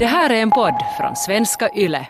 Det 0.00 0.06
här 0.06 0.30
är 0.30 0.42
en 0.42 0.50
podd 0.50 0.74
från 0.96 1.16
svenska 1.16 1.68
YLE. 1.74 2.06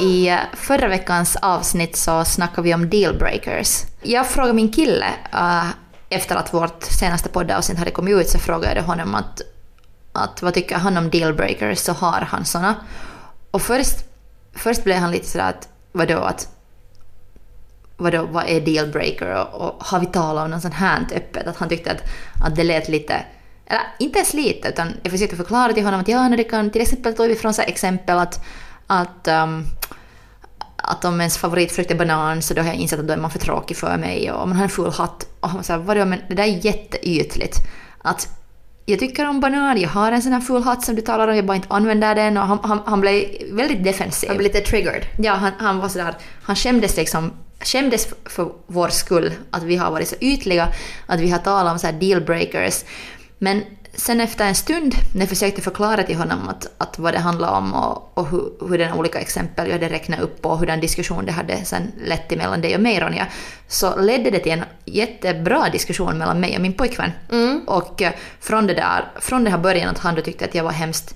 I 0.00 0.36
förra 0.52 0.88
veckans 0.88 1.36
avsnitt 1.36 1.96
så 1.96 2.24
snackade 2.24 2.62
vi 2.62 2.74
om 2.74 2.90
dealbreakers. 2.90 3.82
Jag 4.02 4.26
frågade 4.26 4.54
min 4.54 4.72
kille, 4.72 5.06
uh, 5.34 5.66
efter 6.08 6.36
att 6.36 6.54
vårt 6.54 6.82
senaste 6.82 7.28
poddavsnitt 7.28 7.78
hade 7.78 7.90
kommit 7.90 8.14
ut, 8.14 8.28
så 8.28 8.38
frågade 8.38 8.76
jag 8.76 8.82
honom 8.82 9.14
att, 9.14 9.40
att 10.16 10.42
vad 10.42 10.54
tycker 10.54 10.76
han 10.76 10.96
om 10.96 11.10
dealbreakers, 11.10 11.78
så 11.78 11.92
har 11.92 12.20
han 12.20 12.44
såna. 12.44 12.74
Och 13.50 13.62
först, 13.62 13.96
först 14.54 14.84
blev 14.84 14.96
han 14.96 15.10
lite 15.10 15.26
sådär 15.26 15.48
att 15.48 15.68
vadå, 15.92 16.18
att 16.18 16.48
vadå, 17.96 18.26
vad 18.30 18.44
är 18.48 18.60
dealbreaker 18.60 19.34
och, 19.34 19.60
och 19.60 19.84
har 19.84 20.00
vi 20.00 20.06
talat 20.06 20.44
om 20.44 20.50
något 20.50 20.62
sånt 20.62 20.74
här 20.74 21.06
öppet? 21.14 21.46
Att 21.46 21.56
han 21.56 21.68
tyckte 21.68 21.90
att, 21.90 22.02
att 22.44 22.56
det 22.56 22.64
lät 22.64 22.88
lite 22.88 23.24
eller 23.66 23.82
inte 23.98 24.18
ens 24.18 24.34
lite, 24.34 24.68
utan 24.68 24.94
jag 25.02 25.12
försökte 25.12 25.36
förklara 25.36 25.72
till 25.72 25.84
honom 25.84 26.00
att 26.00 26.08
ja, 26.08 26.28
när 26.28 26.36
det 26.36 26.44
kan, 26.44 26.70
till 26.70 26.82
exempel 26.82 27.14
tog 27.14 27.28
vi 27.28 27.34
från 27.34 27.54
så 27.54 27.62
exempel 27.62 28.18
att, 28.18 28.44
att, 28.86 29.28
um, 29.28 29.64
att 30.76 31.04
om 31.04 31.20
ens 31.20 31.38
favoritfrukt 31.38 31.90
är 31.90 31.94
banan 31.94 32.42
så 32.42 32.54
då 32.54 32.60
har 32.60 32.68
jag 32.68 32.76
insett 32.76 33.00
att 33.00 33.06
då 33.06 33.12
är 33.12 33.16
man 33.16 33.30
för 33.30 33.38
tråkig 33.38 33.76
för 33.76 33.96
mig 33.96 34.32
och 34.32 34.42
om 34.42 34.48
man 34.48 34.56
har 34.58 34.64
en 34.64 34.70
full 34.70 34.92
hatt 34.92 35.26
och 35.40 35.48
han 35.50 35.64
sa 35.64 35.78
vadå 35.78 36.04
men 36.04 36.20
det 36.28 36.34
där 36.34 36.44
är 36.44 36.66
jätteytligt. 36.66 37.58
Att 38.02 38.28
jag 38.86 38.98
tycker 38.98 39.28
om 39.28 39.40
banan, 39.40 39.80
jag 39.80 39.88
har 39.88 40.12
en 40.12 40.22
sån 40.22 40.32
här 40.32 40.40
full 40.40 40.62
hatt 40.62 40.84
som 40.84 40.94
du 40.94 41.02
talar 41.02 41.28
om, 41.28 41.36
jag 41.36 41.46
bara 41.46 41.56
inte 41.56 41.68
använder 41.70 42.14
den 42.14 42.36
och 42.36 42.42
han, 42.42 42.58
han, 42.62 42.80
han 42.86 43.00
blev 43.00 43.24
väldigt 43.50 43.84
defensiv. 43.84 44.28
Han 44.28 44.38
blev 44.38 44.52
lite 44.52 44.70
triggered. 44.70 45.04
Ja, 45.18 45.32
han, 45.32 45.52
han 45.58 45.78
var 45.78 45.88
sådär, 45.88 46.14
han 46.42 46.56
skämdes 46.56 46.96
liksom 46.96 47.32
skämdes 47.60 48.08
för 48.24 48.52
vår 48.66 48.88
skull 48.88 49.32
att 49.50 49.62
vi 49.62 49.76
har 49.76 49.90
varit 49.90 50.08
så 50.08 50.16
ytliga, 50.20 50.68
att 51.06 51.20
vi 51.20 51.30
har 51.30 51.38
talat 51.38 51.72
om 51.72 51.78
så 51.78 51.86
här 51.86 51.94
dealbreakers. 51.94 52.84
Men 53.38 53.62
sen 53.96 54.20
efter 54.20 54.44
en 54.44 54.54
stund 54.54 54.94
när 55.14 55.20
jag 55.20 55.28
försökte 55.28 55.62
förklara 55.62 56.02
till 56.02 56.16
honom 56.16 56.48
att, 56.48 56.66
att 56.78 56.98
vad 56.98 57.14
det 57.14 57.18
handlar 57.18 57.50
om 57.50 57.74
och, 57.74 58.18
och 58.18 58.28
hur, 58.28 58.68
hur 58.68 58.78
den 58.78 58.92
olika 58.92 59.20
exempel 59.20 59.66
jag 59.66 59.72
hade 59.72 59.88
räknat 59.88 60.20
upp 60.20 60.46
och 60.46 60.58
hur 60.58 60.66
den 60.66 60.80
diskussion 60.80 61.26
det 61.26 61.32
hade 61.32 61.64
sen 61.64 61.92
lett 62.04 62.28
till 62.28 62.38
mellan 62.38 62.60
dig 62.60 62.74
och 62.74 62.80
mig 62.80 63.00
Ronja, 63.00 63.26
så 63.68 64.00
ledde 64.00 64.30
det 64.30 64.38
till 64.38 64.52
en 64.52 64.64
jättebra 64.84 65.68
diskussion 65.68 66.18
mellan 66.18 66.40
mig 66.40 66.56
och 66.56 66.62
min 66.62 66.72
pojkvän. 66.72 67.10
Mm. 67.32 67.60
Och 67.66 68.02
eh, 68.02 68.12
från 68.40 68.66
det, 68.66 68.74
där, 68.74 69.12
från 69.20 69.44
det 69.44 69.50
här 69.50 69.58
början 69.58 69.88
att 69.88 69.98
han 69.98 70.14
då 70.14 70.22
tyckte 70.22 70.44
att 70.44 70.54
jag 70.54 70.64
var 70.64 70.72
hemskt 70.72 71.14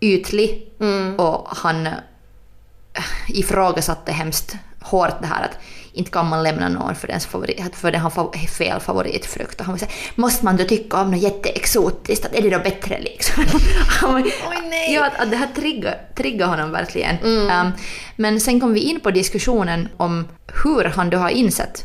ytlig 0.00 0.70
Mm. 0.80 1.16
och 1.16 1.48
han 1.56 1.86
eh, 1.86 1.92
ifrågasatte 3.28 4.12
hemskt 4.12 4.56
hårt 4.80 5.20
det 5.20 5.26
här 5.26 5.42
att 5.42 5.58
inte 5.94 6.10
kan 6.10 6.28
man 6.28 6.42
lämna 6.42 6.68
någon 6.68 6.94
för, 6.94 7.08
dens 7.08 7.26
favorit, 7.26 7.76
för 7.76 7.92
den 7.92 8.00
har 8.00 8.46
fel 8.46 8.80
favoritfrukt. 8.80 9.60
Och 9.60 9.66
han 9.66 9.74
var 9.74 9.78
så 9.78 9.84
här, 9.84 9.94
måste 10.14 10.44
man 10.44 10.56
då 10.56 10.64
tycka 10.64 11.00
om 11.00 11.10
något 11.10 11.20
jätteexotiskt, 11.20 12.26
att 12.26 12.34
är 12.34 12.42
det 12.42 12.50
då 12.50 12.58
bättre 12.58 13.00
liksom? 13.00 13.44
Oj, 14.04 14.34
nej. 14.70 14.94
Ja, 14.94 15.06
att, 15.06 15.16
att 15.16 15.30
det 15.30 15.36
här 15.36 15.48
triggar, 15.56 16.00
triggar 16.16 16.46
honom 16.46 16.70
verkligen. 16.70 17.16
Mm. 17.18 17.66
Um, 17.66 17.72
men 18.16 18.40
sen 18.40 18.60
kom 18.60 18.72
vi 18.72 18.80
in 18.80 19.00
på 19.00 19.10
diskussionen 19.10 19.88
om 19.96 20.28
hur 20.64 20.84
han 20.84 21.10
då 21.10 21.18
har 21.18 21.30
insett 21.30 21.84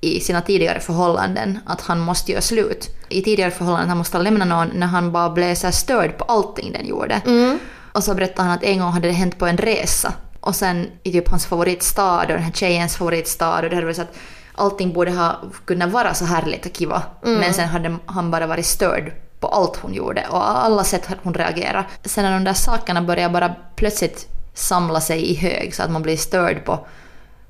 i 0.00 0.20
sina 0.20 0.40
tidigare 0.40 0.80
förhållanden 0.80 1.58
att 1.66 1.80
han 1.80 2.00
måste 2.00 2.32
göra 2.32 2.42
slut. 2.42 2.88
I 3.08 3.22
tidigare 3.22 3.50
förhållanden 3.50 3.88
han 3.88 3.98
måste 3.98 4.18
lämna 4.18 4.44
någon 4.44 4.68
när 4.74 4.86
han 4.86 5.12
bara 5.12 5.30
blev 5.30 5.54
så 5.54 5.72
störd 5.72 6.18
på 6.18 6.24
allting 6.24 6.72
den 6.72 6.86
gjorde. 6.86 7.22
Mm. 7.26 7.58
Och 7.92 8.04
så 8.04 8.14
berättade 8.14 8.48
han 8.48 8.58
att 8.58 8.64
en 8.64 8.78
gång 8.78 8.92
hade 8.92 9.08
det 9.08 9.14
hänt 9.14 9.38
på 9.38 9.46
en 9.46 9.56
resa. 9.56 10.12
Och 10.40 10.54
sen 10.54 10.86
i 11.02 11.12
typ 11.12 11.28
hans 11.28 11.46
favoritstad 11.46 12.20
och 12.20 12.26
den 12.26 12.42
här 12.42 12.52
tjejens 12.52 12.96
favoritstad 12.96 13.62
och 13.62 13.70
det 13.70 13.74
hade 13.74 13.86
varit 13.86 13.96
så 13.96 14.02
att 14.02 14.16
allting 14.54 14.92
borde 14.92 15.10
ha 15.10 15.40
kunnat 15.64 15.90
vara 15.90 16.14
så 16.14 16.24
härligt 16.24 16.66
och 16.66 16.72
kiva. 16.72 17.02
Men 17.22 17.54
sen 17.54 17.68
hade 17.68 17.96
han 18.06 18.30
bara 18.30 18.46
varit 18.46 18.66
störd 18.66 19.12
på 19.40 19.48
allt 19.48 19.76
hon 19.76 19.94
gjorde 19.94 20.26
och 20.30 20.64
alla 20.64 20.84
sätt 20.84 21.08
hon 21.22 21.34
reagerade. 21.34 21.84
Sen 22.04 22.24
när 22.24 22.32
de 22.32 22.44
där 22.44 22.52
sakerna 22.52 23.02
börjar 23.02 23.28
bara 23.28 23.54
plötsligt 23.76 24.28
samla 24.54 25.00
sig 25.00 25.30
i 25.30 25.34
hög 25.34 25.74
så 25.74 25.82
att 25.82 25.90
man 25.90 26.02
blir 26.02 26.16
störd 26.16 26.64
på 26.64 26.86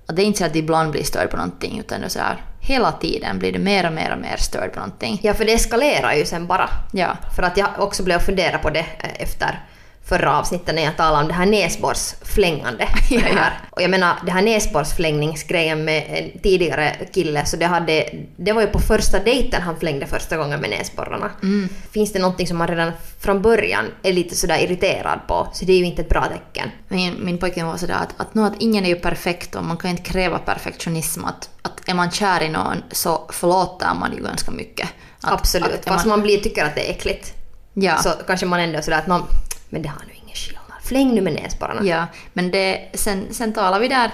att 0.06 0.16
det 0.16 0.22
är 0.22 0.26
inte 0.26 0.38
så 0.38 0.44
att 0.44 0.56
ibland 0.56 0.90
blir 0.90 1.04
störd 1.04 1.30
på 1.30 1.36
någonting 1.36 1.78
utan 1.78 2.00
det 2.00 2.06
är 2.06 2.10
så 2.10 2.18
här, 2.18 2.44
hela 2.60 2.92
tiden 2.92 3.38
blir 3.38 3.52
det 3.52 3.58
mer 3.58 3.86
och 3.86 3.92
mer 3.92 4.12
och 4.12 4.18
mer 4.18 4.36
störd 4.36 4.72
på 4.72 4.80
någonting. 4.80 5.20
Ja, 5.22 5.34
för 5.34 5.44
det 5.44 5.52
eskalerar 5.52 6.12
ju 6.14 6.26
sen 6.26 6.46
bara. 6.46 6.68
Ja. 6.92 7.16
För 7.36 7.42
att 7.42 7.56
jag 7.56 7.68
också 7.78 8.02
blev 8.02 8.18
fundera 8.18 8.58
på 8.58 8.70
det 8.70 8.86
eh, 8.98 9.22
efter 9.22 9.64
förra 10.10 10.38
avsnittet 10.38 10.74
när 10.74 10.82
jag 10.82 10.96
talade 10.96 11.22
om 11.22 11.28
det 11.28 11.34
här 11.34 11.46
näsborrsflängande. 11.46 12.88
Ja. 13.10 13.46
Och 13.70 13.82
jag 13.82 13.90
menar, 13.90 14.16
det 14.26 14.32
här 14.32 14.42
näsborrsflängningsgrejen 14.42 15.84
med 15.84 16.04
en 16.08 16.40
tidigare 16.40 16.96
kille, 17.14 17.46
så 17.46 17.56
det, 17.56 17.66
hade, 17.66 18.10
det 18.36 18.52
var 18.52 18.62
ju 18.62 18.66
på 18.66 18.78
första 18.78 19.18
dejten 19.18 19.62
han 19.62 19.76
flängde 19.76 20.06
första 20.06 20.36
gången 20.36 20.60
med 20.60 20.70
näsborrarna. 20.70 21.30
Mm. 21.42 21.68
Finns 21.90 22.12
det 22.12 22.18
någonting 22.18 22.46
som 22.46 22.58
man 22.58 22.68
redan 22.68 22.92
från 23.20 23.42
början 23.42 23.84
är 24.02 24.12
lite 24.12 24.36
sådär 24.36 24.58
irriterad 24.58 25.20
på, 25.28 25.48
så 25.52 25.64
det 25.64 25.72
är 25.72 25.78
ju 25.78 25.84
inte 25.84 26.02
ett 26.02 26.08
bra 26.08 26.24
tecken. 26.24 26.70
Min, 26.88 27.24
min 27.24 27.38
pojke 27.38 27.64
var 27.64 27.76
sådär 27.76 27.94
att, 27.94 28.20
att, 28.20 28.36
att 28.36 28.54
ingen 28.58 28.84
är 28.84 28.88
ju 28.88 28.96
perfekt 28.96 29.54
och 29.54 29.64
man 29.64 29.76
kan 29.76 29.90
inte 29.90 30.02
kräva 30.02 30.38
perfektionism. 30.38 31.24
Att, 31.24 31.50
att 31.62 31.88
är 31.88 31.94
man 31.94 32.10
kär 32.10 32.42
i 32.42 32.48
någon 32.48 32.82
så 32.90 33.26
förlåter 33.28 33.94
man 34.00 34.12
ju 34.16 34.22
ganska 34.22 34.50
mycket. 34.50 34.88
Att, 35.20 35.32
Absolut, 35.32 35.74
att 35.74 35.84
fast 35.84 36.06
man, 36.06 36.18
man 36.18 36.22
blir, 36.22 36.40
tycker 36.40 36.64
att 36.64 36.74
det 36.74 36.88
är 36.88 36.90
äckligt. 36.90 37.34
ja, 37.74 37.96
Så 37.98 38.10
kanske 38.26 38.46
man 38.46 38.60
ändå 38.60 38.78
är 38.78 38.82
sådär 38.82 38.98
att 38.98 39.06
någon, 39.06 39.22
men 39.70 39.82
det 39.82 39.88
har 39.88 40.02
nu 40.06 40.12
ingen 40.24 40.36
skillnad. 40.36 40.64
Fläng 40.82 41.14
nu 41.14 41.20
med 41.20 41.32
näsborrarna. 41.32 41.86
ja, 41.86 42.06
men 42.32 42.50
det, 42.50 42.90
sen, 42.94 43.26
sen 43.30 43.52
talar 43.52 43.80
vi 43.80 43.88
där 43.88 44.10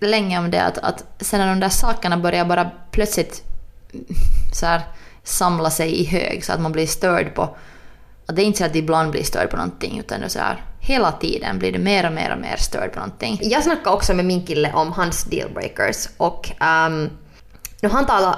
länge 0.00 0.38
om 0.38 0.50
det 0.50 0.62
att, 0.62 0.78
att 0.78 1.04
sen 1.20 1.40
när 1.40 1.48
de 1.48 1.60
där 1.60 1.68
sakerna 1.68 2.16
börjar 2.16 2.44
bara 2.44 2.70
plötsligt 2.90 3.42
så 4.52 4.66
här, 4.66 4.82
samla 5.22 5.70
sig 5.70 6.00
i 6.00 6.04
hög 6.04 6.44
så 6.44 6.52
att 6.52 6.60
man 6.60 6.72
blir 6.72 6.86
störd 6.86 7.34
på 7.34 7.56
att 8.26 8.36
det 8.36 8.42
är 8.42 8.46
inte 8.46 8.58
så 8.58 8.64
att 8.64 8.76
ibland 8.76 9.10
blir 9.10 9.22
störd 9.22 9.50
på 9.50 9.56
någonting 9.56 9.98
utan 9.98 10.30
så 10.30 10.38
här, 10.38 10.64
hela 10.80 11.12
tiden 11.12 11.58
blir 11.58 11.72
det 11.72 11.78
mer 11.78 12.06
och 12.06 12.12
mer 12.12 12.32
och 12.32 12.40
mer 12.40 12.56
störd 12.56 12.92
på 12.92 12.98
någonting. 12.98 13.38
Jag 13.42 13.62
snackade 13.62 13.96
också 13.96 14.14
med 14.14 14.24
min 14.24 14.46
kille 14.46 14.72
om 14.72 14.92
hans 14.92 15.24
dealbreakers 15.24 16.08
och 16.16 16.50
um, 16.60 17.10
nu 17.80 17.88
han 17.88 18.06
talar 18.06 18.36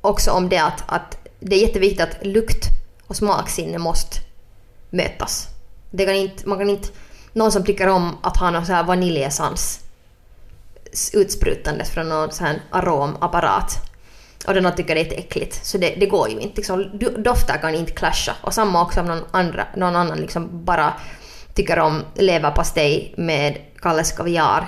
också 0.00 0.30
om 0.30 0.48
det 0.48 0.58
att, 0.58 0.84
att 0.86 1.18
det 1.40 1.56
är 1.56 1.60
jätteviktigt 1.60 2.00
att 2.00 2.26
lukt 2.26 2.64
och 3.06 3.16
smaksinne 3.16 3.78
måste 3.78 4.27
mötas. 4.90 5.48
Det 5.90 6.04
kan 6.04 6.14
inte, 6.14 6.48
man 6.48 6.58
kan 6.58 6.70
inte, 6.70 6.88
någon 7.32 7.52
som 7.52 7.64
tycker 7.64 7.88
om 7.88 8.16
att 8.22 8.36
ha 8.36 8.50
någon 8.50 8.66
så 8.66 8.72
här 8.72 8.84
vaniljessens 8.84 9.80
utsprutandes 11.12 11.90
från 11.90 12.08
någon 12.08 12.32
sån 12.32 12.46
här 12.46 12.62
aromapparat 12.70 13.88
och 14.46 14.54
den 14.54 14.76
tycker 14.76 14.94
det 14.94 15.00
är 15.00 15.18
äckligt. 15.18 15.66
Så 15.66 15.78
det, 15.78 15.94
det 16.00 16.06
går 16.06 16.28
ju 16.28 16.40
inte. 16.40 16.56
Liksom, 16.56 16.98
dofter 17.18 17.58
kan 17.58 17.74
inte 17.74 17.92
clasha. 17.92 18.32
Och 18.42 18.54
samma 18.54 18.82
också 18.82 19.00
om 19.00 19.06
någon, 19.06 19.24
andra, 19.30 19.66
någon 19.76 19.96
annan 19.96 20.18
liksom 20.18 20.64
bara 20.64 20.92
tycker 21.54 21.78
om 21.78 22.02
leverpastej 22.14 23.14
med 23.16 23.58
Kalles 23.80 24.12
kaviar 24.12 24.66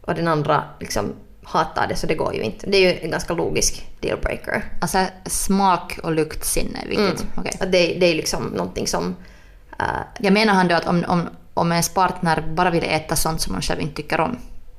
och 0.00 0.14
den 0.14 0.28
andra 0.28 0.64
liksom 0.80 1.14
hatar 1.42 1.86
det 1.88 1.96
så 1.96 2.06
det 2.06 2.14
går 2.14 2.34
ju 2.34 2.42
inte. 2.42 2.66
Det 2.66 2.76
är 2.76 2.80
ju 2.80 3.00
en 3.00 3.10
ganska 3.10 3.34
logisk 3.34 3.86
dealbreaker. 4.00 4.64
Alltså 4.80 4.98
smak 5.26 5.98
och 6.02 6.12
luktsinne 6.12 6.78
är 6.84 6.88
viktigt. 6.88 7.26
Mm. 7.36 7.46
Att 7.60 7.72
det, 7.72 7.96
det 8.00 8.06
är 8.06 8.14
liksom 8.14 8.44
någonting 8.44 8.86
som... 8.86 9.16
äh, 9.80 9.86
Jag 10.18 10.32
menar 10.32 10.54
han 10.54 10.68
då 10.68 10.74
att 10.74 10.86
om, 10.86 11.04
om, 11.08 11.28
om 11.54 11.72
ens 11.72 11.88
partner 11.88 12.40
bara 12.40 12.70
vill 12.70 12.84
äta 12.84 13.16
sånt 13.16 13.40
som 13.40 13.52
man 13.52 13.62
själv 13.62 13.80
inte 13.80 13.94
tycker 13.96 14.20
om. 14.20 14.38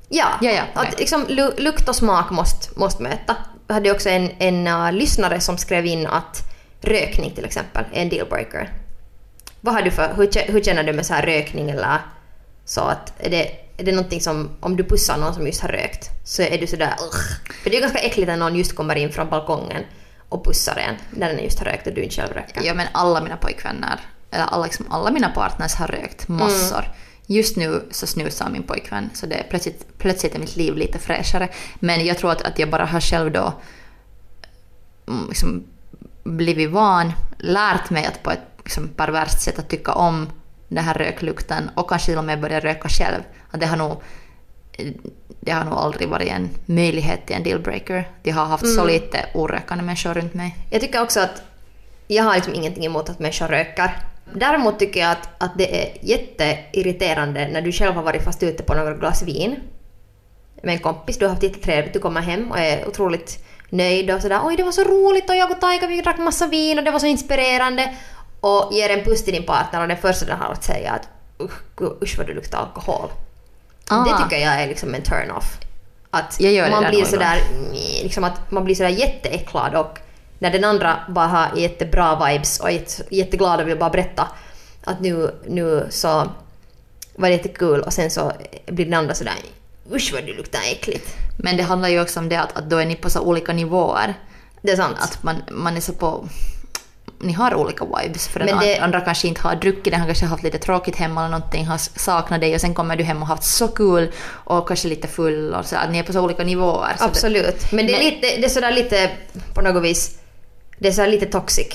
Ja, 0.10 0.28
Ja, 0.42 0.52
ja, 0.52 0.64
att 0.74 1.00
liksom, 1.00 1.26
lu- 1.28 1.60
lukt 1.62 1.90
och 1.90 1.96
smak 1.96 2.32
måste, 2.32 2.80
måste 2.80 3.04
möta. 3.04 3.36
Jag 3.68 3.74
hade 3.74 3.92
också 3.92 4.10
en, 4.10 4.32
en 4.40 4.68
uh, 4.68 4.92
lyssnare 4.92 5.40
som 5.40 5.58
skrev 5.58 5.86
in 5.86 6.08
att 6.08 6.42
rökning 6.82 7.32
till 7.32 7.46
exempel 7.46 7.86
är 7.94 8.02
en 8.02 8.10
dealbreaker. 8.10 8.74
Vad 9.62 9.74
har 9.74 9.82
du 9.82 9.92
för, 9.92 10.14
hur, 10.18 10.52
hur 10.52 10.62
känner 10.64 10.84
du 10.84 10.94
med 10.94 11.06
så 11.06 11.14
här 11.14 11.26
rökning 11.26 11.70
eller 11.70 11.98
så 12.66 12.82
att 12.82 13.14
är 13.20 13.30
det, 13.30 13.44
är 13.78 13.84
det 13.84 13.92
någonting 13.92 14.22
som 14.22 14.50
om 14.60 14.76
du 14.78 14.84
pussar 14.84 15.18
någon 15.18 15.34
som 15.34 15.46
just 15.48 15.62
har 15.62 15.70
rökt 15.70 16.10
så 16.26 16.42
är 16.42 16.58
du 16.58 16.68
sådär 16.68 16.94
Ugh. 17.00 17.54
För 17.64 17.70
det 17.70 17.78
är 17.78 17.82
ganska 17.82 18.00
äckligt 18.00 18.28
när 18.28 18.38
någon 18.38 18.56
just 18.56 18.76
kommer 18.76 18.96
in 18.96 19.12
från 19.12 19.30
balkongen 19.30 19.84
och 20.30 20.46
pussar 20.46 20.76
en 20.76 20.96
när 21.12 21.28
den 21.34 21.44
just 21.44 21.60
har 21.60 21.66
rökt 21.66 21.88
och 21.88 21.94
du 21.94 22.02
inte 22.02 22.16
själv 22.16 22.34
röker. 22.34 22.62
Ja 22.64 22.74
men 22.74 22.88
alla 22.92 23.22
mina 23.22 23.38
pojkvänner, 23.38 24.00
alla, 24.30 24.64
liksom, 24.64 24.86
alla 24.90 25.12
mina 25.12 25.30
partners 25.30 25.76
har 25.76 25.88
rökt 25.88 26.28
massor. 26.28 26.86
Just 27.26 27.58
nu 27.58 27.88
så 27.92 28.08
snusar 28.08 28.50
min 28.50 28.64
pojkvän 28.64 29.10
så 29.14 29.26
det 29.26 29.36
är 29.36 29.44
plötsligt, 29.50 29.98
plötsligt 29.98 30.36
är 30.36 30.40
mitt 30.40 30.56
liv 30.56 30.76
lite 30.76 31.00
fräschare. 31.00 31.50
Men 31.80 32.06
jag 32.06 32.18
tror 32.18 32.32
att, 32.32 32.42
att 32.42 32.60
jag 32.60 32.70
bara 32.70 32.86
har 32.86 33.02
själv 33.02 33.32
då 33.32 33.54
mm, 35.08 35.26
liksom, 35.30 35.64
blivit 36.24 36.70
van, 36.70 37.14
lärt 37.38 37.90
mig 37.90 38.06
att 38.06 38.24
på 38.24 38.32
ett 38.32 38.40
liksom, 38.58 38.88
perverst 38.88 39.42
sätt 39.42 39.60
att 39.60 39.70
tycka 39.70 39.94
om 39.94 40.30
den 40.68 40.84
här 40.84 40.94
röklukten 40.94 41.70
och 41.76 41.90
kanske 41.90 42.06
till 42.06 42.18
och 42.18 42.24
med 42.24 42.42
börja 42.42 42.60
röka 42.60 42.90
själv. 42.90 43.22
Att 43.52 43.60
det 43.60 43.66
har 43.66 43.78
nog 43.78 44.02
det 45.40 45.52
har 45.52 45.66
nog 45.66 45.74
aldrig 45.74 46.10
varit 46.10 46.28
en 46.28 46.50
möjlighet 46.66 47.26
till 47.28 47.36
en 47.36 47.44
dealbreaker. 47.44 48.10
De 48.24 48.32
har 48.32 48.46
haft 48.46 48.76
så 48.76 48.86
lite 48.86 49.26
orökande 49.34 49.84
människor 49.84 50.14
runt 50.14 50.34
mig. 50.34 50.56
Jag 50.70 50.82
tycker 50.82 51.02
också 51.02 51.20
att 51.20 51.42
jag 52.08 52.24
har 52.24 52.36
liksom 52.36 52.54
ingenting 52.54 52.86
emot 52.86 53.10
att 53.10 53.20
människor 53.20 53.48
röker. 53.48 53.98
Däremot 54.34 54.80
tycker 54.80 55.00
jag 55.00 55.12
att, 55.12 55.30
att 55.38 55.52
det 55.58 55.84
är 55.84 55.98
jätteirriterande 56.02 57.48
när 57.48 57.62
du 57.62 57.72
själv 57.72 57.96
har 57.96 58.04
varit 58.04 58.24
fast 58.24 58.44
ute 58.44 58.64
på 58.64 58.74
några 58.74 58.94
glas 58.94 59.24
vin 59.24 59.56
med 60.64 60.74
en 60.74 60.80
kompis, 60.80 61.18
du 61.18 61.26
har 61.26 61.30
haft 61.30 61.44
jättetrevligt, 61.44 61.94
du 61.94 62.00
kommer 62.00 62.22
hem 62.22 62.52
och 62.52 62.60
är 62.60 62.88
otroligt 62.88 63.46
nöjd 63.70 64.12
och 64.12 64.22
sådär 64.22 64.40
oj 64.44 64.56
det 64.58 64.64
var 64.64 64.72
så 64.72 64.84
roligt 64.84 65.30
och 65.30 65.36
jag 65.36 65.52
och 65.52 65.62
Taika 65.62 65.88
vi 65.88 66.02
drack 66.02 66.18
massa 66.18 66.48
vin 66.48 66.78
och 66.78 66.86
det 66.86 66.92
var 66.92 67.00
så 67.00 67.06
inspirerande 67.06 67.96
och 68.40 68.74
ger 68.74 68.90
en 68.90 69.04
puss 69.04 69.24
till 69.24 69.34
din 69.34 69.46
partner 69.46 69.82
och 69.82 69.88
det 69.88 69.96
första 69.96 70.26
den 70.26 70.38
har 70.38 70.52
att 70.52 70.64
säga 70.64 70.92
att 70.92 71.08
usch, 72.02 72.18
vad 72.18 72.28
du 72.28 72.34
luktar 72.34 72.58
alkohol. 72.58 73.10
Ah. 73.90 74.04
Det 74.04 74.24
tycker 74.24 74.46
jag 74.46 74.62
är 74.62 74.68
liksom 74.68 74.96
en 74.96 75.02
turn-off. 75.02 75.58
Att 76.12 76.40
man 76.72 76.86
blir 76.90 77.06
sådär, 77.06 77.42
liksom 78.04 78.24
att 78.24 78.52
man 78.52 78.64
blir 78.64 78.76
sådär 78.76 78.90
jätteäcklad 78.90 79.76
och 79.76 80.00
när 80.40 80.52
den 80.52 80.64
andra 80.64 81.00
bara 81.10 81.28
har 81.28 81.48
jättebra 81.58 82.26
vibes 82.28 82.60
och 82.60 82.68
är 82.70 82.74
jätte- 82.74 83.04
jätteglad 83.16 83.62
och 83.62 83.68
vill 83.68 83.78
bara 83.78 83.90
berätta 83.90 84.28
att 84.84 85.02
nu, 85.02 85.32
nu 85.48 85.88
så 85.90 86.08
var 87.16 87.30
det 87.30 87.36
jättekul 87.36 87.82
och 87.82 87.94
sen 87.94 88.12
så 88.12 88.32
blir 88.66 88.86
den 88.86 88.94
andra 88.94 89.14
sådär 89.16 89.34
usch 89.94 90.12
vad 90.14 90.26
du 90.26 90.34
luktar 90.34 90.60
äckligt. 90.72 91.16
Men 91.38 91.58
det 91.58 91.64
handlar 91.64 91.90
ju 91.90 92.02
också 92.02 92.20
om 92.20 92.30
det 92.30 92.36
att, 92.40 92.58
att 92.58 92.70
då 92.70 92.78
är 92.78 92.86
ni 92.86 92.96
på 92.96 93.10
så 93.10 93.20
olika 93.22 93.54
nivåer. 93.54 94.14
Det 94.62 94.72
är 94.72 94.76
sant. 94.76 94.98
Att 95.00 95.24
man, 95.24 95.36
man 95.52 95.78
är 95.78 95.82
så 95.82 95.94
på... 95.94 96.28
Ni 97.22 97.34
har 97.34 97.56
olika 97.56 97.86
vibes. 97.86 98.28
För 98.28 98.40
den 98.40 98.60
det- 98.60 98.80
andra 98.80 99.02
kanske 99.02 99.28
inte 99.28 99.42
har 99.42 99.56
druckit, 99.56 99.92
den 99.94 100.00
har 100.00 100.08
kanske 100.08 100.26
haft 100.26 100.44
lite 100.44 100.58
tråkigt 100.58 100.96
hemma 100.96 101.22
eller 101.26 101.32
någonting, 101.38 101.66
har 101.66 101.78
saknat 101.78 102.42
dig 102.42 102.56
och 102.56 102.62
sen 102.62 102.74
kommer 102.74 102.96
du 102.96 103.04
hem 103.04 103.22
och 103.22 103.28
haft 103.28 103.44
så 103.44 103.68
kul 103.68 104.12
och 104.28 104.68
kanske 104.68 104.88
lite 104.88 105.08
full 105.08 105.54
och 105.54 105.66
så. 105.66 105.76
Att 105.76 105.92
ni 105.92 105.98
är 106.00 106.04
på 106.04 106.14
så 106.14 106.22
olika 106.22 106.44
nivåer. 106.44 106.94
Så 106.98 107.04
det- 107.04 107.10
Absolut. 107.10 107.72
Men 107.72 107.88
det 107.88 107.96
är, 107.96 108.04
lite, 108.04 108.22
det 108.42 108.46
är 108.46 108.50
sådär 108.50 108.72
lite, 108.72 109.10
på 109.54 109.62
något 109.62 109.84
vis, 109.84 110.19
det 110.80 110.88
är 110.88 110.92
sådär 110.92 111.10
lite 111.10 111.26
toxic. 111.26 111.68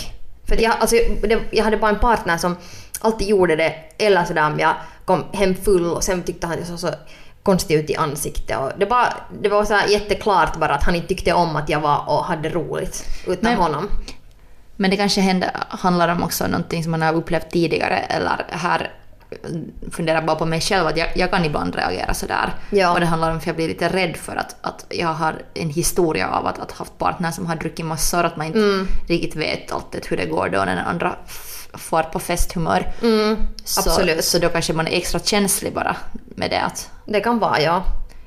För 0.48 0.62
jag, 0.62 0.72
alltså, 0.80 0.96
det, 1.22 1.38
jag 1.50 1.64
hade 1.64 1.76
bara 1.76 1.90
en 1.90 1.98
partner 1.98 2.36
som 2.36 2.56
alltid 3.00 3.28
gjorde 3.28 3.56
det, 3.56 3.74
eller 3.98 4.24
sådär 4.24 4.46
om 4.46 4.58
jag 4.58 4.74
kom 5.04 5.24
hem 5.32 5.54
full 5.54 5.86
och 5.86 6.04
sen 6.04 6.22
tyckte 6.22 6.46
han 6.46 6.54
att 6.54 6.68
jag 6.68 6.68
såg 6.68 6.90
så 6.90 6.96
konstig 7.42 7.74
ut 7.74 7.90
i 7.90 7.96
ansiktet. 7.96 8.58
Och 8.58 8.70
det, 8.78 8.86
bara, 8.86 9.14
det 9.42 9.48
var 9.48 9.64
så 9.64 9.78
jätteklart 9.88 10.56
bara 10.56 10.74
att 10.74 10.82
han 10.84 10.94
inte 10.94 11.08
tyckte 11.08 11.32
om 11.32 11.56
att 11.56 11.68
jag 11.68 11.80
var 11.80 12.08
och 12.08 12.24
hade 12.24 12.48
roligt 12.48 13.06
utan 13.26 13.50
Men- 13.50 13.56
honom. 13.62 13.88
Men 14.76 14.90
det 14.90 14.96
kanske 14.96 15.20
händer, 15.20 15.50
handlar 15.68 16.08
om 16.08 16.22
också 16.22 16.46
någonting 16.46 16.82
som 16.82 16.90
man 16.90 17.02
har 17.02 17.14
upplevt 17.14 17.50
tidigare 17.50 17.96
eller 17.98 18.46
här 18.50 18.92
funderar 19.92 20.22
bara 20.22 20.36
på 20.36 20.46
mig 20.46 20.60
själv 20.60 20.86
att 20.86 20.96
jag, 20.96 21.08
jag 21.16 21.30
kan 21.30 21.44
ibland 21.44 21.74
reagera 21.76 22.14
sådär. 22.14 22.54
Ja. 22.70 22.92
Och 22.92 23.00
det 23.00 23.06
handlar 23.06 23.30
om 23.30 23.36
att 23.36 23.46
jag 23.46 23.56
blir 23.56 23.68
lite 23.68 23.88
rädd 23.88 24.16
för 24.16 24.36
att, 24.36 24.56
att 24.60 24.86
jag 24.88 25.08
har 25.08 25.34
en 25.54 25.70
historia 25.70 26.28
av 26.28 26.46
att, 26.46 26.58
att 26.58 26.72
haft 26.72 26.98
partner 26.98 27.30
som 27.30 27.46
har 27.46 27.56
druckit 27.56 27.86
massor, 27.86 28.24
att 28.24 28.36
man 28.36 28.46
inte 28.46 28.58
Mm. 28.58 28.88
riktigt 29.08 29.36
vet 29.36 29.72
alltid 29.72 30.06
hur 30.08 30.16
det 30.16 30.26
går 30.26 30.48
då 30.48 30.58
när 30.58 30.66
den 30.76 30.78
andra 30.86 31.16
f- 31.26 31.68
far 31.74 32.02
på 32.02 32.18
festhumör. 32.18 32.92
Mm, 33.02 33.36
Så, 33.64 33.80
absolut. 33.80 34.24
så 34.24 34.38
då 34.38 34.48
kanske 34.48 34.72
man 34.72 34.86
är 34.86 34.96
extra 34.96 35.20
känslig 35.20 35.74
bara 35.74 35.96
med 36.36 36.50
det 36.50 36.60
att 36.62 36.90
Det 37.06 37.20
kan 37.20 37.38
vara, 37.38 37.60
ja. 37.60 37.82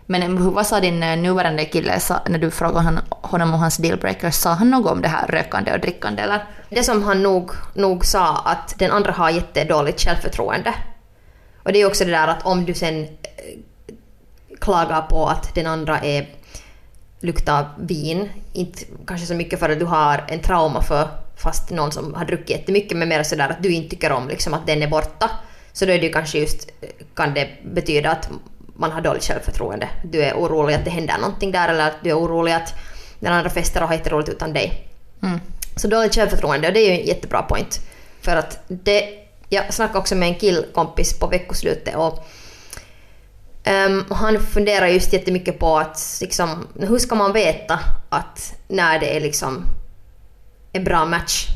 men 0.06 0.54
vad 0.54 0.68
sa 0.68 0.80
din 0.80 1.04
eh, 1.04 1.18
nuvarande 1.18 1.66
kille 1.66 2.00
när 2.30 2.40
du 2.40 2.52
frågade 2.52 3.00
honom 3.10 3.54
om 3.54 3.60
hans 3.60 3.78
dealbreakers? 3.78 4.36
Sa 4.36 4.50
han 4.54 4.70
något 4.70 4.92
om 4.92 5.02
det 5.02 5.08
här 5.08 5.28
rökande 5.28 5.74
och 5.74 5.80
drickande 5.80 6.22
eller? 6.22 6.44
Det 6.70 6.84
som 6.84 7.04
han 7.04 7.24
nog, 7.24 7.52
nog 7.74 8.06
sa 8.06 8.38
att 8.46 8.76
den 8.80 8.92
andra 8.92 9.12
har 9.12 9.30
jättedåligt 9.30 10.02
självförtroende. 10.02 10.74
Och 11.68 11.74
det 11.74 11.82
är 11.82 11.86
också 11.86 12.06
det 12.06 12.12
där 12.12 12.28
att 12.28 12.46
om 12.46 12.66
du 12.66 12.74
sen 12.74 13.04
eh, 13.04 13.10
klagar 14.60 15.02
på 15.02 15.26
att 15.26 15.56
den 15.56 15.68
andra 15.68 16.00
är 16.00 16.30
luktar 17.20 17.66
vin, 17.80 18.30
inte 18.54 18.84
kanske 19.08 19.28
så 19.28 19.34
mycket 19.34 19.60
för 19.60 19.70
att 19.70 19.80
du 19.80 19.86
har 19.86 20.26
en 20.28 20.40
trauma 20.40 20.82
för 20.82 21.08
fast 21.36 21.70
någon 21.70 21.92
som 21.92 22.14
har 22.14 22.26
druckit 22.26 22.50
jättemycket 22.50 22.98
men 22.98 23.10
mer 23.10 23.24
sådär 23.24 23.50
att 23.50 23.64
du 23.64 23.74
inte 23.74 23.90
tycker 23.90 24.12
om 24.12 24.28
liksom 24.28 24.54
att 24.54 24.68
den 24.68 24.84
är 24.84 24.88
borta. 24.88 25.30
Så 25.74 25.86
då 25.86 25.92
är 25.92 26.02
det 26.02 26.10
kanske 26.10 26.40
just, 26.40 26.70
kan 27.14 27.34
det 27.34 27.50
betyda 27.64 28.12
att 28.12 28.30
man 28.76 28.92
har 28.92 29.02
dåligt 29.02 29.24
självförtroende. 29.24 29.90
Du 30.04 30.24
är 30.24 30.34
orolig 30.34 30.74
att 30.74 30.86
det 30.86 30.92
händer 30.92 31.18
någonting 31.18 31.52
där 31.52 31.70
eller 31.70 31.88
att 31.88 32.04
du 32.04 32.10
är 32.10 32.20
orolig 32.20 32.54
att 32.54 32.74
den 33.20 33.34
andra 33.34 33.50
fester 33.50 33.82
och 33.82 33.88
har 33.88 33.96
jätteroligt 33.96 34.30
utan 34.30 34.54
dig. 34.54 34.88
Mm. 35.24 35.40
Så 35.76 35.88
dåligt 35.88 36.16
självförtroende 36.16 36.68
och 36.68 36.74
det 36.74 36.80
är 36.80 36.94
ju 36.94 37.00
en 37.00 37.06
jättebra 37.06 37.42
point. 37.42 37.80
För 38.22 38.36
att 38.36 38.60
det, 38.68 39.27
jag 39.50 39.74
snackade 39.74 40.00
också 40.00 40.16
med 40.16 40.30
en 40.30 40.36
killkompis 40.36 41.20
på 41.20 41.28
veckoslutet 41.28 41.96
och, 41.96 42.28
um, 43.88 44.06
och 44.10 44.16
han 44.16 44.40
funderar 44.40 44.88
just 44.88 45.14
jättemycket 45.14 45.60
på 45.60 45.78
att 45.78 46.18
liksom, 46.22 46.68
hur 46.80 46.98
ska 46.98 47.16
man 47.16 47.34
veta 47.34 47.80
att 48.10 48.54
när 48.68 49.00
det 49.00 49.18
är 49.18 49.20
liksom 49.20 49.64
en 50.74 50.84
bra 50.84 51.06
match? 51.06 51.48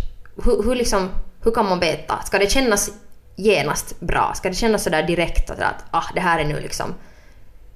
Hur, 0.44 0.64
hur, 0.64 0.76
liksom, 0.76 1.10
hur 1.44 1.52
kan 1.52 1.66
man 1.66 1.80
veta? 1.80 2.22
Ska 2.26 2.40
det 2.40 2.52
kännas 2.52 2.92
genast 3.36 4.00
bra? 4.00 4.34
Ska 4.36 4.50
det 4.50 4.56
kännas 4.56 4.84
sådär 4.84 5.04
direkt 5.04 5.50
att, 5.50 5.60
att 5.60 5.84
ah, 5.92 6.06
det 6.16 6.22
här 6.22 6.40
är 6.40 6.46
nu 6.46 6.60
liksom 6.60 6.94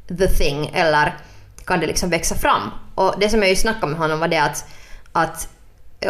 the 0.08 0.28
thing 0.28 0.72
eller 0.74 1.18
kan 1.66 1.80
det 1.80 1.88
liksom 1.88 2.10
växa 2.10 2.36
fram? 2.36 2.72
Och 2.96 3.16
det 3.20 3.30
som 3.30 3.40
jag 3.40 3.50
ju 3.50 3.56
snackade 3.56 3.88
med 3.88 4.00
honom 4.00 4.20
var 4.20 4.28
det 4.28 4.38
att, 4.38 4.66
att 5.12 5.50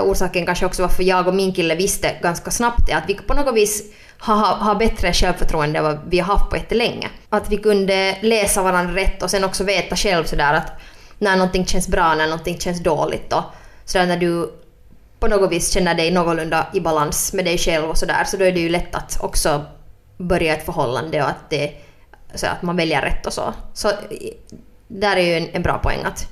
orsaken 0.01 0.45
kanske 0.45 0.65
också 0.65 0.81
varför 0.81 1.03
jag 1.03 1.27
och 1.27 1.36
min 1.36 1.53
kille 1.53 1.75
visste 1.75 2.12
ganska 2.21 2.51
snabbt 2.51 2.89
är 2.89 2.95
att 2.95 3.03
vi 3.07 3.13
på 3.13 3.33
något 3.33 3.56
vis 3.56 3.83
har, 4.18 4.36
har, 4.36 4.75
bättre 4.75 5.13
självförtroende 5.13 5.80
än 5.80 5.86
vad 5.86 6.00
vi 6.07 6.19
har 6.19 6.38
haft 6.38 6.50
på 6.50 6.57
jättelänge. 6.57 7.09
Att 7.30 7.50
vi 7.50 7.57
kunde 7.57 8.18
läsa 8.21 8.63
varandra 8.63 8.95
rätt 8.95 9.24
och 9.24 9.31
sen 9.31 9.44
också 9.44 9.63
veta 9.63 9.95
själv 9.95 10.24
sådär 10.24 10.53
att 10.53 10.71
när 11.19 11.36
någonting 11.36 11.65
känns 11.65 11.88
bra, 11.88 12.15
när 12.15 12.27
någonting 12.27 12.59
känns 12.59 12.83
dåligt 12.83 13.33
och 13.33 13.44
sådär 13.86 14.06
när 14.06 14.18
du 14.18 14.51
på 15.19 15.27
något 15.27 15.51
vis 15.51 15.71
känner 15.71 15.94
dig 15.94 16.12
någorlunda 16.12 16.68
i 16.74 16.80
balans 16.80 17.33
med 17.33 17.45
dig 17.45 17.57
själv 17.57 17.89
och 17.89 17.97
sådär 17.97 18.24
så 18.25 18.38
då 18.38 18.45
är 18.45 18.51
det 18.51 18.59
ju 18.59 18.69
lätt 18.69 18.95
att 18.95 19.18
också 19.21 19.65
börja 20.18 20.56
ett 20.56 20.65
förhållande 20.65 21.24
och 21.24 21.30
att, 21.30 21.50
det, 21.50 21.71
så 22.36 22.47
att 22.47 22.62
man 22.62 22.75
väljer 22.75 23.01
rätt 23.01 23.25
och 23.25 23.33
så. 23.33 23.53
Så 23.74 23.92
där 24.88 25.15
är 25.18 25.21
ju 25.21 25.33
en, 25.33 25.50
en 25.53 25.62
bra 25.62 25.77
poäng 25.77 26.00
att 26.03 26.27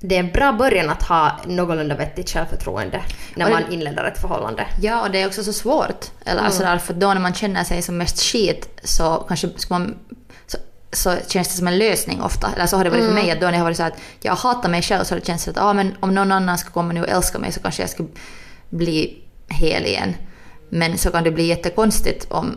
det 0.00 0.14
är 0.16 0.20
en 0.20 0.30
bra 0.32 0.52
början 0.52 0.90
att 0.90 1.02
ha 1.02 1.32
någorlunda 1.46 1.96
vettigt 1.96 2.30
självförtroende 2.30 3.02
när 3.34 3.46
det- 3.46 3.52
man 3.52 3.72
inleder 3.72 4.04
ett 4.04 4.20
förhållande. 4.20 4.66
Ja, 4.80 5.02
och 5.02 5.10
det 5.10 5.22
är 5.22 5.26
också 5.26 5.44
så 5.44 5.52
svårt. 5.52 6.06
Eller 6.24 6.40
Mm. 6.40 6.52
sådär, 6.52 6.78
för 6.78 6.94
då 6.94 7.14
när 7.14 7.20
man 7.20 7.34
känner 7.34 7.64
sig 7.64 7.82
som 7.82 7.96
mest 7.98 8.22
skit 8.22 8.80
så 8.84 9.24
kanske 9.28 9.48
ska 9.56 9.74
man... 9.78 9.94
Så, 10.46 10.58
så 10.92 11.14
känns 11.28 11.48
det 11.48 11.54
som 11.54 11.66
en 11.66 11.78
lösning 11.78 12.22
ofta. 12.22 12.50
Eller 12.56 12.66
så 12.66 12.76
har 12.76 12.84
det 12.84 12.90
varit 12.90 13.02
Mm. 13.02 13.14
för 13.16 13.22
mig 13.22 13.30
att 13.30 13.40
då 13.40 13.46
när 13.46 13.52
jag 13.52 13.58
har 13.58 13.64
varit 13.64 13.76
så 13.76 13.82
att 13.82 13.98
jag 14.20 14.34
hatar 14.34 14.68
mig 14.68 14.82
själv 14.82 15.04
så 15.04 15.14
har 15.14 15.20
det 15.20 15.26
känts 15.26 15.48
att 15.48 15.58
ah, 15.58 15.72
men 15.72 15.94
om 16.00 16.14
någon 16.14 16.32
annan 16.32 16.58
ska 16.58 16.70
komma 16.70 16.92
nu 16.92 17.02
och 17.02 17.08
älska 17.08 17.38
mig 17.38 17.52
så 17.52 17.60
kanske 17.60 17.82
jag 17.82 17.90
ska 17.90 18.04
bli 18.70 19.22
hel 19.48 19.86
igen. 19.86 20.14
Men 20.68 20.98
så 20.98 21.10
kan 21.10 21.24
det 21.24 21.30
bli 21.30 21.46
jättekonstigt 21.46 22.26
om... 22.30 22.56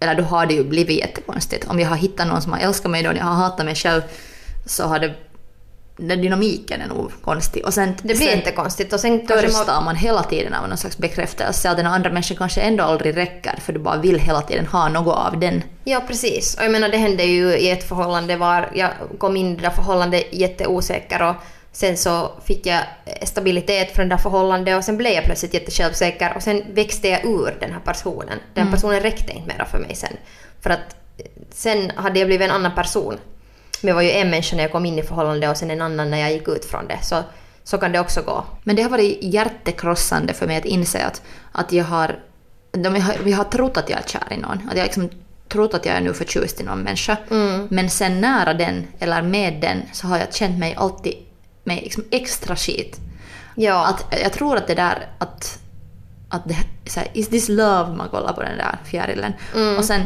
Eller 0.00 0.14
då 0.14 0.22
har 0.22 0.46
det 0.46 0.54
ju 0.54 0.64
blivit 0.64 0.98
jättekonstigt. 0.98 1.68
Om 1.68 1.80
jag 1.80 1.88
har 1.88 1.96
hittat 1.96 2.26
någon 2.26 2.42
som 2.42 2.52
har 2.52 2.58
älskat 2.60 2.90
mig 2.90 3.02
då 3.02 3.10
när 3.10 3.16
jag 3.18 3.24
har 3.24 3.34
hatat 3.34 3.64
mig 3.66 3.74
själv 3.74 4.02
så 4.66 4.84
har 4.86 4.98
det... 4.98 5.14
Den 6.00 6.22
dynamiken 6.22 6.80
är 6.80 6.86
nog 6.86 7.12
konstig. 7.22 7.66
Och 7.66 7.74
sen, 7.74 7.94
Det 8.02 8.02
blir 8.02 8.14
sen, 8.14 8.38
jättekonstigt 8.38 8.92
och 8.92 9.00
sen 9.00 9.16
man... 9.16 9.26
törstar 9.26 9.82
man 9.84 9.96
hela 9.96 10.22
tiden 10.22 10.54
av 10.54 10.68
någon 10.68 10.78
slags 10.78 10.98
bekräftelse. 10.98 11.70
Att 11.70 11.76
den 11.76 11.86
andra 11.86 12.10
människan 12.10 12.36
kanske 12.36 12.60
ändå 12.60 12.84
aldrig 12.84 13.16
räcker 13.16 13.58
för 13.60 13.72
du 13.72 13.78
bara 13.78 13.96
vill 13.96 14.18
hela 14.18 14.42
tiden 14.42 14.66
ha 14.66 14.88
något 14.88 15.16
av 15.16 15.40
den. 15.40 15.62
Ja, 15.84 16.02
precis. 16.08 16.56
Och 16.56 16.64
jag 16.64 16.72
menar, 16.72 16.88
det 16.88 16.96
hände 16.96 17.24
ju 17.24 17.56
i 17.56 17.70
ett 17.70 17.88
förhållande 17.88 18.36
var 18.36 18.70
jag 18.74 18.90
kom 19.18 19.36
in 19.36 19.52
i 19.52 19.56
det 19.56 19.62
där 19.62 19.70
förhållandet 19.70 20.24
jätteosäker 20.32 21.22
och 21.22 21.34
sen 21.72 21.96
så 21.96 22.32
fick 22.44 22.66
jag 22.66 22.80
stabilitet 23.22 23.94
från 23.94 24.08
det 24.08 24.14
där 24.14 24.22
förhållandet 24.22 24.76
och 24.76 24.84
sen 24.84 24.96
blev 24.96 25.12
jag 25.12 25.24
plötsligt 25.24 25.54
jättesjälvsäker 25.54 26.32
och 26.36 26.42
sen 26.42 26.62
växte 26.74 27.08
jag 27.08 27.24
ur 27.24 27.56
den 27.60 27.72
här 27.72 27.80
personen. 27.80 28.38
Den 28.54 28.70
personen 28.70 29.00
räckte 29.00 29.32
inte 29.32 29.54
mera 29.54 29.64
för 29.64 29.78
mig 29.78 29.94
sen. 29.94 30.16
För 30.60 30.70
att 30.70 30.96
sen 31.50 31.90
hade 31.96 32.18
jag 32.18 32.28
blivit 32.28 32.48
en 32.48 32.54
annan 32.54 32.74
person. 32.74 33.18
Men 33.80 33.88
jag 33.88 33.94
var 33.94 34.02
ju 34.02 34.10
en 34.10 34.30
människa 34.30 34.56
när 34.56 34.62
jag 34.62 34.72
kom 34.72 34.86
in 34.86 34.98
i 34.98 35.02
förhållandet 35.02 35.50
och 35.50 35.56
sen 35.56 35.70
en 35.70 35.82
annan 35.82 36.10
när 36.10 36.18
jag 36.18 36.32
gick 36.32 36.48
ut 36.48 36.64
från 36.64 36.88
det. 36.88 36.98
Så, 37.02 37.22
så 37.64 37.78
kan 37.78 37.92
det 37.92 38.00
också 38.00 38.22
gå. 38.22 38.44
Men 38.62 38.76
det 38.76 38.82
har 38.82 38.90
varit 38.90 39.18
hjärtekrossande 39.22 40.34
för 40.34 40.46
mig 40.46 40.56
att 40.56 40.64
inse 40.64 41.04
att, 41.04 41.22
att 41.52 41.72
jag 41.72 41.84
har... 41.84 42.18
Jag, 42.72 42.90
har 42.90 43.28
jag 43.28 43.36
har 43.36 43.44
trott 43.44 43.76
att 43.76 43.90
jag 43.90 43.98
är 43.98 44.04
kär 44.06 44.32
i 44.32 44.36
någon. 44.36 44.68
Att 44.70 44.76
jag 44.76 44.84
liksom 44.84 45.10
trott 45.48 45.74
att 45.74 45.86
jag 45.86 45.96
är 45.96 46.00
nu 46.00 46.14
förtjust 46.14 46.60
i 46.60 46.64
någon 46.64 46.80
människa. 46.80 47.16
Men 47.68 47.90
sen 47.90 48.20
nära 48.20 48.54
den, 48.54 48.86
eller 48.98 49.22
med 49.22 49.60
den, 49.60 49.82
så 49.92 50.06
har 50.06 50.18
jag 50.18 50.34
känt 50.34 50.58
mig 50.58 50.74
alltid 50.74 51.14
med 51.64 51.82
liksom 51.82 52.04
extra 52.10 52.56
skit. 52.56 53.00
Ja. 53.54 53.86
Att, 53.86 54.20
jag 54.22 54.32
tror 54.32 54.56
att 54.56 54.66
det 54.66 54.74
där 54.74 55.06
att, 55.18 55.58
att 56.28 56.48
det, 56.48 56.56
så 56.90 57.00
här, 57.00 57.08
is 57.12 57.28
this 57.28 57.48
love 57.48 57.96
man 57.96 58.08
kollar 58.08 58.32
på 58.32 58.42
den 58.42 58.58
där 58.58 58.78
fjärilen. 58.84 59.32
Och 59.78 59.84
sen... 59.84 60.02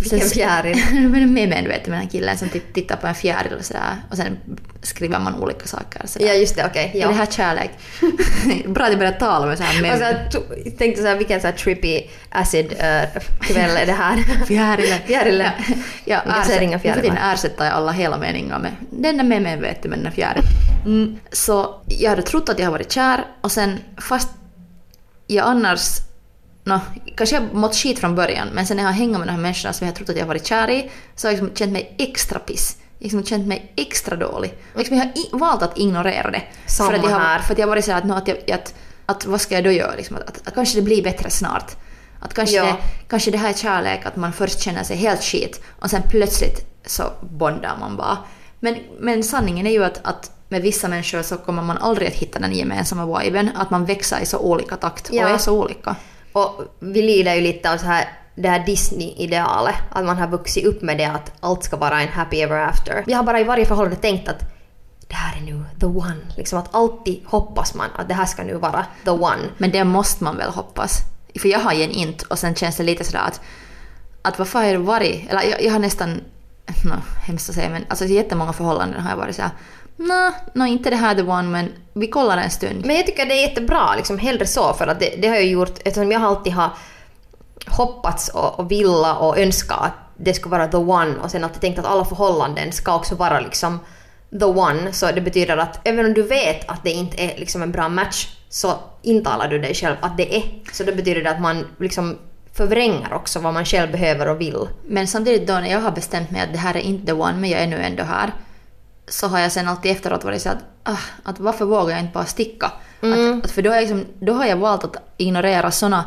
Vilken 0.00 0.20
fjäril? 0.20 0.82
Men 1.10 1.32
med 1.32 1.48
mig, 1.48 1.62
du 1.62 1.68
vet, 1.68 1.86
med 1.86 1.98
den 1.98 2.02
här 2.02 2.10
killen 2.10 2.38
som 2.38 2.48
tittar 2.48 2.96
på 2.96 3.06
en 3.06 3.14
fjäril 3.14 3.52
och 3.58 3.64
sådär. 3.64 3.96
Och 4.10 4.16
sen 4.16 4.38
skriver 4.82 5.18
man 5.18 5.34
olika 5.42 5.66
saker. 5.66 6.06
Sådär. 6.06 6.26
ja, 6.26 6.34
just 6.34 6.56
det, 6.56 6.66
okej. 6.66 6.90
Är 6.94 7.00
ja. 7.00 7.08
det 7.08 7.14
här 7.14 7.26
kärlek? 7.26 7.70
Bra 8.66 8.84
att 8.84 8.90
jag 8.90 8.98
börjar 8.98 9.12
tala 9.12 9.46
med 9.46 9.58
så 9.58 9.64
här 9.64 9.92
Och 9.92 9.98
så 9.98 10.04
här, 10.04 10.30
jag 10.64 10.78
tänkte 10.78 11.02
så 11.02 11.08
här, 11.08 11.16
vilken 11.16 11.40
så 11.40 11.46
här 11.46 11.54
trippy 11.54 12.02
acid 12.28 12.72
uh, 12.72 13.22
kväll 13.40 13.76
är 13.76 13.86
det 13.86 13.92
här? 13.92 14.16
fjärilen. 14.46 14.98
Fjärilen. 15.06 15.50
Ja, 16.04 16.20
Vilka 16.24 16.44
säger 16.44 16.60
inga 16.60 16.76
nu 16.76 16.82
för 16.82 16.88
tiden 16.88 17.02
fjärilar? 17.02 17.34
ersätter 17.34 17.64
jag 17.64 17.74
alla 17.74 17.92
hela 17.92 18.18
meningar 18.18 18.58
med 18.58 18.72
den 18.90 19.16
där 19.16 19.24
med 19.24 19.42
mig 19.42 19.56
vet 19.56 19.82
du, 19.82 19.88
med 19.88 19.98
den 19.98 20.12
fjärilen. 20.12 20.44
Mm. 20.84 21.18
Så 21.32 21.80
jag 21.86 22.10
hade 22.10 22.22
trott 22.22 22.48
att 22.48 22.58
jag 22.58 22.66
har 22.66 22.72
varit 22.72 22.92
kär 22.92 23.24
och 23.40 23.52
sen 23.52 23.78
fast 23.96 24.28
jag 25.26 25.46
annars 25.46 25.98
nå, 26.70 26.80
kanske 27.16 27.36
jag 27.36 27.54
mått 27.54 27.74
skit 27.76 27.98
från 27.98 28.14
början, 28.14 28.48
men 28.52 28.66
sen 28.66 28.76
när 28.76 28.84
jag 28.84 28.88
har 28.90 28.94
hängt 28.94 29.18
med 29.18 29.20
de 29.20 29.30
här 29.32 29.38
människorna 29.38 29.72
som 29.72 29.86
jag 29.86 29.92
har 29.92 29.96
trott 29.96 30.08
att 30.08 30.16
jag 30.16 30.22
har 30.22 30.28
varit 30.28 30.46
kär 30.46 30.70
i, 30.70 30.90
så 31.16 31.28
har 31.28 31.32
jag 31.32 31.40
liksom 31.42 31.56
känt 31.56 31.72
mig 31.72 31.94
extra 31.98 32.38
piss. 32.38 32.76
Liksom 32.98 33.24
känt 33.24 33.46
mig 33.46 33.72
extra 33.76 34.16
dålig. 34.16 34.54
Liksom 34.76 34.96
jag 34.96 35.04
har 35.04 35.38
valt 35.38 35.62
att 35.62 35.78
ignorera 35.78 36.30
det. 36.30 36.42
Samma 36.66 36.90
för 36.90 36.98
att 36.98 37.04
jag 37.04 37.10
har, 37.10 37.20
här. 37.20 37.38
För 37.38 37.52
att 37.52 37.58
jag 37.58 37.66
har 37.66 37.70
varit 37.70 37.84
så 37.84 37.92
att, 37.92 38.04
nå, 38.04 38.14
att, 38.14 38.28
jag, 38.28 38.50
att, 38.50 38.74
att 39.06 39.26
vad 39.26 39.40
ska 39.40 39.54
jag 39.54 39.64
då 39.64 39.70
göra? 39.70 39.94
Liksom, 39.96 40.16
att, 40.16 40.22
att, 40.28 40.48
att 40.48 40.54
kanske 40.54 40.78
det 40.78 40.82
blir 40.82 41.02
bättre 41.02 41.30
snart. 41.30 41.76
Att 42.20 42.34
kanske, 42.34 42.56
Ja. 42.56 42.64
det, 42.64 42.76
kanske 43.08 43.30
det 43.30 43.38
här 43.38 43.48
är 43.48 43.54
kärlek, 43.54 44.06
att 44.06 44.16
man 44.16 44.32
först 44.32 44.60
känner 44.60 44.82
sig 44.82 44.96
helt 44.96 45.22
skit 45.22 45.60
och 45.80 45.90
sen 45.90 46.02
plötsligt 46.10 46.66
så 46.86 47.02
bondar 47.20 47.76
man 47.80 47.96
bara. 47.96 48.18
Men, 48.60 48.76
men 48.98 49.24
sanningen 49.24 49.66
är 49.66 49.70
ju 49.70 49.84
att, 49.84 50.00
att 50.06 50.30
med 50.48 50.62
vissa 50.62 50.88
människor 50.88 51.22
så 51.22 51.36
kommer 51.36 51.62
man 51.62 51.78
aldrig 51.78 52.08
att 52.08 52.14
hitta 52.14 52.38
den 52.38 52.52
gemensamma 52.52 53.20
viben, 53.20 53.50
att 53.56 53.70
man 53.70 53.84
växer 53.84 54.20
i 54.20 54.26
så 54.26 54.38
olika 54.38 54.76
takt 54.76 55.08
och 55.08 55.14
Ja. 55.14 55.28
är 55.28 55.38
så 55.38 55.52
olika. 55.64 55.96
Och 56.40 56.64
vi 56.78 57.02
lider 57.02 57.34
ju 57.34 57.40
lite 57.40 57.72
av 57.72 57.76
så 57.76 57.86
här, 57.86 58.08
det 58.34 58.48
här 58.48 58.66
Disney-idealet. 58.66 59.74
Att 59.90 60.04
man 60.04 60.18
har 60.18 60.28
vuxit 60.28 60.64
upp 60.64 60.82
med 60.82 60.98
det 60.98 61.04
att 61.04 61.32
allt 61.40 61.64
ska 61.64 61.76
vara 61.76 62.00
en 62.00 62.08
happy 62.08 62.40
ever 62.40 62.58
after. 62.58 63.04
Vi 63.06 63.12
har 63.12 63.22
bara 63.22 63.40
i 63.40 63.44
varje 63.44 63.66
förhållande 63.66 63.96
tänkt 63.96 64.28
att 64.28 64.40
det 65.08 65.14
här 65.14 65.36
är 65.36 65.40
nu 65.40 65.64
the 65.80 65.86
one. 65.86 66.20
Liksom 66.36 66.58
att 66.58 66.74
alltid 66.74 67.20
hoppas 67.24 67.74
man 67.74 67.86
att 67.96 68.08
det 68.08 68.14
här 68.14 68.26
ska 68.26 68.42
nu 68.42 68.54
vara 68.54 68.86
the 69.04 69.10
one. 69.10 69.42
Men 69.58 69.70
det 69.70 69.84
måste 69.84 70.24
man 70.24 70.36
väl 70.36 70.50
hoppas. 70.50 70.98
För 71.40 71.48
jag 71.48 71.58
har 71.58 71.72
gen 71.72 71.90
inte 71.90 72.24
och 72.28 72.38
sen 72.38 72.54
känns 72.54 72.76
det 72.76 72.82
lite 72.82 73.04
sådär 73.04 73.24
att, 73.26 73.40
att 74.22 74.38
varför 74.38 74.58
har 74.58 74.66
jag 74.66 74.80
varit, 74.80 75.30
eller 75.30 75.42
jag, 75.42 75.62
jag 75.62 75.72
har 75.72 75.78
nästan, 75.78 76.10
no, 76.84 76.94
hemskt 77.26 77.48
att 77.48 77.54
säga 77.54 77.70
men 77.70 77.84
alltså 77.88 78.04
i 78.04 78.14
jättemånga 78.14 78.52
förhållanden 78.52 79.00
har 79.00 79.10
jag 79.10 79.16
varit 79.16 79.36
såhär, 79.36 79.50
nå, 80.00 80.32
no, 80.54 80.66
inte 80.66 80.90
det 80.90 80.96
här 80.96 81.14
the 81.14 81.22
one 81.22 81.48
men 81.48 81.72
vi 81.92 82.06
kollar 82.06 82.36
en 82.38 82.50
stund. 82.50 82.86
Men 82.86 82.96
jag 82.96 83.06
tycker 83.06 83.26
det 83.26 83.34
är 83.34 83.48
jättebra, 83.48 83.94
liksom 83.96 84.18
hellre 84.18 84.46
så 84.46 84.72
för 84.74 84.86
att 84.86 85.00
det, 85.00 85.14
det 85.22 85.28
har 85.28 85.34
jag 85.34 85.46
gjort 85.46 85.78
eftersom 85.84 86.12
jag 86.12 86.22
alltid 86.22 86.52
har 86.52 86.70
hoppats 87.66 88.28
och, 88.28 88.58
och 88.58 88.70
villa 88.70 89.16
och 89.16 89.38
önska 89.38 89.74
att 89.74 89.92
det 90.16 90.34
ska 90.34 90.48
vara 90.48 90.68
the 90.68 90.76
one 90.76 91.14
och 91.22 91.30
sen 91.30 91.44
alltid 91.44 91.60
tänkt 91.60 91.78
att 91.78 91.84
alla 91.84 92.04
förhållanden 92.04 92.72
ska 92.72 92.96
också 92.96 93.14
vara 93.14 93.40
liksom 93.40 93.78
the 94.38 94.44
one 94.44 94.92
så 94.92 95.06
det 95.06 95.20
betyder 95.20 95.56
att 95.56 95.88
även 95.88 96.06
om 96.06 96.14
du 96.14 96.22
vet 96.22 96.68
att 96.68 96.84
det 96.84 96.90
inte 96.90 97.22
är 97.22 97.38
liksom 97.38 97.62
en 97.62 97.72
bra 97.72 97.88
match 97.88 98.28
så 98.48 98.74
intalar 99.02 99.48
du 99.48 99.58
dig 99.58 99.74
själv 99.74 99.96
att 100.00 100.16
det 100.16 100.36
är. 100.36 100.42
Så 100.72 100.84
det 100.84 100.92
betyder 100.92 101.22
det 101.22 101.30
att 101.30 101.40
man 101.40 101.66
liksom 101.78 102.18
förvränger 102.52 103.12
också 103.12 103.38
vad 103.38 103.54
man 103.54 103.64
själv 103.64 103.92
behöver 103.92 104.28
och 104.28 104.40
vill. 104.40 104.68
Men 104.86 105.06
samtidigt 105.06 105.46
då 105.48 105.52
när 105.52 105.70
jag 105.70 105.80
har 105.80 105.90
bestämt 105.90 106.30
mig 106.30 106.40
att 106.40 106.52
det 106.52 106.58
här 106.58 106.76
är 106.76 106.80
inte 106.80 107.06
the 107.06 107.12
one 107.12 107.36
men 107.36 107.50
jag 107.50 107.60
är 107.60 107.66
nu 107.66 107.76
ändå 107.76 108.02
här 108.02 108.32
så 109.10 109.26
har 109.28 109.38
jag 109.38 109.52
sen 109.52 109.68
alltid 109.68 109.92
efteråt 109.92 110.24
varit 110.24 110.42
så 110.42 110.48
att, 110.48 110.64
ah, 110.82 110.98
att 111.22 111.40
varför 111.40 111.64
vågar 111.64 111.90
jag 111.90 112.00
inte 112.00 112.12
bara 112.12 112.26
sticka? 112.26 112.72
Att, 113.00 113.44
att 113.44 113.50
för 113.50 113.62
då, 113.62 113.70
är 113.70 113.80
liksom, 113.80 114.06
då 114.20 114.32
har 114.32 114.46
jag 114.46 114.56
valt 114.56 114.84
att 114.84 114.96
ignorera 115.16 115.70
såna 115.70 116.04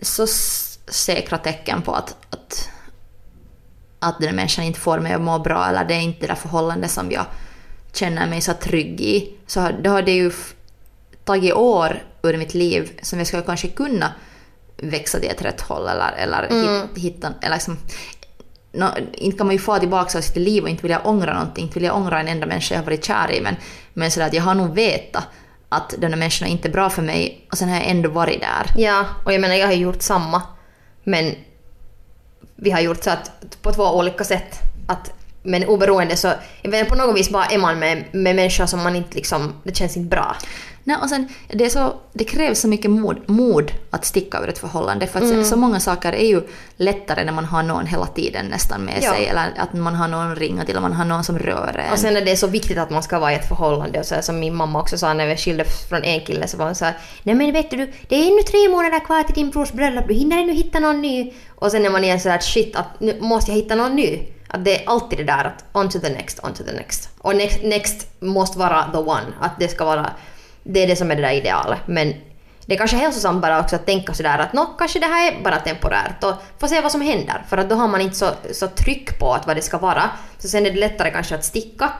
så 0.00 0.26
säkra 0.88 1.38
tecken 1.38 1.82
på 1.82 1.92
att, 1.92 2.16
att, 2.30 2.68
att 3.98 4.18
den 4.20 4.36
människan 4.36 4.64
inte 4.64 4.80
får 4.80 4.98
mig 4.98 5.12
att 5.12 5.20
må 5.20 5.38
bra 5.38 5.66
eller 5.68 5.84
det 5.84 5.94
är 5.94 6.00
inte 6.00 6.20
det 6.20 6.26
där 6.26 6.34
förhållandet 6.34 6.90
som 6.90 7.10
jag 7.10 7.26
känner 7.92 8.26
mig 8.26 8.40
så 8.40 8.52
trygg 8.52 9.00
i. 9.00 9.34
Så 9.46 9.70
då 9.82 9.90
har 9.90 10.02
det 10.02 10.12
ju 10.12 10.32
tagit 11.24 11.54
år 11.54 12.02
ur 12.22 12.36
mitt 12.36 12.54
liv 12.54 12.98
som 13.02 13.18
jag 13.18 13.28
skulle 13.28 13.42
kanske 13.42 13.68
kunna 13.68 14.12
växa 14.76 15.18
till 15.18 15.30
ett 15.30 15.42
rätt 15.42 15.60
håll 15.60 15.88
eller, 15.88 16.12
eller 16.12 16.42
hit, 16.42 17.04
hitta... 17.04 17.32
Eller 17.40 17.56
liksom, 17.56 17.78
No, 18.76 18.86
inte 19.12 19.38
kan 19.38 19.46
man 19.46 19.54
ju 19.54 19.58
få 19.58 19.78
tillbaka 19.78 20.22
sitt 20.22 20.36
liv 20.36 20.62
och 20.62 20.68
inte 20.68 20.82
vilja 20.82 21.00
ångra 21.04 21.32
någonting, 21.34 21.64
inte 21.64 21.74
vilja 21.74 21.92
ångra 21.92 22.20
en 22.20 22.28
enda 22.28 22.46
människa 22.46 22.74
jag 22.74 22.80
har 22.80 22.84
varit 22.84 23.04
kär 23.04 23.32
i 23.32 23.40
men, 23.40 23.56
men 23.94 24.10
sådär 24.10 24.26
att 24.26 24.34
jag 24.34 24.42
har 24.42 24.54
nog 24.54 24.74
vetat 24.74 25.24
att 25.68 25.94
de 25.98 26.06
här 26.06 26.16
människorna 26.16 26.50
inte 26.50 26.68
är 26.68 26.72
bra 26.72 26.90
för 26.90 27.02
mig 27.02 27.46
och 27.50 27.58
sen 27.58 27.68
har 27.68 27.76
jag 27.76 27.86
ändå 27.86 28.08
varit 28.08 28.40
där. 28.40 28.82
Ja, 28.82 29.04
och 29.24 29.32
jag 29.32 29.40
menar 29.40 29.54
jag 29.54 29.66
har 29.66 29.74
gjort 29.74 30.02
samma. 30.02 30.42
Men 31.04 31.34
vi 32.56 32.70
har 32.70 32.80
gjort 32.80 33.04
så 33.04 33.10
att 33.10 33.30
på 33.62 33.72
två 33.72 33.84
olika 33.84 34.24
sätt. 34.24 34.58
Att, 34.88 35.12
men 35.42 35.64
oberoende 35.64 36.16
så, 36.16 36.32
jag 36.62 36.70
menar, 36.70 36.84
på 36.84 36.94
något 36.94 37.16
vis 37.16 37.30
bara 37.30 37.46
är 37.46 37.58
man 37.58 37.78
med, 37.78 38.04
med 38.12 38.36
människor 38.36 38.66
som 38.66 38.82
man 38.82 38.96
inte 38.96 39.16
liksom, 39.16 39.52
det 39.64 39.76
känns 39.76 39.96
inte 39.96 40.08
bra. 40.08 40.36
Nej, 40.88 40.96
och 41.02 41.08
sen, 41.08 41.28
det, 41.48 41.70
så, 41.70 41.94
det 42.12 42.24
krävs 42.24 42.60
så 42.60 42.68
mycket 42.68 42.90
mod, 42.90 43.28
mod 43.28 43.72
att 43.90 44.04
sticka 44.04 44.38
ur 44.40 44.48
ett 44.48 44.58
förhållande 44.58 45.06
för 45.06 45.18
att 45.18 45.24
Mm. 45.24 45.44
så, 45.44 45.50
så 45.50 45.56
många 45.56 45.80
saker 45.80 46.12
är 46.12 46.26
ju 46.26 46.42
lättare 46.76 47.24
när 47.24 47.32
man 47.32 47.44
har 47.44 47.62
någon 47.62 47.86
hela 47.86 48.06
tiden 48.06 48.46
nästan 48.46 48.80
med 48.80 48.98
Ja. 49.02 49.12
sig 49.12 49.26
eller 49.26 49.52
att 49.56 49.72
man 49.72 49.94
har 49.94 50.08
någon 50.08 50.36
ringa 50.36 50.64
till 50.64 50.76
och 50.76 50.82
man 50.82 50.92
har 50.92 51.04
någon 51.04 51.24
som 51.24 51.38
rör 51.38 51.82
en. 51.86 51.92
Och 51.92 51.98
sen 51.98 52.16
är 52.16 52.20
det 52.24 52.36
så 52.36 52.46
viktigt 52.46 52.78
att 52.78 52.90
man 52.90 53.02
ska 53.02 53.18
vara 53.18 53.32
i 53.32 53.34
ett 53.34 53.48
förhållande. 53.48 53.98
Och 54.00 54.06
så 54.06 54.14
här, 54.14 54.22
som 54.22 54.38
min 54.40 54.54
mamma 54.54 54.80
också 54.80 54.98
sa 54.98 55.14
när 55.14 55.26
vi 55.26 55.36
skilde 55.36 55.64
från 55.64 56.04
en 56.04 56.20
kille 56.20 56.46
så 56.48 56.56
var 56.56 56.66
hon 56.66 56.74
så 56.74 56.84
här, 56.84 56.98
Nej 57.22 57.34
men 57.34 57.52
vet 57.52 57.70
du, 57.70 57.92
det 58.08 58.16
är 58.16 58.26
ännu 58.32 58.42
tre 58.42 58.68
månader 58.68 59.00
kvar 59.04 59.22
till 59.22 59.34
din 59.34 59.50
brors 59.50 59.72
bröllop, 59.72 60.08
du 60.08 60.14
hinner 60.14 60.38
ännu 60.38 60.52
hitta 60.52 60.78
någon 60.78 61.02
ny. 61.02 61.32
Och 61.54 61.70
sen 61.70 61.86
är 61.86 61.90
man 61.90 62.04
igen 62.04 62.20
sådär 62.20 62.38
shit, 62.38 62.76
att 62.76 63.00
nu 63.00 63.16
måste 63.20 63.50
jag 63.50 63.56
hitta 63.56 63.74
någon 63.74 63.96
ny. 63.96 64.18
Att 64.48 64.64
det 64.64 64.82
är 64.84 64.88
alltid 64.90 65.18
det 65.18 65.24
där 65.24 65.44
att 65.44 65.64
on 65.72 65.88
to 65.88 65.98
the 65.98 66.08
next, 66.08 66.40
on 66.44 66.52
to 66.54 66.62
the 66.64 66.72
next. 66.72 67.08
Och 67.18 67.36
next, 67.36 67.62
next 67.62 68.06
måste 68.20 68.58
vara 68.58 68.84
the 68.92 68.98
one. 68.98 69.26
Att 69.40 69.58
det 69.58 69.68
ska 69.68 69.84
vara, 69.84 70.10
det 70.66 70.82
är 70.82 70.86
det 70.86 70.96
som 70.96 71.10
är 71.10 71.16
det 71.16 71.22
där 71.22 71.32
idealet. 71.32 71.80
Men 71.86 72.14
det 72.66 72.74
är 72.74 72.78
kanske 72.78 72.96
hälsosamt 72.96 73.42
bara 73.42 73.60
också 73.60 73.76
att 73.76 73.86
tänka 73.86 74.14
sådär 74.14 74.38
att 74.38 74.52
nå, 74.52 74.66
kanske 74.78 74.98
det 74.98 75.06
här 75.06 75.32
är 75.32 75.42
bara 75.42 75.58
temporärt 75.58 76.24
och 76.24 76.32
få 76.58 76.68
se 76.68 76.80
vad 76.80 76.92
som 76.92 77.00
händer. 77.00 77.42
För 77.48 77.58
att 77.58 77.68
då 77.68 77.74
har 77.74 77.88
man 77.88 78.00
inte 78.00 78.16
så, 78.16 78.30
så 78.52 78.68
tryck 78.68 79.18
på 79.18 79.32
att 79.32 79.46
vad 79.46 79.56
det 79.56 79.62
ska 79.62 79.78
vara. 79.78 80.10
Så 80.38 80.48
sen 80.48 80.66
är 80.66 80.70
det 80.70 80.80
lättare 80.80 81.10
kanske 81.10 81.34
att 81.34 81.44
sticka. 81.44 81.92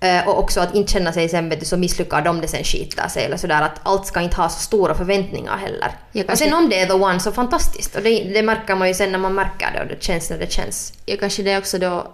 Eh, 0.00 0.28
och 0.28 0.38
också 0.38 0.60
att 0.60 0.74
inte 0.74 0.92
känna 0.92 1.12
sig 1.12 1.28
sen 1.28 1.48
vet 1.48 1.60
du, 1.60 1.66
så 1.66 1.76
misslyckad 1.76 2.28
om 2.28 2.40
det 2.40 2.48
sen 2.48 2.64
skiter 2.64 3.08
sig 3.08 3.24
eller 3.24 3.36
sådär 3.36 3.62
att 3.62 3.80
allt 3.82 4.06
ska 4.06 4.20
inte 4.20 4.36
ha 4.36 4.48
så 4.48 4.58
stora 4.58 4.94
förväntningar 4.94 5.56
heller. 5.56 5.92
Och 6.32 6.38
sen 6.38 6.54
om 6.54 6.68
det 6.68 6.80
är 6.80 6.86
the 6.86 6.92
one 6.92 7.20
så 7.20 7.32
fantastiskt 7.32 7.96
och 7.96 8.02
det, 8.02 8.24
det 8.34 8.42
märker 8.42 8.74
man 8.74 8.88
ju 8.88 8.94
sen 8.94 9.12
när 9.12 9.18
man 9.18 9.34
märker 9.34 9.70
det 9.74 9.80
och 9.80 9.86
det 9.86 10.02
känns 10.02 10.30
när 10.30 10.38
det 10.38 10.52
känns. 10.52 10.92
Ja, 11.06 11.16
kanske 11.20 11.42
det 11.42 11.58
också 11.58 11.78
då 11.78 12.06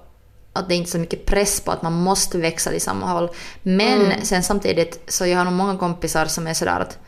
att 0.58 0.68
det 0.68 0.74
inte 0.74 0.88
är 0.88 0.90
så 0.90 0.98
mycket 0.98 1.26
press 1.26 1.60
på 1.60 1.70
att 1.72 1.82
man 1.82 1.92
måste 1.92 2.38
växa 2.38 2.72
i 2.72 2.80
samma 2.80 3.06
håll. 3.06 3.28
Men 3.62 4.00
Mm. 4.00 4.24
sen 4.24 4.42
samtidigt 4.42 5.00
så 5.08 5.26
jag 5.26 5.38
har 5.38 5.44
nog 5.44 5.52
många 5.54 5.78
kompisar 5.78 6.26
som 6.26 6.46
är 6.46 6.54
sådär 6.54 6.80
att 6.80 6.98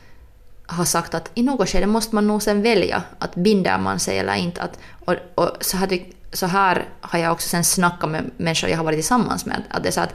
har 0.66 0.84
sagt 0.84 1.14
att 1.14 1.30
i 1.34 1.42
något 1.42 1.68
skede 1.68 1.86
måste 1.86 2.14
man 2.14 2.26
nog 2.26 2.42
sen 2.42 2.62
välja 2.62 3.02
att 3.18 3.34
binder 3.34 3.78
man 3.78 3.98
sig 4.00 4.18
eller 4.18 4.34
inte. 4.34 4.62
Att, 4.62 4.78
och 5.04 5.14
och 5.34 5.50
så, 5.60 5.76
hade, 5.76 5.98
så 6.32 6.46
här 6.46 6.88
har 7.00 7.18
jag 7.18 7.32
också 7.32 7.48
sen 7.48 7.64
snackat 7.64 8.10
med 8.10 8.30
människor 8.36 8.70
jag 8.70 8.76
har 8.76 8.84
varit 8.84 8.96
tillsammans 8.96 9.46
med. 9.46 9.62
Att 9.70 9.82
det 9.82 9.88
är 9.88 9.92
så 9.92 10.00
att, 10.00 10.14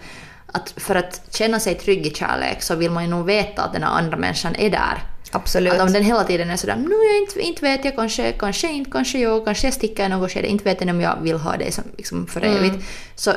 att 0.51 0.73
för 0.77 0.95
att 0.95 1.21
känna 1.31 1.59
sig 1.59 1.75
trygg 1.75 2.07
i 2.07 2.13
kärlek 2.13 2.61
så 2.63 2.75
vill 2.75 2.91
man 2.91 3.03
ju 3.03 3.09
nog 3.09 3.25
veta 3.25 3.63
att 3.63 3.73
den 3.73 3.83
andra 3.83 4.17
människan 4.17 4.55
är 4.55 4.69
där. 4.69 5.03
Absolut. 5.35 5.73
Att 5.73 5.81
om 5.81 5.93
den 5.93 6.03
hela 6.03 6.23
tiden 6.23 6.49
är 6.49 6.57
sådär, 6.57 6.75
nu 6.75 6.95
jag 6.95 7.17
inte, 7.17 7.39
inte 7.41 7.61
vet 7.61 7.85
jag, 7.85 7.95
kanske, 7.95 8.31
kanske 8.31 8.67
inte, 8.71 8.91
kanske 8.91 9.19
jag, 9.19 9.45
kanske 9.45 9.67
jag 9.67 9.73
sticker 9.73 10.05
i 10.05 10.09
något 10.09 10.31
skede, 10.31 10.47
inte 10.47 10.63
vet 10.63 10.81
jag 10.81 10.89
om 10.89 11.01
jag 11.01 11.17
vill 11.21 11.37
ha 11.37 11.57
dig 11.57 11.71
som, 11.71 11.83
liksom 11.97 12.27
för 12.27 12.41
Mm. 12.41 12.57
evigt. 12.57 12.85
Så, 13.15 13.31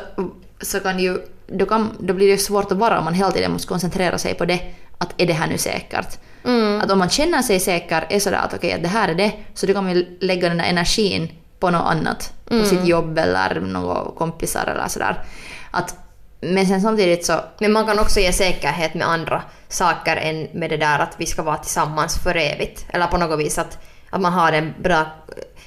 så 0.60 0.80
kan 0.80 0.98
ju, 0.98 1.18
då, 1.46 1.66
kan, 1.66 1.90
då 1.98 2.14
blir 2.14 2.26
det 2.26 2.32
ju 2.32 2.38
svårt 2.38 2.72
att 2.72 2.78
vara 2.78 2.98
om 2.98 3.04
man 3.04 3.14
hela 3.14 3.30
tiden 3.30 3.52
måste 3.52 3.68
koncentrera 3.68 4.18
sig 4.18 4.34
på 4.34 4.44
det, 4.44 4.60
att 4.98 5.14
är 5.16 5.26
det 5.26 5.32
här 5.32 5.46
nu 5.46 5.58
säkert? 5.58 6.18
Mm. 6.44 6.80
Att 6.80 6.90
om 6.90 6.98
man 6.98 7.10
känner 7.10 7.42
sig 7.42 7.60
säker, 7.60 8.06
är 8.10 8.20
sådär 8.20 8.38
att 8.38 8.54
okej, 8.54 8.72
att 8.72 8.82
det 8.82 8.88
här 8.88 9.08
är 9.08 9.14
det, 9.14 9.32
så 9.54 9.66
då 9.66 9.72
kan 9.72 9.84
man 9.84 9.94
ju 9.94 10.18
lägga 10.20 10.48
den 10.48 10.58
där 10.58 10.64
energin 10.64 11.28
på 11.60 11.70
något 11.70 11.86
annat, 11.90 12.32
på 12.44 12.54
Mm. 12.54 12.66
sitt 12.66 12.84
jobb 12.86 13.18
eller 13.18 13.60
några 13.60 14.10
kompisar 14.18 14.66
eller 14.66 14.88
sådär. 14.88 15.24
Att, 15.70 15.96
men 16.40 16.66
sen 16.66 16.80
samtidigt 16.80 17.26
så, 17.26 17.40
Men 17.58 17.72
man 17.72 17.86
kan 17.86 17.98
också 17.98 18.20
ge 18.20 18.32
säkerhet 18.32 18.94
med 18.94 19.08
andra 19.08 19.42
saker 19.68 20.16
än 20.16 20.48
med 20.52 20.70
det 20.70 20.76
där 20.76 20.98
att 20.98 21.14
vi 21.16 21.26
ska 21.26 21.42
vara 21.42 21.56
tillsammans 21.56 22.18
för 22.22 22.36
evigt. 22.36 22.86
Eller 22.88 23.06
på 23.06 23.16
något 23.16 23.40
vis 23.40 23.58
att, 23.58 23.78
att 24.10 24.20
man 24.20 24.32
har 24.32 24.52
en 24.52 24.74
bra 24.82 25.06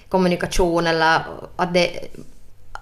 kommunikation 0.09 0.87
eller 0.87 1.21
att 1.55 1.73
det, 1.73 1.99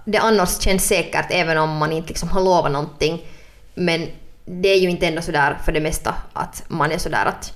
det 0.05 0.17
annars 0.17 0.61
känns 0.61 0.87
säkert 0.87 1.25
även 1.29 1.57
om 1.57 1.77
man 1.77 1.91
inte 1.91 2.07
liksom 2.07 2.29
har 2.29 2.41
lovat 2.41 2.71
någonting. 2.71 3.25
Men 3.73 4.07
det 4.45 4.69
är 4.69 4.79
ju 4.79 4.89
inte 4.89 5.07
ändå 5.07 5.21
sådär 5.21 5.57
för 5.65 5.71
det 5.71 5.79
mesta 5.79 6.15
att 6.33 6.63
man 6.67 6.91
är 6.91 6.97
sådär 6.97 7.25
att 7.25 7.53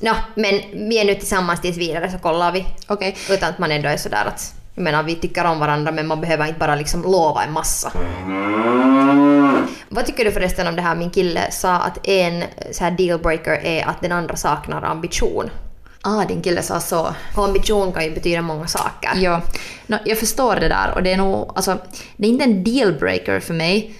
Nå, 0.00 0.14
men 0.34 0.88
vi 0.88 0.98
är 0.98 1.04
nu 1.04 1.14
tillsammans 1.14 1.60
tills 1.60 1.76
vidare 1.76 2.10
så 2.10 2.18
kollar 2.18 2.52
vi. 2.52 2.66
okej, 2.86 3.16
Utan 3.30 3.50
att 3.50 3.58
man 3.58 3.72
ändå 3.72 3.88
är 3.88 3.96
sådär 3.96 4.24
att 4.24 4.54
jag 4.76 4.82
menar 4.82 5.02
vi 5.02 5.14
tycker 5.14 5.44
om 5.44 5.58
varandra 5.58 5.92
men 5.92 6.06
man 6.06 6.20
behöver 6.20 6.46
inte 6.46 6.58
bara 6.58 6.74
liksom 6.74 7.02
lova 7.02 7.44
en 7.44 7.52
massa. 7.52 7.92
Vad 9.88 10.06
tycker 10.06 10.24
du 10.24 10.32
förresten 10.32 10.66
om 10.66 10.76
det 10.76 10.82
här 10.82 10.96
min 10.96 11.10
kille 11.10 11.50
sa 11.50 11.72
att 11.72 12.06
en 12.06 12.44
så 12.72 12.84
här 12.84 12.90
dealbreaker 12.90 13.64
är 13.64 13.86
att 13.86 14.00
den 14.00 14.12
andra 14.12 14.36
saknar 14.36 14.82
ambition. 14.82 15.50
ah 16.02 16.24
din 16.24 16.42
kille 16.42 16.62
sa 16.62 16.80
så. 16.80 17.14
Och 17.36 17.44
ambition 17.44 17.92
kan 17.92 18.04
ju 18.04 18.14
betyda 18.14 18.42
många 18.42 18.66
saker. 18.66 19.10
Ja, 19.14 19.42
no, 19.86 19.96
jag 20.04 20.18
förstår 20.18 20.56
det 20.56 20.68
där 20.68 20.92
och 20.94 21.02
det 21.02 21.12
är 21.12 21.16
nog, 21.16 21.52
alltså, 21.56 21.78
det 22.16 22.26
är 22.26 22.30
inte 22.30 22.44
en 22.44 22.64
dealbreaker 22.64 23.40
för 23.40 23.54
mig. 23.54 23.94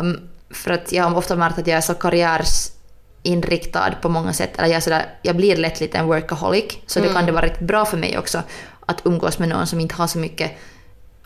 Um, 0.00 0.20
för 0.50 0.70
att 0.70 0.92
jag 0.92 1.04
har 1.04 1.16
ofta 1.16 1.36
märkt 1.36 1.58
att 1.58 1.66
jag 1.66 1.76
är 1.76 1.80
så 1.80 1.94
karriärsinriktad 1.94 3.94
på 4.02 4.08
många 4.08 4.32
sätt. 4.32 4.58
Eller 4.58 4.68
jag, 4.68 4.76
är 4.76 4.80
sådär, 4.80 5.06
jag 5.22 5.36
blir 5.36 5.56
lätt 5.56 5.80
lite 5.80 5.98
en 5.98 6.06
workaholic, 6.06 6.78
så 6.86 7.00
det 7.00 7.08
kan 7.08 7.26
det 7.26 7.32
vara 7.32 7.46
rätt 7.46 7.60
bra 7.60 7.84
för 7.84 7.96
mig 7.96 8.18
också 8.18 8.42
att 8.86 9.00
umgås 9.04 9.38
med 9.38 9.48
någon 9.48 9.66
som 9.66 9.80
inte 9.80 9.94
har 9.94 10.06
så 10.06 10.18
mycket 10.18 10.52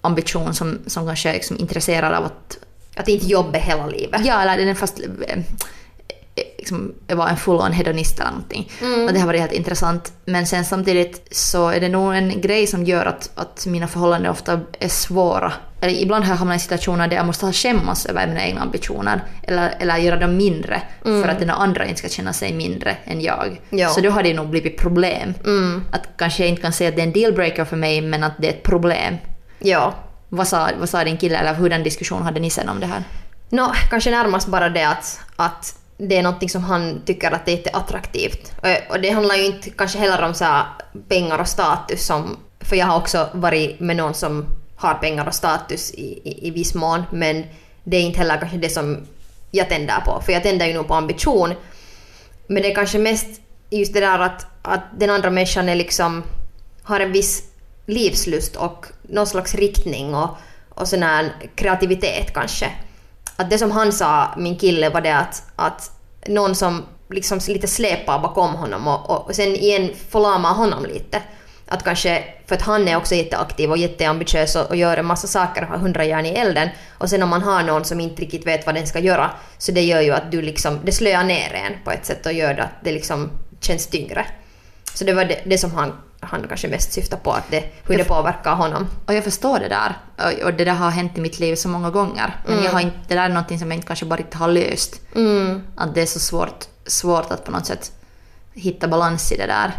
ambition, 0.00 0.54
som, 0.54 0.78
som 0.86 1.06
kanske 1.06 1.28
är 1.28 1.34
liksom 1.34 1.58
intresserad 1.58 2.14
av 2.14 2.24
att 2.24 2.58
Att 2.96 3.08
inte 3.08 3.26
jobba 3.26 3.58
hela 3.58 3.86
livet. 3.86 4.20
Ja, 4.24 4.42
eller 4.42 4.66
den 4.66 4.76
fast... 4.76 5.00
Eh, 5.00 5.38
liksom 6.68 6.94
vara 7.16 7.28
en 7.28 7.36
full-on 7.36 7.72
hedonist 7.72 8.20
eller 8.20 8.30
någonting. 8.30 8.70
Och 9.06 9.12
det 9.12 9.18
har 9.18 9.26
varit 9.26 9.40
helt 9.40 9.52
intressant. 9.52 10.12
Men 10.24 10.46
sen 10.46 10.64
samtidigt 10.64 11.28
så 11.30 11.68
är 11.68 11.80
det 11.80 11.88
nog 11.88 12.14
en 12.14 12.40
grej 12.40 12.66
som 12.66 12.84
gör 12.84 13.06
att, 13.06 13.30
att 13.34 13.66
mina 13.66 13.88
förhållanden 13.88 14.30
ofta 14.30 14.60
är 14.80 14.88
svåra. 14.88 15.52
Eller 15.80 15.94
ibland 15.94 16.24
har 16.24 16.32
jag 16.32 16.38
hamnat 16.38 16.56
i 16.56 16.60
situationer 16.60 17.08
där 17.08 17.16
jag 17.16 17.26
måste 17.26 17.52
skämmas 17.52 18.06
över 18.06 18.26
mina 18.26 18.46
egna 18.46 18.60
ambitioner. 18.60 19.22
Eller, 19.42 19.74
eller 19.78 19.96
göra 19.96 20.16
dem 20.16 20.36
mindre 20.36 20.82
för 21.02 21.28
att 21.28 21.38
den 21.38 21.50
andra 21.50 21.86
inte 21.86 21.98
ska 21.98 22.08
känna 22.08 22.32
sig 22.32 22.52
mindre 22.52 22.96
än 23.04 23.20
jag. 23.20 23.60
Ja. 23.70 23.88
Så 23.88 24.00
då 24.00 24.10
har 24.10 24.22
det 24.22 24.34
nog 24.34 24.48
blivit 24.48 24.78
problem. 24.78 25.34
Att 25.92 26.08
kanske 26.16 26.42
jag 26.42 26.50
inte 26.50 26.62
kan 26.62 26.72
säga 26.72 26.88
att 26.90 26.96
det 26.96 27.02
är 27.02 27.06
en 27.06 27.12
dealbreaker 27.12 27.64
för 27.64 27.76
mig 27.76 28.00
men 28.00 28.24
att 28.24 28.32
det 28.38 28.46
är 28.46 28.52
ett 28.52 28.62
problem. 28.62 29.16
Ja. 29.58 29.94
Vad 30.28 30.48
sa, 30.48 30.68
vad 30.78 30.88
sa 30.88 31.04
din 31.04 31.16
kille 31.16 31.38
eller 31.38 31.54
hur 31.54 31.70
den 31.70 31.82
diskussion 31.82 32.22
hade 32.22 32.40
ni 32.40 32.50
sen 32.50 32.68
om 32.68 32.80
det 32.80 32.86
här? 32.86 33.02
Nå, 33.50 33.72
kanske 33.90 34.10
närmast 34.10 34.48
bara 34.48 34.68
det 34.68 34.88
att, 34.88 35.20
att 35.36 35.77
det 35.98 36.16
är 36.16 36.22
något 36.22 36.50
som 36.50 36.64
han 36.64 37.02
tycker 37.06 37.30
att 37.30 37.46
det 37.46 37.52
är 37.52 37.56
jätteattraktivt. 37.56 38.52
Och, 38.62 38.94
och 38.94 39.00
det 39.00 39.10
handlar 39.10 39.34
ju 39.34 39.46
inte 39.46 39.70
kanske 39.70 39.98
heller 39.98 40.22
om 40.22 40.34
så 40.34 40.44
här 40.44 40.66
pengar 41.08 41.38
och 41.38 41.48
status 41.48 42.06
som... 42.06 42.36
För 42.60 42.76
jag 42.76 42.86
har 42.86 42.96
också 42.96 43.28
varit 43.32 43.80
med 43.80 43.96
någon 43.96 44.14
som 44.14 44.46
har 44.76 44.94
pengar 44.94 45.26
och 45.26 45.34
status 45.34 45.94
i, 45.94 46.20
i, 46.24 46.48
i 46.48 46.50
viss 46.50 46.74
mån, 46.74 47.02
men 47.10 47.44
det 47.84 47.96
är 47.96 48.02
inte 48.02 48.18
heller 48.18 48.38
kanske 48.38 48.58
det 48.58 48.70
som 48.70 49.06
jag 49.50 49.68
tänder 49.68 50.00
på. 50.06 50.22
För 50.24 50.32
jag 50.32 50.42
tänder 50.42 50.66
ju 50.66 50.74
nog 50.74 50.88
på 50.88 50.94
ambition. 50.94 51.54
Men 52.46 52.62
det 52.62 52.70
är 52.70 52.74
kanske 52.74 52.98
mest 52.98 53.40
just 53.70 53.94
det 53.94 54.00
där 54.00 54.18
att, 54.18 54.46
att 54.62 54.84
den 54.98 55.10
andra 55.10 55.30
människan 55.30 55.68
är 55.68 55.74
liksom, 55.74 56.22
har 56.82 57.00
en 57.00 57.12
viss 57.12 57.42
livslust 57.86 58.56
och 58.56 58.86
någon 59.02 59.26
slags 59.26 59.54
riktning 59.54 60.14
och, 60.14 60.28
och 60.68 60.88
sån 60.88 61.02
här 61.02 61.32
kreativitet 61.54 62.34
kanske. 62.34 62.70
Att 63.40 63.50
det 63.50 63.58
som 63.58 63.70
han 63.70 63.92
sa, 63.92 64.34
min 64.36 64.58
kille, 64.58 64.90
var 64.90 65.00
det 65.00 65.16
att, 65.16 65.42
att 65.56 65.90
någon 66.26 66.54
som 66.54 66.84
liksom 67.10 67.40
lite 67.48 67.68
släpar 67.68 68.18
bakom 68.18 68.54
honom 68.54 68.88
och, 68.88 69.10
och 69.10 69.34
sen 69.34 69.56
igen 69.56 69.90
förlamar 70.10 70.54
honom 70.54 70.84
lite. 70.84 71.22
Att 71.66 71.84
kanske, 71.84 72.24
för 72.46 72.54
att 72.54 72.62
han 72.62 72.88
är 72.88 72.96
också 72.96 73.14
jätteaktiv 73.14 73.70
och 73.70 73.78
jätteambitiös 73.78 74.56
och, 74.56 74.66
och 74.66 74.76
gör 74.76 74.96
en 74.96 75.06
massa 75.06 75.26
saker 75.26 75.62
och 75.62 75.68
har 75.68 75.78
hundra 75.78 76.04
järn 76.04 76.26
i 76.26 76.28
elden. 76.28 76.68
Och 76.98 77.10
sen 77.10 77.22
om 77.22 77.28
man 77.28 77.42
har 77.42 77.62
någon 77.62 77.84
som 77.84 78.00
inte 78.00 78.22
riktigt 78.22 78.46
vet 78.46 78.66
vad 78.66 78.74
den 78.74 78.86
ska 78.86 78.98
göra, 78.98 79.30
så 79.58 79.72
det 79.72 79.82
gör 79.82 80.00
ju 80.00 80.10
att 80.10 80.30
du 80.30 80.42
liksom, 80.42 80.78
det 80.84 80.92
slöar 80.92 81.24
ner 81.24 81.54
en 81.54 81.84
på 81.84 81.90
ett 81.90 82.06
sätt 82.06 82.26
och 82.26 82.32
gör 82.32 82.58
att 82.58 82.84
det 82.84 82.92
liksom 82.92 83.30
känns 83.60 83.86
tyngre. 83.86 84.26
Så 84.94 85.04
det 85.04 85.12
var 85.12 85.24
det, 85.24 85.40
det 85.44 85.58
som 85.58 85.70
han, 85.74 85.92
han 86.20 86.48
kanske 86.48 86.68
mest 86.68 86.92
syftar 86.92 87.16
på, 87.16 87.32
att 87.32 87.50
det, 87.50 87.64
hur 87.86 87.98
det 87.98 88.04
påverkar 88.04 88.54
honom. 88.54 88.86
Och 89.06 89.14
jag 89.14 89.24
förstår 89.24 89.58
det 89.58 89.68
där. 89.68 89.96
Och- 90.16 90.44
Och 90.46 90.54
det 90.54 90.64
där 90.64 90.72
har 90.74 90.90
hänt 90.90 91.18
i 91.18 91.20
mitt 91.20 91.38
liv 91.38 91.54
så 91.56 91.68
många 91.68 91.90
gånger. 91.90 92.36
Men 92.46 92.62
jag 92.64 92.70
har 92.72 92.80
inte, 92.80 92.96
det 93.08 93.14
där 93.14 93.22
är 93.24 93.28
någonting 93.28 93.58
som 93.58 93.70
jag 93.70 93.76
inte 93.78 93.86
kanske 93.86 94.04
bara 94.06 94.18
inte 94.18 94.36
har 94.38 94.48
löst. 94.48 95.00
Att 95.76 95.94
det 95.94 96.02
är 96.02 96.06
så 96.06 96.18
svårt, 96.18 96.64
svårt 96.86 97.30
att 97.30 97.44
på 97.44 97.50
något 97.50 97.66
sätt 97.66 97.92
hitta 98.54 98.88
balans 98.88 99.32
i 99.32 99.36
det 99.36 99.46
där. 99.46 99.72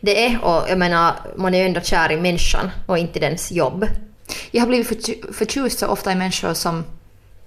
Det 0.00 0.26
är, 0.26 0.44
och 0.44 0.64
jag 0.68 0.78
menar, 0.78 1.14
man 1.36 1.54
är 1.54 1.58
ju 1.58 1.64
ändå 1.64 1.80
kär 1.80 2.12
i 2.12 2.16
människan 2.16 2.70
och 2.86 2.98
inte 2.98 3.20
dens 3.20 3.52
jobb. 3.52 3.86
Jag 4.50 4.60
har 4.62 4.66
blivit 4.68 4.88
förtju- 4.88 5.32
förtjust 5.32 5.78
så 5.78 5.86
ofta 5.86 6.12
i 6.12 6.14
människor 6.14 6.54
som... 6.54 6.84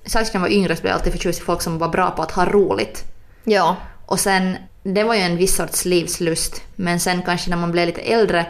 Särskilt 0.06 0.34
när 0.34 0.42
jag 0.42 0.48
var 0.50 0.54
yngre 0.56 0.76
så 0.76 0.82
blev 0.82 0.92
jag 0.92 0.98
alltid 0.98 1.12
förtjust 1.14 1.40
i 1.42 1.44
folk 1.44 1.62
som 1.62 1.78
var 1.78 1.88
bra 1.90 2.12
på 2.12 2.22
att 2.22 2.32
ha 2.32 2.46
roligt. 2.46 3.04
Ja. 3.44 3.76
Och 4.06 4.20
sen, 4.20 4.58
det 4.94 5.04
var 5.04 5.16
ju 5.16 5.22
en 5.22 5.38
viss 5.38 5.56
sorts 5.56 5.86
livslust. 5.86 6.62
Men 6.76 7.00
sen 7.00 7.22
kanske 7.22 7.50
när 7.50 7.58
man 7.58 7.72
blev 7.72 7.86
lite 7.86 8.02
äldre 8.02 8.46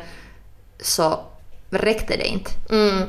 så 0.82 1.20
räckte 1.70 2.18
det 2.18 2.28
inte. 2.28 2.52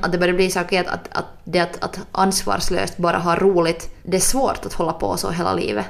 Att 0.00 0.12
det 0.12 0.18
började 0.18 0.36
bli 0.36 0.50
så 0.50 0.60
att, 0.60 0.72
att, 0.72 1.08
att 1.10 1.24
det 1.44 1.60
att, 1.60 1.84
att 1.84 1.98
ansvarslöst 2.12 2.96
bara 2.96 3.18
ha 3.18 3.36
roligt, 3.36 3.90
det 4.02 4.16
är 4.16 4.20
svårt 4.20 4.66
att 4.66 4.72
hålla 4.72 4.92
på 4.92 5.16
så 5.16 5.30
hela 5.30 5.54
livet. 5.54 5.86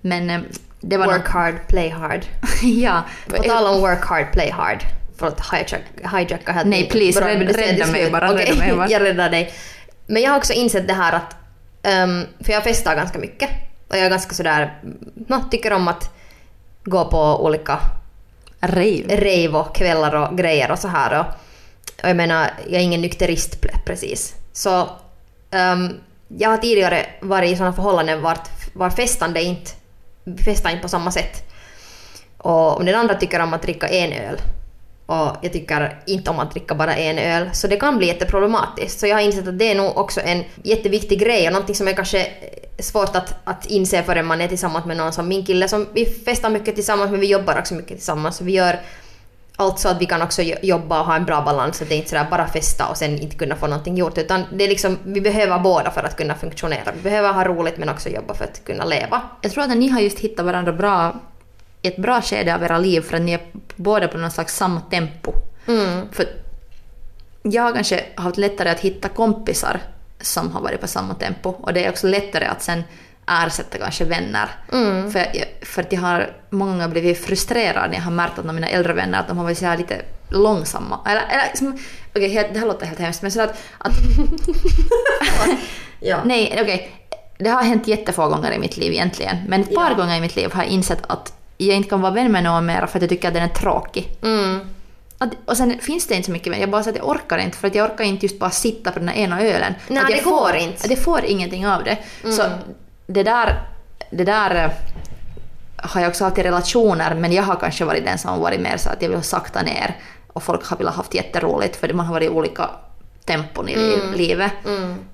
Men 0.00 0.30
eh, 0.30 0.40
det 0.80 0.96
var 0.96 1.06
Work 1.06 1.28
hard, 1.28 1.54
play 1.68 1.88
hard. 1.88 2.24
ja. 2.62 3.02
På 3.28 3.42
tal 3.42 3.74
om 3.74 3.80
work 3.80 4.04
hard, 4.04 4.32
play 4.32 4.50
hard. 4.50 4.82
För 5.18 5.26
att 5.26 5.40
hijack, 5.52 5.82
hijacka 6.12 6.52
helt 6.52 6.68
Nej, 6.68 6.88
please, 6.90 7.20
rädda- 7.20 7.52
rädda 7.52 7.84
till 7.84 7.92
mig 7.92 8.10
bara, 8.10 8.32
Okej, 8.32 8.46
rädda 8.46 8.58
mig 8.58 8.76
bara. 8.76 8.88
jag 8.90 9.02
räddar 9.02 9.30
dig. 9.30 9.52
Men 10.06 10.22
jag 10.22 10.30
har 10.30 10.38
också 10.38 10.52
insett 10.52 10.88
det 10.88 10.94
här 10.94 11.12
att, 11.12 11.36
ehm, 11.82 12.24
för 12.40 12.52
jag 12.52 12.64
festar 12.64 12.96
ganska 12.96 13.18
mycket. 13.18 13.50
Och 13.88 13.96
jag 13.96 14.04
är 14.06 14.10
ganska 14.10 14.34
sådär, 14.34 14.78
no, 15.28 15.44
tycker 15.50 15.72
om 15.72 15.88
att 15.88 16.19
gå 16.84 17.04
på 17.04 17.44
olika 17.44 17.78
Rave. 18.60 19.16
rave 19.16 19.58
och 19.58 19.74
kvällar 19.74 20.14
och 20.14 20.38
grejer 20.38 20.70
och 20.70 20.78
så 20.78 20.88
här. 20.88 21.20
Och, 21.20 21.26
och 22.02 22.08
jag 22.08 22.16
menar, 22.16 22.50
jag 22.66 22.80
är 22.80 22.84
ingen 22.84 23.00
nykterist 23.00 23.62
pre- 23.62 23.84
precis. 23.86 24.34
Så 24.52 24.88
ehm, 25.50 25.88
jag 26.28 26.50
har 26.50 26.58
tidigare 26.58 27.06
varit 27.20 27.50
i 27.50 27.56
sådana 27.56 27.72
förhållanden 27.72 28.22
vart, 28.22 28.48
var 28.72 28.90
festande 28.90 29.42
inte, 29.42 29.70
festar 30.44 30.70
inte 30.70 30.82
på 30.82 30.88
samma 30.88 31.10
sätt. 31.10 31.50
Och 32.38 32.76
om 32.76 32.86
den 32.86 32.94
andra 32.94 33.14
tycker 33.14 33.40
om 33.40 33.54
att 33.54 33.62
dricka 33.62 33.88
en 33.88 34.12
öl 34.12 34.40
och 35.06 35.36
jag 35.42 35.52
tycker 35.52 36.02
inte 36.06 36.30
om 36.30 36.38
att 36.38 36.50
dricka 36.50 36.74
bara 36.74 36.96
en 36.96 37.18
öl, 37.18 37.50
så 37.52 37.66
det 37.66 37.76
kan 37.76 37.98
bli 37.98 38.06
jätteproblematiskt. 38.06 39.00
Så 39.00 39.06
jag 39.06 39.16
har 39.16 39.22
insett 39.22 39.48
att 39.48 39.58
det 39.58 39.70
är 39.70 39.74
nog 39.74 39.98
också 39.98 40.20
en 40.20 40.44
jätteviktig 40.62 41.20
grej 41.20 41.46
och 41.46 41.52
någonting 41.52 41.74
som 41.74 41.88
är 41.88 41.92
kanske 41.92 42.26
svårt 42.82 43.16
att, 43.16 43.34
att 43.44 43.66
inse 43.66 44.02
förrän 44.02 44.26
man 44.26 44.40
är 44.40 44.48
tillsammans 44.48 44.84
med 44.84 44.96
någon 44.96 45.12
som 45.12 45.28
min 45.28 45.46
kille 45.46 45.68
som 45.68 45.86
vi 45.92 46.04
festar 46.06 46.50
mycket 46.50 46.74
tillsammans 46.74 47.10
men 47.10 47.20
vi 47.20 47.26
jobbar 47.26 47.58
också 47.58 47.74
mycket 47.74 47.96
tillsammans. 47.96 48.40
Vi 48.40 48.52
gör 48.52 48.80
allt 49.56 49.78
så 49.78 49.88
att 49.88 50.00
vi 50.00 50.06
kan 50.06 50.22
också 50.22 50.42
jo- 50.42 50.56
jobba 50.62 51.00
och 51.00 51.06
ha 51.06 51.16
en 51.16 51.24
bra 51.24 51.42
balans. 51.42 51.76
Så 51.78 51.84
det 51.84 51.94
är 51.94 51.96
inte 51.96 52.08
sådär 52.10 52.26
bara 52.30 52.46
festa 52.48 52.86
och 52.86 52.96
sen 52.96 53.18
inte 53.18 53.36
kunna 53.36 53.56
få 53.56 53.66
någonting 53.66 53.96
gjort. 53.96 54.18
Utan 54.18 54.44
det 54.52 54.64
är 54.64 54.68
liksom, 54.68 54.98
vi 55.04 55.20
behöver 55.20 55.58
båda 55.58 55.90
för 55.90 56.02
att 56.02 56.16
kunna 56.16 56.34
funktionera. 56.34 56.92
Vi 56.96 57.02
behöver 57.02 57.32
ha 57.32 57.44
roligt 57.44 57.78
men 57.78 57.88
också 57.88 58.08
jobba 58.08 58.34
för 58.34 58.44
att 58.44 58.64
kunna 58.64 58.84
leva. 58.84 59.22
Jag 59.40 59.52
tror 59.52 59.64
att 59.64 59.76
ni 59.76 59.88
har 59.88 60.00
just 60.00 60.18
hittat 60.18 60.46
varandra 60.46 60.72
bra 60.72 61.20
i 61.82 61.88
ett 61.88 61.96
bra 61.96 62.22
skede 62.22 62.54
av 62.54 62.62
era 62.62 62.78
liv 62.78 63.00
för 63.00 63.16
att 63.16 63.22
ni 63.22 63.32
är 63.32 63.40
båda 63.76 64.08
på 64.08 64.18
någon 64.18 64.30
slags 64.30 64.56
samma 64.56 64.80
tempo. 64.80 65.32
För 66.12 66.26
jag 67.42 67.62
har 67.62 67.72
kanske 67.72 68.04
haft 68.14 68.36
lättare 68.36 68.68
att 68.70 68.80
hitta 68.80 69.08
kompisar 69.08 69.80
som 70.20 70.52
har 70.52 70.60
varit 70.60 70.80
på 70.80 70.86
samma 70.86 71.14
tempo 71.14 71.48
och 71.50 71.72
det 71.72 71.84
är 71.84 71.90
också 71.90 72.06
lättare 72.06 72.44
att 72.44 72.62
sen 72.62 72.84
ersätta 73.46 73.78
kanske 73.78 74.04
vänner. 74.04 74.48
För, 75.12 75.18
jag, 75.18 75.44
för 75.62 75.82
att 75.82 75.92
jag 75.92 76.00
har 76.00 76.32
många 76.50 76.72
gånger 76.72 76.88
blivit 76.88 77.24
frustrerad 77.24 77.90
när 77.90 77.96
jag 77.96 78.02
har 78.04 78.10
märkt 78.10 78.38
att 78.38 78.54
mina 78.54 78.68
äldre 78.68 78.92
vänner 78.92 79.20
att 79.20 79.28
de 79.28 79.36
har 79.38 79.44
varit 79.44 79.58
så 79.58 79.76
lite 79.76 80.02
långsamma. 80.28 80.98
Eller, 81.06 81.22
eller 81.30 81.44
liksom, 81.48 81.78
okej, 82.14 82.28
helt- 82.28 82.52
det 82.54 82.58
här 82.60 82.66
låter 82.66 82.86
helt 82.86 82.98
hemskt 83.00 83.22
men 83.22 83.30
så 83.30 83.40
att, 83.40 83.54
att 83.78 83.92
Ja. 86.00 86.18
Nej, 86.24 86.58
okej. 86.62 86.90
Det 87.38 87.48
har 87.50 87.62
hänt 87.62 87.88
jättefå 87.88 88.28
gånger 88.28 88.52
i 88.52 88.58
mitt 88.58 88.76
liv 88.76 88.92
egentligen. 88.92 89.36
Men 89.48 89.60
ett 89.60 89.74
par 89.74 89.90
Ja. 89.90 89.96
gånger 89.96 90.16
i 90.16 90.20
mitt 90.20 90.36
liv 90.36 90.52
har 90.52 90.62
jag 90.62 90.72
insett 90.72 91.02
att 91.06 91.32
jag 91.56 91.76
inte 91.76 91.88
kan 91.90 92.00
vara 92.00 92.12
vän 92.12 92.32
med 92.32 92.44
någon 92.44 92.66
mer 92.66 92.86
för 92.86 92.98
att 92.98 93.02
jag 93.02 93.08
tycker 93.08 93.28
att 93.28 93.34
den 93.34 93.42
är 93.42 93.48
tråkig. 93.48 94.08
Mm. 94.22 94.60
Att, 95.22 95.30
och 95.44 95.56
sen 95.56 95.78
finns 95.78 96.06
det 96.06 96.14
inte 96.14 96.26
så 96.26 96.32
mycket 96.32 96.52
mer. 96.52 96.58
Jag 96.60 96.70
bara 96.70 96.82
säger 96.82 96.98
att 96.98 97.06
jag 97.06 97.08
orkar 97.16 97.38
inte 97.38 97.56
för 97.58 97.66
att 97.68 97.74
jag 97.74 97.90
orkar 97.90 98.04
inte 98.04 98.26
just 98.26 98.38
bara 98.38 98.50
sitta 98.50 98.90
på 98.92 98.98
den 98.98 99.08
här 99.08 99.16
ena 99.16 99.42
ölen. 99.42 99.74
Nej, 99.88 100.02
det 100.08 100.16
får, 100.22 100.30
går 100.30 100.54
inte. 100.56 100.84
att 100.84 100.90
Jag 100.90 100.98
får 100.98 101.24
ingenting 101.24 101.66
av 101.66 101.84
det. 101.84 101.98
Så 102.32 102.42
det 103.06 103.22
där, 103.22 103.62
det 104.10 104.24
där 104.24 104.64
eh, 104.64 104.70
har 105.76 106.00
jag 106.00 106.08
också 106.08 106.24
haft 106.24 106.38
i 106.38 106.42
relationer 106.42 107.14
men 107.14 107.32
jag 107.32 107.42
har 107.42 107.56
kanske 107.56 107.84
varit 107.84 108.04
den 108.04 108.18
som 108.18 108.30
har 108.30 108.38
varit 108.38 108.60
mer 108.60 108.76
så 108.76 108.88
att 108.90 109.02
jag 109.02 109.08
vill 109.08 109.22
sakta 109.22 109.62
ner 109.62 109.96
och 110.32 110.42
folk 110.42 110.66
har 110.66 110.76
velat 110.76 110.94
haft 110.94 111.14
jätteroligt 111.14 111.76
för 111.76 111.92
man 111.92 112.06
har 112.06 112.14
varit 112.14 112.26
i 112.26 112.28
olika 112.34 112.70
tempon 113.24 113.68
i 113.68 113.76
li- 113.76 114.16
livet. 114.16 114.52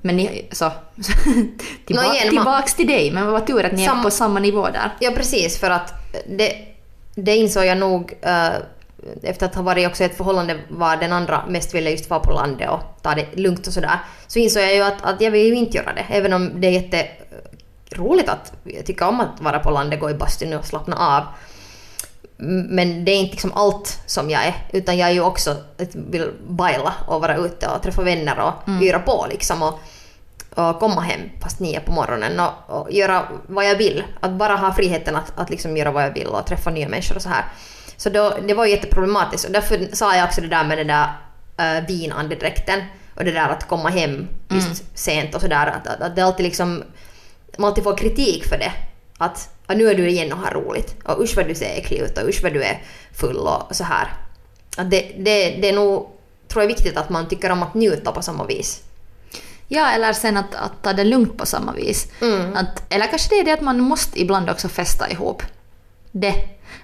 Men 0.02 0.16
ni, 0.16 0.48
så, 0.52 0.64
tillba- 1.86 2.02
Nå, 2.02 2.14
igen, 2.14 2.28
tillbaks 2.28 2.74
till 2.74 2.86
dig, 2.86 3.10
men 3.10 3.26
vad 3.26 3.46
tur 3.46 3.64
att 3.64 3.72
ni 3.72 3.84
Sam- 3.86 3.98
är 3.98 4.02
på 4.02 4.10
samma 4.10 4.40
nivå 4.40 4.66
där. 4.68 4.90
Ja, 5.00 5.10
precis. 5.10 5.58
För 5.58 5.70
att 5.70 5.92
det, 6.28 6.52
det 7.14 7.36
insåg 7.36 7.64
jag 7.64 7.78
nog 7.78 8.14
eh, 8.22 8.48
efter 9.22 9.46
att 9.46 9.54
ha 9.54 9.62
varit 9.62 9.86
också 9.86 10.02
i 10.02 10.06
ett 10.06 10.16
förhållande 10.16 10.60
var 10.68 10.96
den 10.96 11.12
andra 11.12 11.44
mest 11.48 11.74
ville 11.74 11.90
just 11.90 12.10
vara 12.10 12.20
på 12.20 12.32
landet 12.32 12.70
och 12.70 12.80
ta 13.02 13.14
det 13.14 13.36
lugnt 13.36 13.66
och 13.66 13.72
sådär. 13.72 13.98
Så 14.26 14.38
insåg 14.38 14.62
jag 14.62 14.74
ju 14.74 14.82
att, 14.82 15.02
att 15.02 15.20
jag 15.20 15.30
vill 15.30 15.46
ju 15.46 15.54
inte 15.54 15.76
göra 15.76 15.92
det. 15.92 16.06
Även 16.08 16.32
om 16.32 16.60
det 16.60 16.66
är 16.66 16.70
jätte 16.70 17.08
roligt 17.90 18.28
att 18.28 18.52
tycker 18.84 19.08
om 19.08 19.20
att 19.20 19.40
vara 19.40 19.58
på 19.58 19.70
landet, 19.70 20.00
gå 20.00 20.10
i 20.10 20.14
bastun 20.14 20.52
och 20.52 20.64
slappna 20.64 20.96
av. 20.96 21.24
Men 22.68 23.04
det 23.04 23.12
är 23.12 23.16
inte 23.16 23.30
liksom 23.30 23.52
allt 23.52 24.00
som 24.06 24.30
jag 24.30 24.46
är. 24.46 24.54
Utan 24.72 24.98
jag 24.98 25.08
är 25.08 25.12
ju 25.12 25.20
också 25.20 25.56
vill 25.92 26.30
baila 26.48 26.94
och 27.06 27.20
vara 27.20 27.36
ute 27.36 27.68
och 27.68 27.82
träffa 27.82 28.02
vänner 28.02 28.38
och 28.40 28.82
yra 28.82 28.98
på 28.98 29.26
liksom. 29.30 29.62
Och, 29.62 29.80
och 30.54 30.80
komma 30.80 31.00
hem 31.00 31.20
fast 31.42 31.60
nio 31.60 31.80
på 31.80 31.92
morgonen 31.92 32.40
och, 32.40 32.80
och 32.80 32.92
göra 32.92 33.28
vad 33.46 33.68
jag 33.68 33.76
vill. 33.76 34.04
Att 34.20 34.30
bara 34.30 34.56
ha 34.56 34.74
friheten 34.74 35.16
att, 35.16 35.32
att 35.36 35.50
liksom 35.50 35.76
göra 35.76 35.90
vad 35.90 36.04
jag 36.04 36.14
vill 36.14 36.26
och 36.26 36.46
träffa 36.46 36.70
nya 36.70 36.88
människor 36.88 37.16
och 37.16 37.22
så 37.22 37.28
här. 37.28 37.44
Så 37.96 38.11
då, 38.11 38.38
det 38.48 38.54
var 38.54 38.66
jätteproblematiskt 38.66 39.46
och 39.46 39.52
därför 39.52 39.88
sa 39.92 40.16
jag 40.16 40.24
också 40.24 40.40
det 40.40 40.48
där 40.48 40.64
med 40.64 40.78
den 40.78 40.87
där 40.87 41.06
uh, 41.61 41.87
vinandedräkten 41.87 42.80
och 43.14 43.24
det 43.24 43.32
där 43.32 43.48
att 43.48 43.68
komma 43.68 43.88
hem 43.88 44.28
just 44.48 44.98
sent 44.98 45.35
och 45.35 45.40
sådär. 45.40 45.66
Att, 45.66 45.87
att, 45.87 46.00
att 46.00 46.16
det 46.16 46.22
alltid 46.22 46.44
liksom, 46.44 46.85
man 47.59 47.68
alltid 47.68 47.85
får 47.85 47.96
kritik 47.96 48.44
för 48.44 48.59
det. 48.59 48.72
Att, 49.18 49.48
nu 49.68 49.90
är 49.90 49.94
du 49.94 50.09
igen 50.09 50.32
och 50.32 50.38
har 50.38 50.50
roligt 50.50 50.94
och 51.04 51.22
usch 51.22 51.37
vad 51.37 51.48
du 51.48 51.54
ser 51.54 51.78
äcklig 51.78 51.98
ut 51.98 52.18
och 52.18 52.28
usch 52.28 52.42
vad 52.42 52.52
du 52.52 52.62
är 52.62 52.82
full 53.12 53.37
och 53.37 53.76
så 53.76 53.85
här. 53.85 54.12
Att 54.76 54.90
det, 54.90 55.00
det, 55.18 55.50
det 55.50 55.68
är 55.68 55.72
nog, 55.72 56.11
tror 56.48 56.62
jag, 56.62 56.68
viktigt 56.68 56.96
att 56.96 57.11
man 57.11 57.28
tycker 57.28 57.50
om 57.50 57.62
att 57.62 57.74
njuta 57.74 58.12
på 58.12 58.22
samma 58.22 58.44
vis. 58.44 58.82
Ja, 59.68 59.90
eller 59.90 60.12
sen 60.12 60.37
att, 60.37 60.54
att 60.54 60.82
ta 60.82 60.92
det 60.92 61.04
lugnt 61.04 61.38
på 61.38 61.46
samma 61.46 61.72
vis. 61.72 62.09
Att, 62.54 62.92
eller 62.94 63.06
kanske 63.06 63.28
det 63.35 63.40
är 63.40 63.44
det 63.44 63.52
att 63.52 63.61
man 63.61 63.80
måste 63.80 64.20
ibland 64.20 64.50
också 64.50 64.68
festa 64.68 65.11
ihop. 65.11 65.42
Det. 66.12 66.35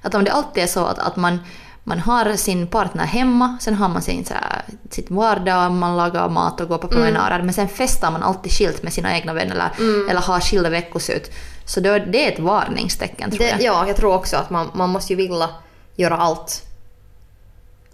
Att 0.03 0.15
om 0.15 0.25
det 0.25 0.33
alltid 0.33 0.63
är 0.63 0.67
så 0.67 0.85
att, 0.85 0.99
att 0.99 1.17
man, 1.17 1.39
man 1.85 1.99
har 1.99 2.37
sin 2.37 2.67
partner 2.67 3.05
hemma, 3.05 3.59
sen 3.61 3.75
har 3.75 3.89
man 3.89 4.03
sin, 4.03 4.25
så 4.25 4.35
här, 4.35 4.63
sitt 4.91 5.11
vardag, 5.11 5.73
man 5.73 5.97
lagar 5.97 6.29
mat 6.29 6.61
och 6.61 6.69
går 6.69 6.79
på 6.79 6.89
promenader, 6.89 7.43
men 7.43 7.55
sen 7.55 7.69
festar 7.69 8.11
man 8.11 8.23
alltid 8.23 8.53
skilt 8.53 8.83
med 8.83 8.93
sina 8.93 9.17
egna 9.17 9.33
vänner 9.33 9.53
eller, 9.55 9.71
eller 10.11 10.21
har 10.21 10.41
skilda 10.41 10.71
veckoslut. 10.71 11.31
Så 11.65 11.81
då, 11.81 11.99
det 11.99 12.27
är 12.29 12.33
ett 12.33 12.39
varningstecken 12.39 13.31
tror 13.31 13.39
Det, 13.39 13.49
jag. 13.51 13.63
ja, 13.63 13.87
jag 13.87 13.97
tror 13.97 14.15
också 14.15 14.37
att 14.37 14.51
man, 14.51 14.71
man 14.75 14.91
måste 14.91 15.13
ju 15.13 15.17
vilja 15.17 15.49
göra 15.97 16.17
allt. 16.17 16.63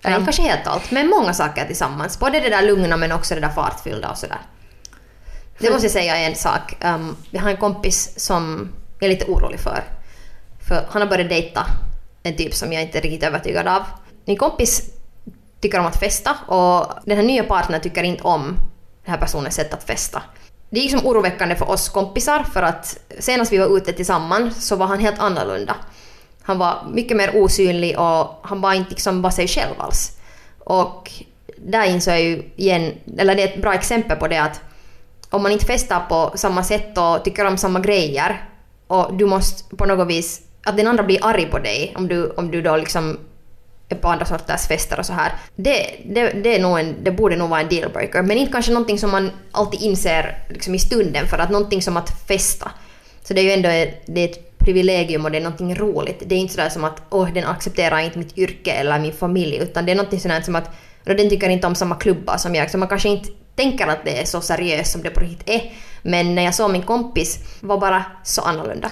Eller 0.03 0.19
Ja. 0.19 0.25
kanske 0.25 0.43
helt 0.43 0.67
allt, 0.67 0.91
men 0.91 1.09
många 1.09 1.35
saker 1.35 1.65
tillsammans. 1.67 2.19
Både 2.19 2.41
det 2.41 2.49
där 2.49 2.63
lugna 2.63 2.97
men 2.97 3.13
också 3.13 3.35
det 3.35 3.41
där 3.41 3.49
fartfyllda 3.49 4.11
och 4.11 4.19
sådär. 4.19 4.41
Det 5.59 5.71
måste 5.71 5.85
jag 5.87 5.93
säga 5.93 6.17
är 6.17 6.31
en 6.31 6.37
sak. 6.37 6.77
Um, 6.85 7.17
jag 7.31 7.41
har 7.43 7.51
en 7.51 7.57
kompis 7.57 8.13
som 8.17 8.69
jag 9.01 9.11
är 9.11 9.15
lite 9.15 9.25
orolig 9.25 9.61
för. 9.61 9.85
För 10.69 10.87
han 10.91 11.03
har 11.03 11.09
börjat 11.09 11.29
dejta 11.29 11.67
en 12.29 12.37
typ 12.37 12.55
som 12.55 12.73
jag 12.73 12.83
inte 12.83 12.99
är 12.99 13.03
riktigt 13.03 13.23
övertygad 13.23 13.67
av. 13.67 13.83
Min 14.25 14.37
kompis 14.37 14.91
tycker 15.61 15.81
om 15.81 15.87
att 15.87 16.01
festa 16.01 16.37
och 16.47 16.87
den 17.05 17.17
här 17.17 17.25
nya 17.25 17.45
partnern 17.45 17.81
tycker 17.81 18.03
inte 18.03 18.23
om 18.23 18.45
den 19.05 19.11
här 19.11 19.19
personens 19.19 19.55
sätt 19.55 19.75
att 19.75 19.85
festa. 19.85 20.23
Det 20.71 20.79
är 20.79 20.83
liksom 20.83 21.07
oroväckande 21.07 21.57
för 21.57 21.71
oss 21.71 21.89
kompisar 21.89 22.43
för 22.43 22.63
att 22.63 22.99
senast 23.19 23.53
vi 23.53 23.59
var 23.59 23.77
ute 23.77 23.93
tillsammans 23.93 24.67
så 24.67 24.77
var 24.77 24.87
han 24.87 24.99
helt 24.99 25.19
annorlunda. 25.19 25.77
Han 26.43 26.59
var 26.59 26.87
mycket 26.93 27.17
mer 27.17 27.43
osynlig 27.43 27.99
och 27.99 28.41
han 28.43 28.61
var 28.61 28.75
inte 28.75 28.91
liksom 28.91 29.23
bara 29.23 29.33
sig 29.33 29.49
själv 29.49 29.75
alls. 29.79 30.19
Och 30.59 31.13
där 31.57 31.85
insåg 31.85 32.15
jag 32.15 32.23
ju 32.23 32.51
igen, 32.57 32.93
eller 33.19 33.35
det 33.35 33.43
är 33.43 33.49
ett 33.49 33.63
bra 33.63 33.75
exempel 33.75 34.17
på 34.17 34.29
det 34.29 34.39
att 34.39 34.61
om 35.31 35.43
man 35.43 35.53
inte 35.53 35.67
festar 35.67 36.01
på 36.09 36.33
samma 36.35 36.65
sätt 36.65 36.99
och 36.99 37.25
tycker 37.25 37.45
om 37.45 37.57
samma 37.57 37.81
grejer 37.81 38.49
och 38.87 39.15
du 39.15 39.27
måste 39.27 39.77
på 39.77 39.87
något 39.87 40.09
vis, 40.09 40.41
att 40.65 40.77
den 40.77 40.87
andra 40.87 41.03
blir 41.03 41.19
arg 41.23 41.47
på 41.47 41.59
dig 41.59 41.93
om 41.97 42.09
du, 42.09 42.31
om 42.31 42.51
du 42.51 42.63
då 42.63 42.77
liksom 42.77 43.19
är 43.89 43.97
på 43.97 44.09
andra 44.09 44.25
sorters 44.25 44.67
fester 44.67 44.99
och 44.99 45.07
så 45.07 45.13
här. 45.13 45.33
Det, 45.57 45.91
det, 46.05 46.31
det, 46.31 46.55
är 46.55 46.63
nog 46.63 46.79
en, 46.79 46.95
det 47.03 47.11
borde 47.11 47.37
nog 47.37 47.49
vara 47.49 47.61
en 47.61 47.69
dealbreaker. 47.69 48.23
Men 48.23 48.37
inte 48.37 48.53
kanske 48.53 48.73
någonting 48.73 48.99
som 48.99 49.11
man 49.11 49.31
alltid 49.53 49.81
inser 49.83 50.45
liksom 50.49 50.75
i 50.75 50.79
stunden 50.79 51.27
för 51.27 51.39
att 51.39 51.51
någonting 51.51 51.83
som 51.83 51.97
att 51.97 52.27
festa. 52.27 52.71
Så 53.23 53.35
det 53.35 53.41
är 53.41 53.45
ju 53.45 53.53
ändå 53.53 53.69
ett, 53.69 54.03
det 54.07 54.21
är 54.21 54.29
ett 54.29 54.59
privilegium 54.59 55.25
och 55.25 55.31
det 55.31 55.39
är 55.39 55.43
någonting 55.43 55.75
roligt. 55.75 56.23
Det 56.27 56.35
är 56.35 56.39
inte 56.39 56.55
sådär 56.55 56.69
som 56.69 56.85
att 56.85 57.03
åh, 57.11 57.29
den 57.35 57.45
accepterar 57.45 57.99
inte 57.99 58.19
mitt 58.19 58.39
yrke 58.39 58.73
eller 58.73 58.99
min 58.99 59.13
familj 59.13 59.57
utan 59.57 59.87
det 59.87 59.93
är 59.93 59.97
någonting 59.97 60.21
sådär 60.21 60.41
som 60.41 60.57
att 60.57 60.71
och 61.07 61.17
den 61.17 61.31
tycker 61.31 61.49
inte 61.49 61.67
om 61.67 61.75
samma 61.75 61.95
klubbar 61.95 62.37
som 62.37 62.55
jag. 62.55 62.71
Så 62.71 62.79
man 62.79 62.89
kanske 62.89 63.09
inte 63.09 63.29
tänker 63.55 63.87
att 63.87 64.05
det 64.05 64.21
är 64.21 64.25
så 64.25 64.41
seriöst 64.41 64.93
som 64.93 65.03
det 65.03 65.11
på 65.11 65.21
riktigt 65.21 65.49
är. 65.49 65.73
Men 66.03 66.35
när 66.35 66.43
jag 66.43 66.55
såg 66.55 66.71
min 66.71 66.83
kompis 66.83 67.39
var 67.61 67.79
bara 67.79 68.05
så 68.25 68.43
annorlunda. 68.43 68.91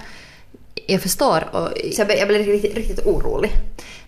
Jag 0.87 1.03
förstår. 1.03 1.49
Och, 1.53 1.69
Så 1.93 2.01
jag 2.01 2.19
jag 2.19 2.29
blev 2.29 2.47
riktigt, 2.47 2.75
riktigt 2.75 3.07
orolig. 3.07 3.53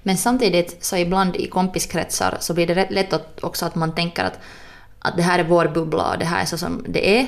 Men 0.02 0.16
samtidigt 0.16 0.84
så 0.84 0.96
ibland 0.96 1.36
i 1.36 1.46
kompiskretsar 1.46 2.36
så 2.40 2.54
blir 2.54 2.66
det 2.66 2.90
lätt 2.90 3.12
att, 3.12 3.40
också 3.40 3.66
att 3.66 3.74
man 3.74 3.94
tänker 3.94 4.24
att, 4.24 4.38
att 4.98 5.16
det 5.16 5.22
här 5.22 5.38
är 5.38 5.44
vår 5.44 5.68
bubbla 5.68 6.10
och 6.12 6.18
det 6.18 6.24
här 6.24 6.42
är 6.42 6.46
så 6.46 6.58
som 6.58 6.84
det 6.88 7.20
är. 7.20 7.26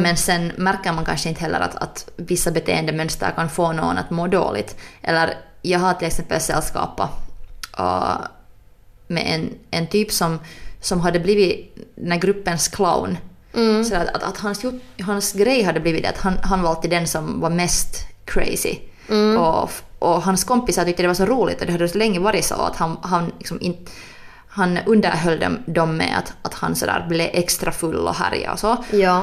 Men 0.00 0.16
sen 0.16 0.52
märker 0.56 0.92
man 0.92 1.04
kanske 1.04 1.28
inte 1.28 1.40
heller 1.40 1.60
att, 1.60 1.76
att 1.76 2.10
vissa 2.16 2.50
beteendemönster 2.50 3.32
kan 3.36 3.50
få 3.50 3.72
någon 3.72 3.98
att 3.98 4.10
må 4.10 4.26
dåligt. 4.26 4.76
Eller 5.02 5.34
jag 5.62 5.78
har 5.78 5.94
till 5.94 6.06
exempel 6.06 6.40
sällskapat 6.40 7.10
uh, 7.80 8.16
med 9.06 9.24
en, 9.26 9.50
en 9.70 9.86
typ 9.86 10.12
som, 10.12 10.38
som 10.80 11.00
hade 11.00 11.20
blivit 11.20 11.76
den 11.94 12.12
här 12.12 12.18
gruppens 12.18 12.68
clown. 12.68 13.18
Så 13.88 13.94
att, 13.94 14.08
att, 14.08 14.22
att 14.22 14.38
hans, 14.38 14.64
hans 15.00 15.32
grej 15.32 15.62
hade 15.62 15.80
blivit 15.80 16.02
det 16.02 16.08
att 16.08 16.18
han, 16.18 16.38
han 16.42 16.62
var 16.62 16.70
alltid 16.70 16.90
den 16.90 17.06
som 17.06 17.40
var 17.40 17.50
mest 17.50 18.06
crazy. 18.26 18.78
Och, 19.38 19.70
och 19.98 20.22
hans 20.22 20.44
kompisar 20.44 20.84
tyckte 20.84 21.02
det 21.02 21.08
var 21.08 21.14
så 21.14 21.26
roligt 21.26 21.60
och 21.60 21.66
det 21.66 21.72
hade 21.72 21.88
så 21.88 21.98
länge 21.98 22.20
varit 22.20 22.44
så 22.44 22.54
att 22.54 22.76
han, 22.76 22.96
han 23.02 23.32
liksom 23.38 23.58
inte 23.60 23.92
han 24.48 24.78
underhöll 24.86 25.40
dem, 25.40 25.58
dem 25.66 25.96
med 25.96 26.18
att, 26.18 26.32
att 26.42 26.54
han 26.54 26.76
sådär 26.76 27.06
blev 27.08 27.30
extra 27.32 27.72
full 27.72 27.96
och 27.96 28.14
härjade 28.14 28.52
och 28.52 28.58
så. 28.58 28.76
Ja. 28.90 29.22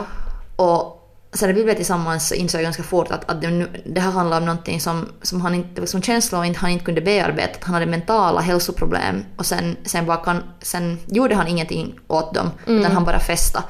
Och 0.56 1.03
sen 1.34 1.50
när 1.50 1.56
vi 1.56 1.64
blev 1.64 1.76
tillsammans 1.76 2.28
så 2.28 2.36
insåg 2.36 2.60
jag 2.60 2.64
ganska 2.64 2.84
fort 2.84 3.12
att, 3.12 3.30
att 3.32 3.42
det, 3.42 3.68
det 3.86 4.02
här 4.02 4.12
handlar 4.12 4.38
om 4.38 4.46
någonting 4.46 4.82
som, 4.82 5.10
som 5.22 5.42
han 5.42 5.56
inte, 5.56 5.88
som 5.88 6.02
känslor 6.02 6.46
inte, 6.46 6.60
han 6.60 6.70
inte 6.70 6.86
kunde 6.86 7.02
bearbeta. 7.02 7.58
Att 7.58 7.64
han 7.64 7.74
hade 7.74 7.86
mentala 7.86 8.42
hälsoproblem 8.42 9.26
och 9.38 9.46
sen, 9.46 9.78
sen, 9.86 10.06
bara 10.06 10.18
kan, 10.18 10.44
sen 10.62 11.00
gjorde 11.06 11.36
han 11.36 11.48
ingenting 11.48 12.00
åt 12.08 12.34
dem 12.34 12.52
utan 12.66 12.92
han 12.92 13.04
bara 13.04 13.20
festa. 13.20 13.64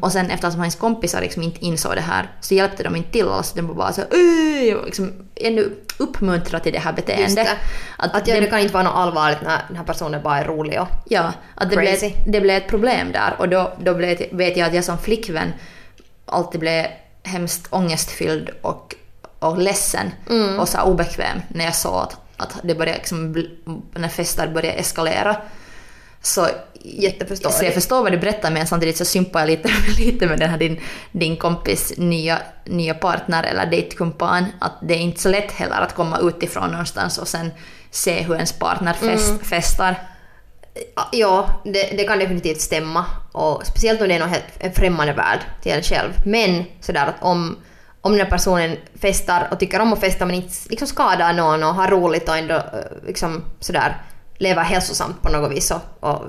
Och 0.00 0.12
sen 0.12 0.30
eftersom 0.30 0.60
hans 0.60 0.74
kompisar 0.74 1.20
liksom 1.20 1.42
inte 1.42 1.64
insåg 1.64 1.94
det 1.94 2.00
här 2.00 2.30
så 2.40 2.54
hjälpte 2.54 2.82
de 2.82 2.96
inte 2.96 3.10
till 3.12 3.28
alls. 3.28 3.52
De 3.52 3.66
var 3.66 3.74
bara 3.74 3.92
så 3.92 4.02
och 4.02 4.84
liksom 4.86 5.12
ännu 5.36 5.72
uppmuntra 5.98 6.60
till 6.60 6.72
det 6.72 6.78
här 6.78 6.92
beteendet. 6.92 7.34
det. 7.46 7.56
Att, 7.96 8.28
ja, 8.28 8.40
det 8.40 8.46
kan 8.46 8.58
inte 8.60 8.74
vara 8.74 8.82
något 8.84 8.94
allvarligt 8.96 9.42
när 9.42 9.58
den 9.68 9.76
här 9.76 9.84
personen 9.84 10.22
bara 10.22 10.38
är 10.38 10.44
rolig 10.44 10.80
och... 10.80 10.88
Ja, 11.08 11.32
att 11.54 11.70
det 11.70 11.76
blev, 11.76 11.90
Crazy. 11.90 12.12
det 12.26 12.40
blev 12.40 12.56
ett 12.56 12.68
problem 12.68 13.12
där 13.12 13.34
och 13.38 13.48
då, 13.48 13.72
då 13.80 13.94
blev, 13.94 14.18
det- 14.18 14.28
vet 14.32 14.56
jag 14.56 14.68
att 14.68 14.74
jag 14.74 14.84
som 14.84 14.98
flickvän 14.98 15.52
alltid 16.26 16.60
blev 16.60 16.86
hemskt 17.22 17.66
ångestfylld 17.70 18.50
och, 18.62 18.94
och 19.38 19.58
ledsen 19.58 20.10
och 20.58 20.68
så 20.68 20.80
obekväm 20.80 21.40
när 21.48 21.64
jag 21.64 21.74
såg 21.74 21.94
att, 22.02 22.16
att 22.36 22.60
det 22.62 22.74
började 22.74 22.98
liksom, 22.98 23.46
när 23.94 24.08
fester 24.08 24.48
började 24.48 24.78
eskalera. 24.78 25.36
Så, 26.22 26.48
Jätteförståeligt. 26.82 27.58
så 27.58 27.64
jag 27.64 27.74
förstår 27.74 28.02
vad 28.02 28.12
du 28.12 28.18
berättar 28.18 28.50
men 28.50 28.66
samtidigt 28.66 28.96
så 28.96 29.04
sympar 29.04 29.40
jag 29.40 29.46
lite, 29.46 29.70
lite 29.98 30.26
med 30.26 30.38
den 30.38 30.50
här 30.50 30.58
din, 30.58 30.80
din 31.12 31.36
kompis 31.36 31.92
nya, 31.96 32.38
nya 32.64 32.94
partner 32.94 33.42
eller 33.42 33.66
dejtkumpan. 33.66 34.44
Att 34.58 34.72
det 34.82 34.94
är 34.94 34.98
inte 34.98 35.20
så 35.20 35.28
lätt 35.28 35.52
heller 35.52 35.80
att 35.80 35.94
komma 35.94 36.18
utifrån 36.18 36.70
någonstans 36.70 37.18
och 37.18 37.28
sen 37.28 37.50
se 37.90 38.22
hur 38.22 38.34
ens 38.34 38.52
partner 38.52 38.92
fest, 38.92 39.32
festar. 39.42 39.96
Ja, 41.12 41.60
det, 41.64 41.96
det 41.96 42.04
kan 42.04 42.18
definitivt 42.18 42.60
stämma. 42.60 43.06
Och 43.32 43.66
speciellt 43.66 44.00
om 44.00 44.08
det 44.08 44.14
är 44.14 44.18
någon 44.18 44.28
helt, 44.28 44.44
en 44.58 44.72
främmande 44.72 45.12
värld 45.12 45.40
till 45.62 45.72
en 45.72 45.82
själv. 45.82 46.12
Men 46.26 46.64
sådär 46.80 47.06
att 47.06 47.22
om, 47.22 47.56
om 48.00 48.12
den 48.12 48.20
här 48.20 48.30
personen 48.30 48.76
festar 49.00 49.48
och 49.50 49.60
tycker 49.60 49.80
om 49.80 49.92
att 49.92 50.00
festa 50.00 50.26
men 50.26 50.34
inte 50.34 50.54
liksom 50.68 50.88
skadar 50.88 51.32
någon 51.32 51.62
och 51.62 51.74
har 51.74 51.88
roligt 51.88 52.28
och 52.28 52.36
ändå 52.36 52.54
eh, 52.54 53.06
liksom 53.06 53.44
sådär 53.60 54.02
lever 54.38 54.62
hälsosamt 54.62 55.22
på 55.22 55.28
något 55.28 55.52
vis 55.52 55.70
och, 55.70 56.10
och 56.10 56.24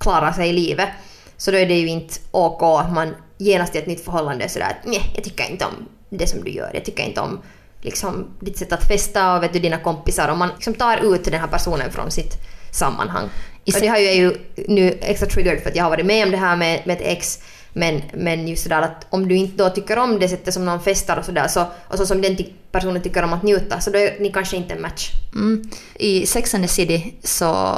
klarar 0.00 0.32
sig 0.32 0.48
i 0.48 0.52
livet. 0.52 0.88
Så 1.36 1.50
då 1.50 1.56
är 1.56 1.66
det 1.66 1.74
ju 1.74 1.88
inte 1.88 2.14
OK 2.30 2.62
att 2.62 2.92
man 2.92 3.14
genast 3.38 3.74
i 3.74 3.78
ett 3.78 3.86
nytt 3.86 4.04
förhållande 4.04 4.44
är 4.44 4.48
sådär 4.48 4.66
att 4.66 4.86
nej, 4.86 5.12
jag 5.14 5.24
tycker 5.24 5.50
inte 5.50 5.64
om 5.64 5.88
det 6.10 6.26
som 6.26 6.44
du 6.44 6.50
gör. 6.50 6.70
Jag 6.74 6.84
tycker 6.84 7.02
inte 7.02 7.20
om 7.20 7.40
liksom, 7.80 8.26
ditt 8.40 8.58
sätt 8.58 8.72
att 8.72 8.88
festa 8.88 9.36
och 9.36 9.42
vet 9.42 9.52
du, 9.52 9.58
dina 9.58 9.78
kompisar. 9.78 10.28
Om 10.28 10.38
man 10.38 10.48
liksom 10.48 10.74
tar 10.74 11.14
ut 11.14 11.24
den 11.24 11.40
här 11.40 11.46
personen 11.46 11.92
från 11.92 12.10
sitt 12.10 12.34
sammanhang. 12.70 13.28
Och 13.66 13.80
det 13.80 13.86
har 13.86 13.98
ju 13.98 14.04
jag 14.04 14.16
ju 14.16 14.36
nu 14.68 14.98
extra 15.00 15.28
triggered 15.28 15.62
för 15.62 15.70
att 15.70 15.76
jag 15.76 15.84
har 15.84 15.90
varit 15.90 16.06
med 16.06 16.24
om 16.24 16.30
det 16.30 16.36
här 16.36 16.56
med, 16.56 16.86
med 16.86 16.96
ett 16.96 17.06
ex. 17.06 17.38
Men, 17.72 18.02
men 18.14 18.48
just 18.48 18.62
sådär 18.62 18.82
att 18.82 19.06
om 19.10 19.28
du 19.28 19.36
inte 19.36 19.64
då 19.64 19.70
tycker 19.70 19.98
om 19.98 20.18
det 20.18 20.28
sättet 20.28 20.54
som 20.54 20.64
någon 20.64 20.82
festar 20.82 21.16
och 21.16 21.24
sådär 21.24 21.48
så, 21.48 21.66
och 21.88 21.98
så 21.98 22.06
som 22.06 22.22
den 22.22 22.36
personen 22.72 23.02
tycker 23.02 23.22
om 23.22 23.32
att 23.32 23.42
njuta 23.42 23.80
så 23.80 23.90
då 23.90 23.98
är 23.98 24.20
ni 24.20 24.32
kanske 24.32 24.56
inte 24.56 24.74
en 24.74 24.80
match. 24.80 25.10
Mm. 25.34 25.70
I 25.94 26.26
Sex 26.26 26.54
and 26.54 26.64
the 26.64 26.68
City 26.68 27.14
så 27.22 27.76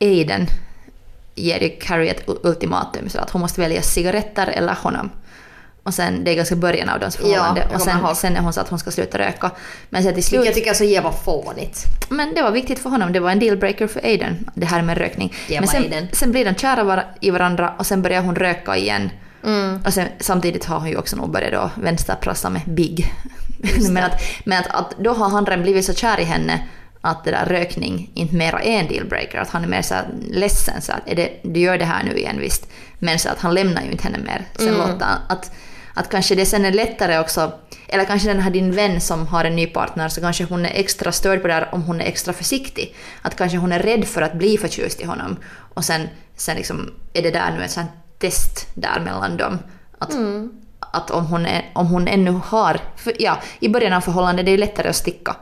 Aiden 0.00 0.46
ger 1.34 1.60
ju 1.60 1.68
Carrie 1.68 2.10
ett 2.10 2.22
ultimatum 2.42 3.08
så 3.08 3.18
att 3.18 3.30
hon 3.30 3.40
måste 3.40 3.60
välja 3.60 3.82
cigaretter 3.82 4.46
eller 4.46 4.74
honom. 4.74 5.10
Och 5.90 5.94
sen, 5.94 6.24
det 6.24 6.30
är 6.30 6.34
ganska 6.34 6.56
början 6.56 6.88
av 6.88 7.00
deras 7.00 7.16
förhållande. 7.16 7.60
jag 7.70 7.74
och 7.74 7.82
sen, 7.82 8.14
sen 8.16 8.36
är 8.36 8.40
hon 8.40 8.52
så 8.52 8.60
att 8.60 8.68
hon 8.68 8.78
ska 8.78 8.90
sluta 8.90 9.18
röka. 9.18 9.50
Men 9.88 10.02
sen 10.02 10.14
till 10.14 10.24
slut... 10.24 10.44
jag 10.44 10.54
tycker 10.54 10.70
är 10.70 10.74
så 10.74 10.84
jävla 10.84 11.12
fånigt. 11.12 11.84
Men 12.08 12.34
det 12.34 12.42
var 12.42 12.50
viktigt 12.50 12.78
för 12.78 12.90
honom, 12.90 13.12
det 13.12 13.20
var 13.20 13.30
en 13.30 13.38
dealbreaker 13.38 13.86
för 13.86 14.00
Aiden, 14.04 14.50
det 14.54 14.66
här 14.66 14.82
med 14.82 14.98
rökning. 14.98 15.34
Men 15.48 15.60
var 15.60 15.66
sen, 15.66 15.82
Aiden. 15.82 16.08
sen 16.12 16.30
blir 16.32 16.44
de 16.44 16.54
kära 16.54 16.84
var- 16.84 17.04
i 17.20 17.30
varandra 17.30 17.74
och 17.78 17.86
sen 17.86 18.02
börjar 18.02 18.22
hon 18.22 18.36
röka 18.36 18.76
igen. 18.76 19.10
Mm. 19.44 19.82
Och 19.86 19.94
sen, 19.94 20.08
samtidigt 20.20 20.64
har 20.64 20.78
hon 20.78 20.88
ju 20.88 20.96
också 20.96 21.16
nog 21.16 21.30
börjat 21.30 21.52
då 21.52 21.70
vänsterprassa 21.82 22.50
med 22.50 22.62
Big. 22.66 23.12
men 23.90 24.04
att, 24.04 24.22
men 24.44 24.58
att, 24.58 24.66
att 24.66 24.94
då 24.98 25.12
har 25.12 25.28
han 25.28 25.46
redan 25.46 25.62
blivit 25.62 25.84
så 25.84 25.94
kär 25.94 26.20
i 26.20 26.24
henne 26.24 26.66
att 27.00 27.24
det 27.24 27.30
där 27.30 27.44
rökning 27.46 28.10
inte 28.14 28.34
mera 28.34 28.60
är 28.62 28.80
en 28.80 28.88
dealbreaker. 28.88 29.38
Att 29.38 29.50
han 29.50 29.64
är 29.64 29.68
mer 29.68 29.82
så 29.82 29.94
här 29.94 30.08
ledsen 30.30 30.80
så 30.82 30.92
att 30.92 31.00
är 31.06 31.14
det, 31.16 31.30
du 31.42 31.60
gör 31.60 31.78
det 31.78 31.84
här 31.84 32.04
nu 32.04 32.18
igen 32.18 32.36
visst. 32.40 32.66
Men 32.98 33.18
så 33.18 33.28
att 33.28 33.38
han 33.38 33.54
lämnar 33.54 33.82
ju 33.82 33.90
inte 33.90 34.04
henne 34.04 34.18
mer. 34.18 34.44
Sen 34.56 34.68
Mm. 34.68 34.78
låter 34.80 35.06
han, 35.06 35.18
att, 35.28 35.52
att 35.94 36.10
kanske 36.10 36.34
det 36.34 36.46
sen 36.46 36.64
är 36.64 36.72
lättare 36.72 37.18
också, 37.18 37.52
eller 37.88 38.04
kanske 38.04 38.28
den 38.28 38.40
här 38.40 38.50
din 38.50 38.72
vän 38.72 39.00
som 39.00 39.26
har 39.26 39.44
en 39.44 39.56
ny 39.56 39.66
partner 39.66 40.08
så 40.08 40.20
kanske 40.20 40.44
hon 40.44 40.66
är 40.66 40.70
extra 40.74 41.12
störd 41.12 41.42
på 41.42 41.48
det 41.48 41.54
här 41.54 41.68
om 41.72 41.82
hon 41.82 42.00
är 42.00 42.04
extra 42.04 42.32
försiktig. 42.32 42.94
Att 43.22 43.36
kanske 43.36 43.58
hon 43.58 43.72
är 43.72 43.78
rädd 43.78 44.04
för 44.04 44.22
att 44.22 44.34
bli 44.34 44.58
förtjust 44.58 45.00
i 45.00 45.04
honom. 45.04 45.36
Och 45.74 45.84
sen, 45.84 46.08
sen 46.36 46.56
liksom 46.56 46.90
är 47.12 47.22
det 47.22 47.30
där 47.30 47.50
nu 47.58 47.64
ett 47.64 47.70
sånt 47.70 47.90
test 48.18 48.66
där 48.74 49.00
mellan 49.00 49.36
dem. 49.36 49.58
Att, 49.98 50.14
att 50.80 51.10
om, 51.10 51.26
hon 51.26 51.46
är, 51.46 51.70
om 51.74 51.86
hon 51.86 52.08
ännu 52.08 52.40
har... 52.44 52.80
För, 52.96 53.12
ja, 53.18 53.38
I 53.60 53.68
början 53.68 53.92
av 53.92 54.00
förhållandet 54.00 54.46
det 54.46 54.52
är 54.52 54.56
det 54.56 54.60
lättare 54.66 54.88
att 54.88 54.96
sticka. 54.96 55.36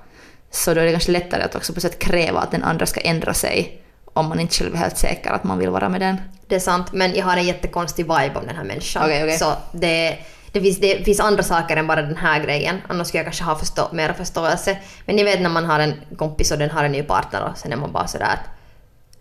Så 0.50 0.74
då 0.74 0.80
är 0.80 0.84
det 0.84 0.90
kanske 0.90 1.12
lättare 1.12 1.42
att 1.42 1.54
också 1.54 1.72
på 1.72 1.80
sätt 1.80 1.98
kräva 1.98 2.40
att 2.40 2.50
den 2.50 2.62
andra 2.62 2.86
ska 2.86 3.00
ändra 3.00 3.34
sig 3.34 3.82
om 4.04 4.28
man 4.28 4.40
inte 4.40 4.54
själv 4.54 4.74
är 4.74 4.78
helt 4.78 4.98
säker 4.98 5.30
att 5.30 5.44
man 5.44 5.58
vill 5.58 5.70
vara 5.70 5.88
med 5.88 6.00
den. 6.00 6.16
det 6.46 6.54
är 6.54 6.60
sant. 6.60 6.92
Men 6.92 7.14
jag 7.14 7.24
har 7.24 7.36
en 7.36 7.46
jättekonstig 7.46 8.04
vibe 8.04 8.32
om 8.34 8.46
den 8.46 8.56
här 8.56 8.64
människan. 8.64 9.02
Okej, 9.02 9.24
okej. 9.24 9.38
Så 9.38 9.52
det, 9.72 10.18
det, 10.58 10.62
finns, 10.62 10.80
det 10.80 11.04
finns 11.04 11.20
andra 11.20 11.42
saker 11.42 11.76
än 11.76 11.86
bara 11.86 12.02
den 12.02 12.16
här 12.16 12.44
grejen. 12.44 12.76
Annars 12.88 13.08
skulle 13.08 13.18
jag 13.18 13.26
kanske 13.26 13.44
ha 13.44 13.58
förstå, 13.58 13.88
mer 13.92 14.12
förståelse. 14.12 14.78
Men 15.06 15.16
ni 15.16 15.24
vet 15.24 15.40
när 15.40 15.50
man 15.50 15.64
har 15.64 15.80
en 15.80 15.94
kompis 16.16 16.50
och 16.50 16.58
den 16.58 16.70
har 16.70 16.84
en 16.84 16.92
ny 16.92 17.02
partner 17.02 17.42
och 17.44 17.58
sen 17.58 17.72
är 17.72 17.76
man 17.76 17.92
bara 17.92 18.06
sådär 18.06 18.26
att 18.26 18.58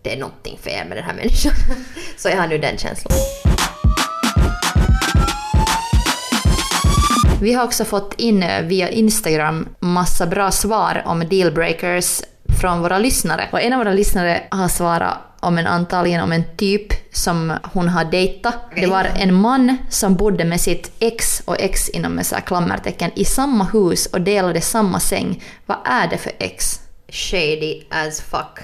det 0.02 0.13
är 0.13 0.19
någonting 0.19 0.58
fel 0.58 0.88
med 0.88 0.97
den 0.97 1.04
här 1.04 1.13
människan. 1.13 1.54
Så 2.17 2.30
jag 2.30 2.38
har 2.38 2.47
nu 2.47 2.58
den 2.58 2.78
känslan. 2.78 3.13
Vi 7.41 7.54
har 7.54 7.63
också 7.63 7.86
fått 7.86 8.13
in 8.17 8.43
eh, 8.43 8.62
via 8.62 8.89
Instagram 8.89 9.67
massa 9.80 10.26
bra 10.26 10.52
svar 10.52 11.04
om 11.06 11.19
dealbreakers 11.30 12.21
från 12.62 12.82
våra 12.82 13.00
lyssnare. 13.00 13.50
Och 13.52 13.62
en 13.62 13.73
av 13.73 13.80
våra 13.80 13.93
lyssnare 13.93 14.43
har 14.52 14.67
svarat 14.67 15.17
om 15.39 15.58
en 15.58 15.67
antagligen 15.67 16.23
om 16.23 16.32
en 16.32 16.43
typ 16.58 17.13
som 17.15 17.54
hon 17.63 17.89
har 17.89 18.06
dejtat. 18.06 18.56
Det 18.76 18.88
var 18.88 19.08
en 19.15 19.34
man 19.34 19.78
som 19.89 20.15
bodde 20.15 20.45
med 20.45 20.62
sitt 20.62 20.91
ex 21.00 21.41
och 21.45 21.60
ex 21.60 21.89
inom 21.89 22.12
med 22.12 22.26
så 22.26 22.36
här 22.36 22.41
klammertecken 22.41 23.12
i 23.15 23.26
samma 23.26 23.63
hus 23.63 24.06
och 24.06 24.21
delade 24.21 24.62
samma 24.62 25.00
säng. 25.00 25.43
Vad 25.65 25.78
är 25.86 26.08
det 26.08 26.17
för 26.17 26.32
ex? 26.39 26.82
Shady 27.10 27.84
as 27.89 28.21
fuck. 28.21 28.60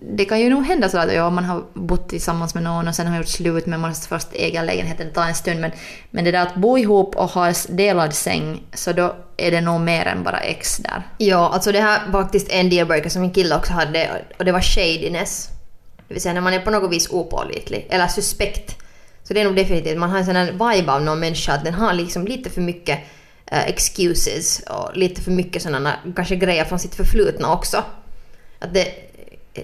Det 0.00 0.24
kan 0.24 0.40
ju 0.40 0.50
nog 0.50 0.64
hända 0.64 0.88
så 0.88 0.98
att 0.98 1.14
ja, 1.14 1.30
man 1.30 1.44
har 1.44 1.64
bott 1.74 2.08
tillsammans 2.08 2.54
med 2.54 2.62
någon 2.62 2.88
och 2.88 2.94
sen 2.94 3.06
har 3.06 3.16
gjort 3.16 3.28
slut 3.28 3.66
men 3.66 3.80
man 3.80 3.90
måste 3.90 4.08
först 4.08 4.28
äga 4.32 4.62
lägenheten, 4.62 5.06
det 5.06 5.12
tar 5.12 5.26
en 5.26 5.34
stund. 5.34 5.60
Men, 5.60 5.70
men 6.10 6.24
det 6.24 6.30
där 6.30 6.42
att 6.42 6.54
bo 6.54 6.78
ihop 6.78 7.16
och 7.16 7.30
ha 7.30 7.52
delad 7.68 8.14
säng, 8.14 8.62
så 8.74 8.92
då 8.92 9.16
är 9.36 9.50
det 9.50 9.60
nog 9.60 9.80
mer 9.80 10.06
än 10.06 10.22
bara 10.22 10.40
ex 10.40 10.76
där. 10.76 11.02
Ja, 11.18 11.50
alltså 11.52 11.72
det 11.72 11.80
här 11.80 12.00
var 12.08 12.22
faktiskt 12.22 12.48
en 12.50 12.70
dealbreaker 12.70 13.10
som 13.10 13.22
min 13.22 13.30
kille 13.30 13.56
också 13.56 13.72
hade 13.72 14.24
och 14.38 14.44
det 14.44 14.52
var 14.52 14.60
shadiness. 14.60 15.48
Det 16.10 16.14
vill 16.14 16.22
säga 16.22 16.34
när 16.34 16.40
man 16.40 16.54
är 16.54 16.60
på 16.60 16.70
något 16.70 16.92
vis 16.92 17.10
opålitlig 17.10 17.86
eller 17.90 18.06
suspekt. 18.06 18.76
Så 19.22 19.34
det 19.34 19.40
är 19.40 19.44
nog 19.44 19.56
definitivt, 19.56 19.98
man 19.98 20.10
har 20.10 20.18
en 20.18 20.24
sån 20.24 20.36
här 20.36 20.52
vibe 20.52 20.92
av 20.92 21.02
någon 21.02 21.20
människa 21.20 21.52
att 21.52 21.64
den 21.64 21.74
har 21.74 21.92
liksom 21.92 22.26
lite 22.26 22.50
för 22.50 22.60
mycket 22.60 22.98
uh, 23.52 23.68
excuses 23.68 24.60
och 24.60 24.96
lite 24.96 25.22
för 25.22 25.30
mycket 25.30 25.62
sådana 25.62 25.94
kanske 26.16 26.36
grejer 26.36 26.64
från 26.64 26.78
sitt 26.78 26.94
förflutna 26.94 27.52
också. 27.52 27.84
Att 28.58 28.74
det, 28.74 28.94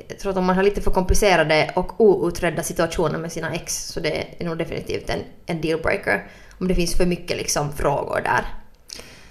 jag 0.08 0.18
tror 0.18 0.30
att 0.32 0.38
om 0.38 0.44
man 0.44 0.56
har 0.56 0.62
lite 0.62 0.80
för 0.80 0.90
komplicerade 0.90 1.72
och 1.76 2.00
outredda 2.00 2.62
situationer 2.62 3.18
med 3.18 3.32
sina 3.32 3.54
ex 3.54 3.86
så 3.86 4.00
det 4.00 4.24
är 4.38 4.44
nog 4.44 4.58
definitivt 4.58 5.10
en, 5.10 5.20
en 5.46 5.60
dealbreaker. 5.60 6.30
Om 6.60 6.68
det 6.68 6.74
finns 6.74 6.96
för 6.96 7.06
mycket 7.06 7.36
liksom 7.36 7.72
frågor 7.72 8.20
där. 8.24 8.44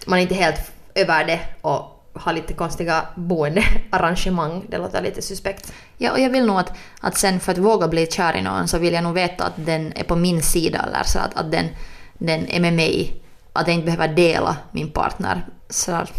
Man 0.06 0.19
är 0.19 0.23
inte 0.23 0.36
helt 0.36 0.71
över 0.95 1.25
det 1.25 1.39
och 1.62 1.94
ha 2.15 2.32
lite 2.32 2.54
konstiga 2.54 3.06
boendearrangemang. 3.15 4.65
Det 4.69 4.78
låter 4.78 5.01
lite 5.01 5.21
suspekt. 5.21 5.73
Ja, 5.97 6.12
och 6.12 6.19
jag 6.19 6.30
vill 6.30 6.45
nog 6.45 6.60
att, 6.60 6.73
att 7.01 7.17
sen 7.17 7.39
för 7.39 7.51
att 7.51 7.58
våga 7.58 7.88
bli 7.88 8.08
kär 8.08 8.36
i 8.36 8.41
någon 8.41 8.67
så 8.67 8.78
vill 8.78 8.93
jag 8.93 9.04
nog 9.04 9.13
veta 9.13 9.43
att 9.43 9.54
den 9.56 9.93
är 9.95 10.04
på 10.04 10.15
min 10.15 10.41
sida 10.41 10.86
eller 10.88 11.04
så 11.04 11.19
att, 11.19 11.38
att 11.38 11.51
den, 11.51 11.67
den 12.13 12.47
är 12.47 12.60
med 12.60 12.73
mig. 12.73 13.21
Att 13.54 13.67
jag 13.67 13.73
inte 13.73 13.86
behöver 13.86 14.08
dela 14.08 14.58
min 14.71 14.91
partner. 14.91 15.45
Så 15.69 15.91
där, 15.91 16.10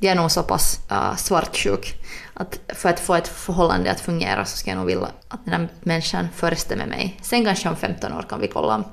jag 0.00 0.12
är 0.12 0.16
nog 0.16 0.30
så 0.30 0.42
pass 0.42 0.80
uh, 0.92 1.16
svartsjuk 1.16 1.94
att 2.34 2.58
för 2.68 2.88
att 2.88 3.00
få 3.00 3.14
ett 3.14 3.28
förhållande 3.28 3.90
att 3.90 4.00
fungera 4.00 4.44
så 4.44 4.56
ska 4.56 4.70
jag 4.70 4.76
nog 4.76 4.86
vilja 4.86 5.08
att 5.28 5.44
den 5.44 5.54
här 5.54 5.68
människan 5.80 6.28
först 6.34 6.70
är 6.70 6.76
med 6.76 6.88
mig. 6.88 7.18
Sen 7.22 7.44
kanske 7.44 7.68
om 7.68 7.76
15 7.76 8.12
år 8.12 8.26
kan 8.28 8.40
vi 8.40 8.48
kolla 8.48 8.74
om 8.74 8.84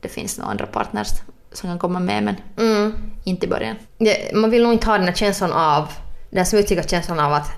det 0.00 0.08
finns 0.08 0.38
några 0.38 0.50
andra 0.50 0.66
partners 0.66 1.08
som 1.54 1.70
kan 1.70 1.78
komma 1.78 2.00
med 2.00 2.22
men 2.22 2.36
Mm. 2.58 2.92
inte 3.24 3.46
i 3.46 3.48
början. 3.48 3.76
Det, 3.98 4.34
man 4.34 4.50
vill 4.50 4.62
nog 4.62 4.72
inte 4.72 4.86
ha 4.86 4.98
den 4.98 5.06
här 5.06 5.14
känslan 5.14 5.52
av, 5.52 5.88
den 6.30 6.38
här 6.38 6.44
smutsiga 6.44 6.82
känslan 6.82 7.20
av 7.20 7.32
att 7.32 7.50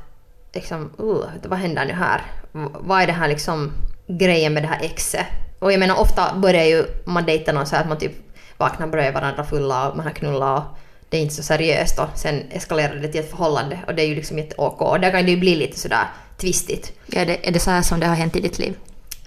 liksom, 0.54 0.90
uh, 1.00 1.24
vad 1.48 1.58
händer 1.58 1.84
nu 1.84 1.92
här? 1.92 2.22
V- 2.52 2.68
Vad 2.80 3.02
är 3.02 3.06
det 3.06 3.12
här 3.12 3.28
liksom 3.28 3.72
grejen 4.08 4.54
med 4.54 4.62
det 4.62 4.66
här 4.66 4.82
exet? 4.84 5.26
Och 5.58 5.72
jag 5.72 5.80
menar 5.80 6.00
ofta 6.00 6.34
börjar 6.36 6.64
ju 6.64 6.84
man 7.04 7.24
dejta 7.26 7.52
någon 7.52 7.66
så 7.66 7.76
här 7.76 7.82
att 7.82 7.88
man 7.88 7.98
typ 7.98 8.12
vaknar 8.56 8.86
bredvid 8.86 9.14
varandra 9.14 9.44
fulla 9.44 9.88
och 9.88 9.96
man 9.96 10.06
har 10.06 10.12
knullat 10.12 10.62
och 10.64 10.78
det 11.08 11.16
är 11.16 11.22
inte 11.22 11.34
så 11.34 11.42
seriöst 11.42 11.98
och 11.98 12.08
sen 12.14 12.42
eskalerar 12.50 12.94
det 12.94 13.08
till 13.08 13.20
ett 13.20 13.30
förhållande 13.30 13.78
och 13.86 13.94
det 13.94 14.02
är 14.02 14.06
ju 14.06 14.14
liksom 14.14 14.38
jätte 14.38 14.54
OK. 14.58 14.80
Och 14.80 15.00
där 15.00 15.10
kan 15.10 15.24
det 15.24 15.30
ju 15.30 15.36
bli 15.36 15.54
lite 15.56 15.78
sådär 15.78 16.04
twistigt. 16.40 16.92
Ja, 17.06 17.24
det, 17.24 17.48
är 17.48 17.52
det 17.52 17.58
så 17.58 17.70
här 17.70 17.82
som 17.82 18.00
det 18.00 18.06
har 18.06 18.14
hänt 18.14 18.36
i 18.36 18.40
ditt 18.40 18.58
liv? 18.58 18.76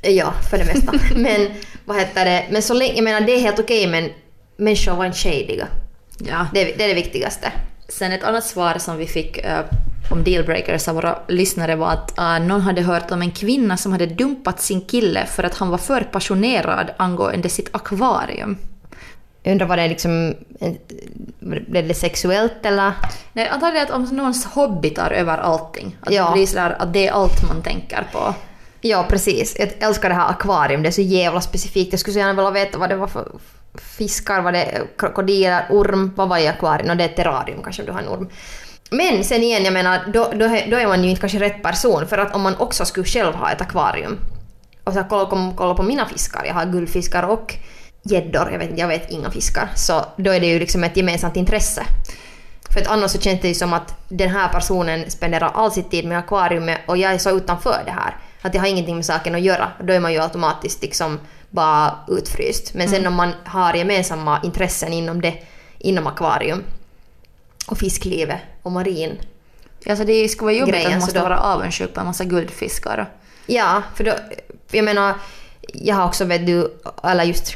Ja, 0.02 0.34
för 0.50 0.58
det 0.58 0.66
mesta. 0.66 0.92
men 1.16 1.48
vad 1.86 1.98
heter 1.98 2.26
det, 2.26 2.46
men 2.52 2.62
så 2.62 2.74
länge, 2.74 2.94
jag 2.94 3.04
menar 3.04 3.22
det 3.22 3.32
är 3.36 3.40
helt 3.40 3.60
okej 3.60 3.88
men 3.88 4.10
människor 4.58 4.96
var 4.96 5.06
inte 5.06 5.18
shadiga. 5.18 5.68
Ja. 6.20 6.48
Det, 6.54 6.62
är- 6.74 6.78
det 6.78 6.84
är 6.84 6.88
det 6.88 6.94
viktigaste. 6.94 7.52
Sen 7.90 8.12
ett 8.12 8.24
annat 8.24 8.44
svar 8.44 8.78
som 8.78 8.98
vi 8.98 9.08
fick 9.08 9.38
eh, 9.38 9.60
om 10.12 10.24
dealbreakers 10.24 10.88
av 10.88 10.96
våra 10.96 11.20
lyssnare 11.28 11.76
var 11.76 11.90
att 11.92 12.18
eh, 12.18 12.40
någon 12.40 12.62
hade 12.62 12.82
hört 12.82 13.12
om 13.12 13.22
en 13.22 13.32
kvinna 13.32 13.78
som 13.78 13.92
hade 13.92 14.06
dumpat 14.06 14.62
sin 14.62 14.82
kille 14.82 15.26
för 15.26 15.44
att 15.44 15.56
han 15.58 15.70
var 15.70 15.78
för 15.78 16.02
passionerad 16.02 16.92
angående 16.98 17.50
sitt 17.50 17.70
akvarium. 17.76 18.58
Jag 19.44 19.52
undrar 19.52 19.68
vad 19.68 19.78
det 19.78 19.88
liksom, 19.88 20.36
en- 20.60 20.78
blev 21.68 21.88
det 21.88 21.94
sexuellt 21.94 22.66
eller? 22.66 22.92
Nej, 23.34 23.48
antagligen 23.50 23.86
att 23.88 23.92
om 23.94 24.04
någons 24.04 24.46
hobby 24.46 24.90
tar 24.90 25.12
över 25.12 25.38
allting. 25.38 25.98
Att 26.02 26.14
Ja. 26.14 26.26
det 26.28 26.34
blir 26.34 26.46
sådär 26.46 26.76
att 26.80 26.94
det 26.94 27.08
är 27.08 27.12
allt 27.12 27.48
man 27.48 27.62
tänker 27.64 28.08
på. 28.14 28.34
Ja 28.82 29.06
precis, 29.10 29.56
jag 29.60 29.70
älskar 29.80 30.10
det 30.10 30.16
här 30.16 30.30
akvarium, 30.30 30.84
det 30.84 30.90
är 30.90 30.92
så 30.92 31.02
jävla 31.02 31.42
specifikt. 31.42 31.94
Jag 31.94 32.00
skulle 32.00 32.14
så 32.14 32.20
gärna 32.20 32.34
vilja 32.34 32.52
veta 32.66 32.78
vad 32.78 32.90
det 32.90 32.96
var 32.96 33.08
för 33.08 33.28
fiskar, 33.82 34.42
var 34.42 34.52
det 34.52 34.82
krokodiler, 34.98 35.66
orm, 35.70 36.14
vad 36.16 36.30
var 36.30 36.38
i 36.38 36.48
akvarium? 36.48 36.90
Och 36.90 36.98
det 36.98 37.04
är 37.04 37.10
ett 37.10 37.16
terrarium 37.16 37.64
kanske 37.64 37.82
om 37.82 37.86
du 37.86 37.92
har 37.92 38.00
en 38.02 38.08
orm. 38.08 38.30
Men 38.92 39.24
sen 39.24 39.44
igen, 39.44 39.64
jag 39.64 39.74
menar, 39.74 40.00
då, 40.14 40.32
då, 40.36 40.46
är- 40.46 40.72
då 40.72 40.78
är 40.78 40.88
man 40.88 41.04
ju 41.04 41.10
inte 41.10 41.20
kanske 41.22 41.40
rätt 41.40 41.64
person 41.64 42.08
för 42.08 42.18
att 42.18 42.36
om 42.36 42.42
man 42.42 42.56
också 42.58 42.86
skulle 42.86 43.06
själv 43.06 43.34
ha 43.36 43.52
ett 43.52 43.62
akvarium 43.62 44.18
och 44.84 44.94
så 44.94 45.04
kolla, 45.10 45.54
kolla 45.58 45.74
på 45.74 45.84
mina 45.84 46.06
fiskar, 46.06 46.46
jag 46.46 46.54
har 46.54 46.66
guldfiskar 46.66 47.24
och 47.24 47.56
gäddor, 48.04 48.50
jag 48.52 48.60
vet, 48.60 48.78
jag 48.80 48.88
vet 48.88 49.12
inga 49.12 49.32
fiskar, 49.32 49.70
så 49.76 50.06
då 50.18 50.32
är 50.32 50.40
det 50.40 50.48
ju 50.48 50.60
liksom 50.60 50.84
ett 50.84 50.98
gemensamt 50.98 51.36
intresse. 51.36 51.84
För 52.74 52.82
att 52.82 52.88
annars 52.88 53.12
så 53.12 53.20
känns 53.20 53.42
det 53.42 53.48
ju 53.48 53.54
som 53.54 53.74
att 53.74 53.94
den 54.10 54.30
här 54.30 54.50
personen 54.50 55.12
spenderar 55.12 55.52
all 55.56 55.72
sin 55.72 55.84
tid 55.90 56.06
med 56.06 56.18
akvariumet 56.18 56.78
och 56.86 56.98
jag 56.98 57.14
är 57.14 57.18
så 57.18 57.30
utanför 57.30 57.82
det 57.86 57.92
här. 57.92 58.16
Att 58.42 58.54
jag 58.54 58.62
har 58.62 58.68
ingenting 58.68 58.96
med 58.96 59.06
saken 59.06 59.36
att 59.36 59.42
göra. 59.42 59.72
Då 59.84 59.94
är 59.94 60.00
man 60.00 60.14
ju 60.14 60.20
automatiskt 60.22 60.82
liksom 60.82 61.20
bara 61.50 61.96
utfryst. 62.08 62.74
Men 62.74 62.90
sen 62.90 63.08
om 63.08 63.14
man 63.14 63.32
har 63.46 63.74
gemensamma 63.74 64.42
intressen 64.44 64.94
inom 64.94 65.22
det, 65.22 65.34
inom 65.80 66.08
akvarium 66.08 66.64
och 67.68 67.78
fisklivet 67.78 68.40
och 68.64 68.72
marin. 68.72 69.18
Alltså 69.90 70.06
det 70.06 70.30
skulle 70.30 70.46
vara 70.46 70.56
jobbigt 70.56 70.74
Grejen, 70.74 70.88
att 70.88 70.94
man 70.94 71.02
så 71.02 71.06
måste 71.06 71.20
då- 71.20 71.24
vara 71.24 71.40
avundsjuk 71.40 71.94
på 71.94 72.00
en 72.00 72.06
massa 72.06 72.24
guldfiskar. 72.24 73.10
Ja, 73.46 73.84
för 73.96 74.04
då, 74.04 74.14
jag 74.72 74.86
menar, 74.86 75.14
jag 75.74 75.96
har 75.96 76.06
också 76.06 76.26
vet 76.26 76.46
du, 76.46 76.74
eller 77.04 77.24
just 77.24 77.56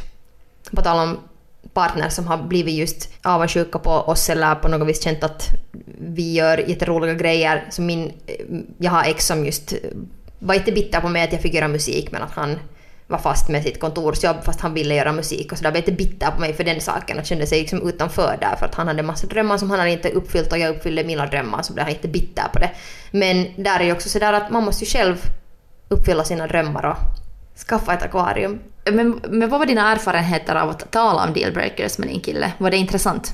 på 0.75 0.82
tal 0.82 1.08
om 1.10 1.19
partner 1.73 2.10
som 2.10 2.27
har 2.27 2.38
blivit 2.38 2.73
just 2.75 3.10
avundsjuka 3.23 3.80
på 3.80 3.89
oss 3.91 4.30
eller 4.30 4.56
på 4.56 4.67
något 4.67 4.88
vis 4.88 5.04
känt 5.04 5.23
att 5.23 5.47
vi 5.99 6.34
gör 6.34 6.58
jätteroliga 6.69 7.13
grejer. 7.13 7.67
Så 7.71 7.82
min, 7.82 8.12
jag 8.77 8.91
har 8.91 9.04
ex 9.04 9.27
som 9.27 9.45
just 9.45 9.73
var 10.39 10.56
inte 10.56 10.71
bitter 10.71 11.01
på 11.01 11.10
mig 11.10 11.23
att 11.23 11.34
jag 11.34 11.41
fick 11.41 11.54
göra 11.54 11.67
musik 11.67 12.12
men 12.12 12.21
att 12.21 12.32
han 12.32 12.60
var 13.12 13.17
fast 13.17 13.50
med 13.50 13.63
sitt 13.63 13.80
kontorsjobb 13.80 14.43
fast 14.43 14.62
han 14.62 14.74
ville 14.74 14.95
göra 14.95 15.12
musik 15.12 15.52
och 15.52 15.58
så 15.58 15.63
där 15.63 15.71
lite 15.71 15.91
bitter 15.91 16.32
på 16.32 16.39
mig 16.41 16.54
för 16.54 16.63
den 16.63 16.82
saken 16.82 17.19
och 17.19 17.26
kände 17.26 17.47
sig 17.47 17.60
liksom 17.60 17.89
utanför 17.89 18.38
där 18.41 18.56
för 18.56 18.65
att 18.65 18.76
han 18.76 18.88
hade 18.88 19.04
massa 19.04 19.28
drömmar 19.28 19.58
som 19.58 19.69
han 19.69 19.80
hade 19.80 19.91
inte 19.91 20.10
uppfyllt 20.10 20.52
och 20.52 20.58
jag 20.58 20.76
uppfyllde 20.76 21.04
mina 21.04 21.26
drömmar 21.26 21.62
så 21.62 21.74
blev 21.74 21.86
han 21.86 21.93
inte 21.95 22.08
bitter 22.08 22.43
på 22.54 22.60
det. 22.60 22.71
Men 23.12 23.63
där 23.63 23.80
är 23.80 23.84
ju 23.84 23.91
också 23.91 24.10
sådär 24.10 24.34
att 24.34 24.52
man 24.52 24.63
måste 24.63 24.84
ju 24.84 24.89
själv 24.89 25.15
uppfylla 25.89 26.24
sina 26.24 26.47
drömmar 26.47 26.86
och 26.86 26.97
skaffa 27.67 27.93
ett 27.93 28.04
akvarium. 28.04 28.60
Men, 28.91 29.21
men 29.30 29.50
vad 29.50 29.60
var 29.60 29.65
dina 29.65 29.91
erfarenheter 29.91 30.56
av 30.56 30.69
att 30.69 30.91
tala 30.91 31.24
om 31.24 31.34
dealbreakers 31.34 31.97
med 31.97 32.08
din 32.08 32.19
kille? 32.19 32.52
Var 32.58 32.71
det 32.71 32.78
intressant? 32.78 33.34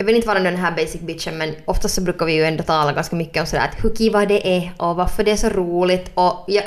Jag 0.00 0.04
vill 0.04 0.16
inte 0.16 0.28
vara 0.28 0.40
den 0.40 0.56
här 0.56 0.70
basic 0.76 1.00
bitchen 1.00 1.38
men 1.38 1.54
oftast 1.64 1.94
så 1.94 2.00
brukar 2.00 2.26
vi 2.26 2.32
ju 2.32 2.44
ändå 2.44 2.64
tala 2.64 2.92
ganska 2.92 3.16
mycket 3.16 3.40
om 3.40 3.46
sådär 3.46 3.64
att 3.64 3.84
hur 3.84 3.94
kiva 3.96 4.26
det 4.26 4.56
är 4.56 4.72
och 4.76 4.96
varför 4.96 5.24
det 5.24 5.30
är 5.30 5.36
så 5.36 5.48
roligt 5.48 6.10
och 6.14 6.44
jag, 6.48 6.64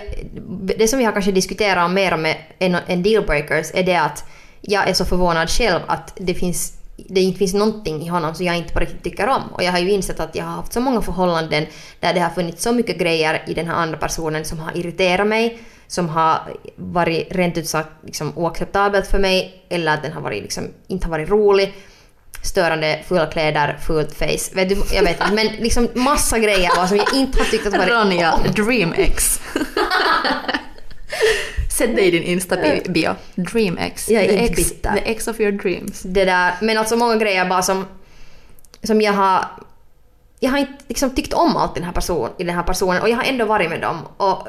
det 0.78 0.88
som 0.88 1.00
vi 1.00 1.06
har 1.06 1.12
kanske 1.12 1.32
diskuterat 1.32 1.92
mer 1.92 2.18
med 2.18 2.36
än, 2.60 2.78
en 2.88 3.04
dealbreakers 3.04 3.72
är 3.74 3.84
det 3.84 3.96
att 3.96 4.26
jag 4.62 4.90
är 4.90 4.94
så 4.94 5.06
förvånad 5.06 5.50
själv 5.50 5.80
att 5.88 6.14
det 6.16 6.34
finns 6.34 6.78
det 6.96 7.22
inte 7.22 7.40
finns 7.40 7.54
någonting 7.54 8.02
i 8.02 8.08
honom 8.08 8.36
som 8.36 8.46
jag 8.46 8.58
inte 8.58 8.74
på 8.74 8.80
riktigt 8.80 9.04
tycker 9.04 9.28
om. 9.28 9.42
Och 9.54 9.64
jag 9.64 9.72
har 9.72 9.80
ju 9.80 9.92
insett 9.92 10.20
att 10.20 10.36
jag 10.36 10.46
har 10.46 10.52
haft 10.52 10.74
så 10.74 10.82
många 10.82 11.02
förhållanden 11.02 11.66
där 12.00 12.14
det 12.14 12.20
har 12.20 12.30
funnits 12.30 12.64
så 12.64 12.72
mycket 12.72 12.98
grejer 12.98 13.44
i 13.48 13.54
den 13.54 13.68
här 13.68 13.76
andra 13.76 13.98
personen 13.98 14.46
som 14.46 14.60
har 14.60 14.78
irriterat 14.78 15.28
mig, 15.28 15.60
som 15.88 16.10
har 16.10 16.38
varit 16.76 17.28
rent 17.32 17.58
ut 17.58 17.68
sagt 17.68 17.90
liksom 18.06 18.38
oacceptabelt 18.38 19.08
för 19.08 19.20
mig, 19.20 19.66
eller 19.70 19.94
att 19.94 20.04
den 20.04 20.12
har 20.12 20.22
varit 20.22 20.44
liksom, 20.44 20.64
inte 20.88 21.08
har 21.08 21.12
varit 21.12 21.30
rolig 21.30 21.74
störande, 22.44 23.00
fulla 23.08 23.26
kläder, 23.26 23.78
fullt 23.82 24.16
face. 24.16 24.56
Vet 24.56 24.70
du, 24.70 24.84
jag 24.92 25.04
vet 25.04 25.22
inte, 25.22 25.34
men 25.34 25.48
liksom 25.48 25.88
massa 25.94 26.40
grejer 26.40 26.76
bara 26.76 26.88
som 26.88 26.98
jag 26.98 27.14
inte 27.14 27.40
har 27.40 27.46
tyckt 27.46 27.68
att 27.68 27.78
varit... 27.78 27.90
Ronja, 27.90 28.40
DreamX. 28.56 29.42
Sätt 31.72 31.96
dig 31.96 32.06
i 32.06 32.12
din 32.12 32.24
Insta-bio. 32.24 33.16
DreamX. 33.36 34.10
Jag 34.10 34.24
är 34.24 34.28
the, 34.28 34.40
ex, 34.40 34.56
bitter. 34.56 34.94
the 34.94 35.12
ex 35.12 35.28
of 35.28 35.40
your 35.40 35.52
dreams. 35.52 36.02
Det 36.02 36.26
där, 36.26 36.54
men 36.62 36.78
alltså 36.78 36.98
många 36.98 37.16
grejer 37.16 37.46
bara 37.46 37.62
som, 37.62 37.86
som 38.84 39.02
jag 39.02 39.14
har... 39.14 39.46
Jag 40.40 40.52
har 40.52 40.58
inte 40.58 40.84
liksom 40.88 41.10
tyckt 41.10 41.34
om 41.34 41.58
allt 41.58 41.78
i 41.78 41.80
den, 41.80 41.86
här 41.86 41.94
person, 41.94 42.30
i 42.38 42.44
den 42.44 42.56
här 42.56 42.64
personen 42.64 43.02
och 43.02 43.10
jag 43.10 43.18
har 43.18 43.24
ändå 43.24 43.46
varit 43.46 43.70
med 43.70 43.82
dem. 43.82 43.98
Och 44.18 44.48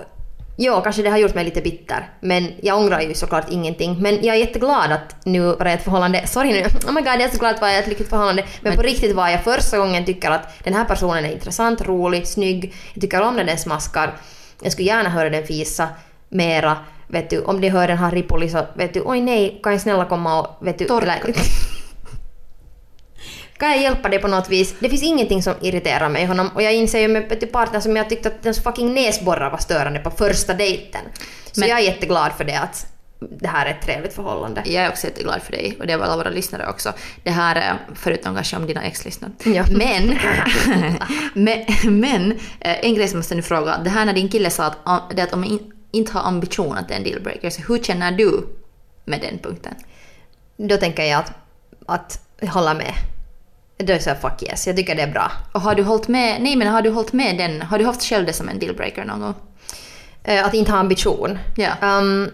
Jo, 0.56 0.80
kanske 0.84 1.02
det 1.02 1.10
har 1.10 1.18
gjort 1.18 1.34
mig 1.34 1.44
lite 1.44 1.60
bitter. 1.60 2.08
Men 2.20 2.52
jag 2.62 2.78
ångrar 2.78 3.00
ju 3.00 3.14
såklart 3.14 3.46
ingenting. 3.50 3.96
Men 4.02 4.14
jag 4.22 4.36
är 4.36 4.40
jätteglad 4.40 4.92
att 4.92 5.16
nu 5.26 5.40
var 5.40 5.56
jag 5.66 5.72
ett 5.72 5.84
förhållande. 5.84 6.26
Sorry 6.26 6.52
nu, 6.52 6.60
oh 6.88 6.92
my 6.92 7.00
god 7.00 7.06
jag 7.08 7.20
är 7.22 7.28
så 7.28 7.38
glad 7.38 7.54
att 7.54 7.60
vara 7.60 7.72
ett 7.72 7.86
lyckligt 7.86 8.08
förhållande. 8.10 8.42
Men, 8.42 8.70
Men- 8.70 8.76
på 8.76 8.82
riktigt 8.82 9.16
var 9.16 9.28
jag 9.28 9.44
första 9.44 9.78
gången 9.78 10.04
tycker 10.04 10.30
att 10.30 10.64
den 10.64 10.74
här 10.74 10.84
personen 10.84 11.24
är 11.24 11.32
intressant, 11.32 11.82
rolig, 11.86 12.26
snygg. 12.26 12.74
Jag 12.94 13.00
tycker 13.00 13.22
om 13.22 13.36
när 13.36 13.44
den 13.44 13.58
smaskar. 13.58 14.14
Jag 14.62 14.72
skulle 14.72 14.88
gärna 14.88 15.08
höra 15.08 15.30
den 15.30 15.46
fisa 15.46 15.88
mera. 16.28 16.76
Vet 17.08 17.30
du, 17.30 17.40
om 17.42 17.60
de 17.60 17.68
hör 17.68 17.88
en 17.88 17.98
Harry 17.98 18.22
Poli 18.22 18.48
så 18.48 18.66
vet 18.74 18.94
du, 18.94 19.02
oj 19.04 19.20
nej, 19.20 19.60
kan 19.62 19.72
jag 19.72 19.80
snälla 19.80 20.04
komma 20.04 20.40
och 20.40 20.66
vet 20.66 20.78
du... 20.78 20.84
Torka. 20.84 21.14
eller- 21.14 21.34
kan 23.64 23.72
jag 23.72 23.82
hjälpa 23.82 24.08
dig 24.08 24.18
på 24.18 24.28
något 24.28 24.50
vis? 24.50 24.74
Det 24.78 24.88
finns 24.88 25.02
ingenting 25.02 25.42
som 25.42 25.54
irriterar 25.60 26.08
mig 26.08 26.22
i 26.22 26.26
honom 26.26 26.50
och 26.54 26.62
jag 26.62 26.74
inser 26.74 27.00
ju 27.00 27.08
med 27.08 27.36
du, 27.40 27.46
partner 27.46 27.80
som 27.80 27.96
jag 27.96 28.08
tyckte 28.08 28.28
att 28.28 28.42
den 28.42 28.54
fucking 28.54 28.94
näsborrar 28.94 29.50
var 29.50 29.58
störande 29.58 30.00
på 30.00 30.10
första 30.10 30.54
dejten. 30.54 31.00
Så 31.52 31.60
Men- 31.60 31.68
jag 31.68 31.78
är 31.78 31.82
jätteglad 31.82 32.32
för 32.32 32.44
det 32.44 32.56
att 32.56 32.86
det 33.40 33.48
här 33.48 33.66
är 33.66 33.70
ett 33.70 33.82
trevligt 33.82 34.12
förhållande. 34.12 34.62
Jag 34.64 34.84
är 34.84 34.88
också 34.88 35.06
jätteglad 35.06 35.42
för 35.42 35.52
dig 35.52 35.76
och 35.80 35.86
det 35.86 35.92
är 35.92 35.98
väl 35.98 36.06
alla 36.06 36.16
våra 36.16 36.30
lyssnare 36.30 36.68
också. 36.68 36.92
Det 37.22 37.30
här, 37.30 37.56
är, 37.56 37.74
förutom 37.94 38.34
kanske 38.34 38.56
om 38.56 38.66
dina 38.66 38.82
ex 38.82 39.04
lyssnar. 39.04 39.30
Ja. 39.44 39.64
Men, 39.70 40.18
men, 41.34 41.64
men 41.84 42.32
eh, 42.60 42.84
en 42.84 42.94
grej 42.94 43.08
som 43.08 43.16
jag 43.16 43.20
måste 43.20 43.34
nu 43.34 43.42
fråga. 43.42 43.78
Det 43.84 43.90
här 43.90 44.04
när 44.04 44.12
din 44.12 44.28
kille 44.28 44.50
sa 44.50 44.64
att, 44.64 44.76
ah, 44.84 45.00
det 45.14 45.22
att 45.22 45.32
om 45.32 45.40
man 45.40 45.48
in, 45.48 45.72
inte 45.90 46.12
har 46.12 46.28
ambition 46.28 46.76
att 46.76 46.88
det 46.88 46.94
är 46.94 46.98
en 46.98 47.04
dealbreaker, 47.04 47.50
så 47.50 47.62
hur 47.62 47.78
känner 47.78 48.12
du 48.12 48.46
med 49.04 49.20
den 49.20 49.38
punkten? 49.38 49.74
Då 50.56 50.76
tänker 50.76 51.02
jag 51.04 51.20
att, 51.20 51.32
att 51.86 52.20
hålla 52.48 52.74
med. 52.74 52.94
Då 53.76 53.92
är 53.92 54.08
jag 54.08 54.20
fuck 54.20 54.42
yes, 54.42 54.66
jag 54.66 54.76
tycker 54.76 54.94
det 54.94 55.02
är 55.02 55.10
bra. 55.12 55.32
Och 55.52 55.60
har 55.60 55.74
du 55.74 55.82
hållit 55.82 56.08
med, 56.08 56.42
nej 56.42 56.56
men 56.56 56.68
har 56.68 56.82
du 56.82 56.90
hållit 56.90 57.12
med 57.12 57.38
den, 57.38 57.62
har 57.62 57.78
du 57.78 57.84
haft 57.84 58.02
själv 58.02 58.26
det 58.26 58.32
som 58.32 58.48
en 58.48 58.58
dealbreaker 58.58 59.04
någon 59.04 59.20
gång? 59.20 59.34
Eh, 60.24 60.46
Att 60.46 60.54
inte 60.54 60.72
ha 60.72 60.78
ambition. 60.78 61.38
Ja. 61.56 61.98
Um, 61.98 62.30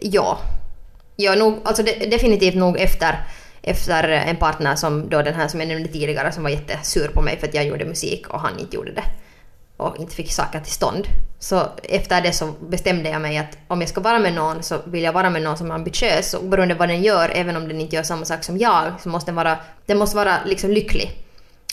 ja. 0.00 0.38
Ja, 1.16 1.34
nog, 1.34 1.58
alltså 1.64 1.82
de, 1.82 1.92
definitivt 1.92 2.54
nog 2.54 2.78
efter, 2.78 3.24
efter 3.62 4.08
en 4.08 4.36
partner 4.36 4.76
som 4.76 5.08
då 5.08 5.22
den 5.22 5.34
här 5.34 5.48
som 5.48 5.60
jag 5.60 5.68
nämnde 5.68 5.88
tidigare 5.88 6.32
som 6.32 6.42
var 6.42 6.50
jättesur 6.50 7.08
på 7.08 7.22
mig 7.22 7.38
för 7.38 7.46
att 7.48 7.54
jag 7.54 7.66
gjorde 7.66 7.84
musik 7.84 8.28
och 8.28 8.40
han 8.40 8.58
inte 8.58 8.76
gjorde 8.76 8.92
det. 8.92 9.04
Och 9.76 9.96
inte 9.98 10.14
fick 10.14 10.32
saker 10.32 10.60
till 10.60 10.72
stånd. 10.72 11.06
Så 11.42 11.66
efter 11.82 12.22
det 12.22 12.32
så 12.32 12.52
bestämde 12.60 13.10
jag 13.10 13.22
mig 13.22 13.38
att 13.38 13.58
om 13.68 13.80
jag 13.80 13.90
ska 13.90 14.00
vara 14.00 14.18
med 14.18 14.34
någon 14.34 14.62
så 14.62 14.78
vill 14.84 15.02
jag 15.02 15.12
vara 15.12 15.30
med 15.30 15.42
någon 15.42 15.56
som 15.56 15.70
är 15.70 15.74
ambitiös 15.74 16.34
och 16.34 16.44
oberoende 16.44 16.74
vad 16.74 16.88
den 16.88 17.02
gör, 17.02 17.30
även 17.34 17.56
om 17.56 17.68
den 17.68 17.80
inte 17.80 17.96
gör 17.96 18.02
samma 18.02 18.24
sak 18.24 18.44
som 18.44 18.58
jag, 18.58 18.92
så 19.02 19.08
måste 19.08 19.28
den 19.30 19.36
vara, 19.36 19.58
den 19.86 19.98
måste 19.98 20.16
vara 20.16 20.36
liksom 20.46 20.70
lycklig. 20.70 21.10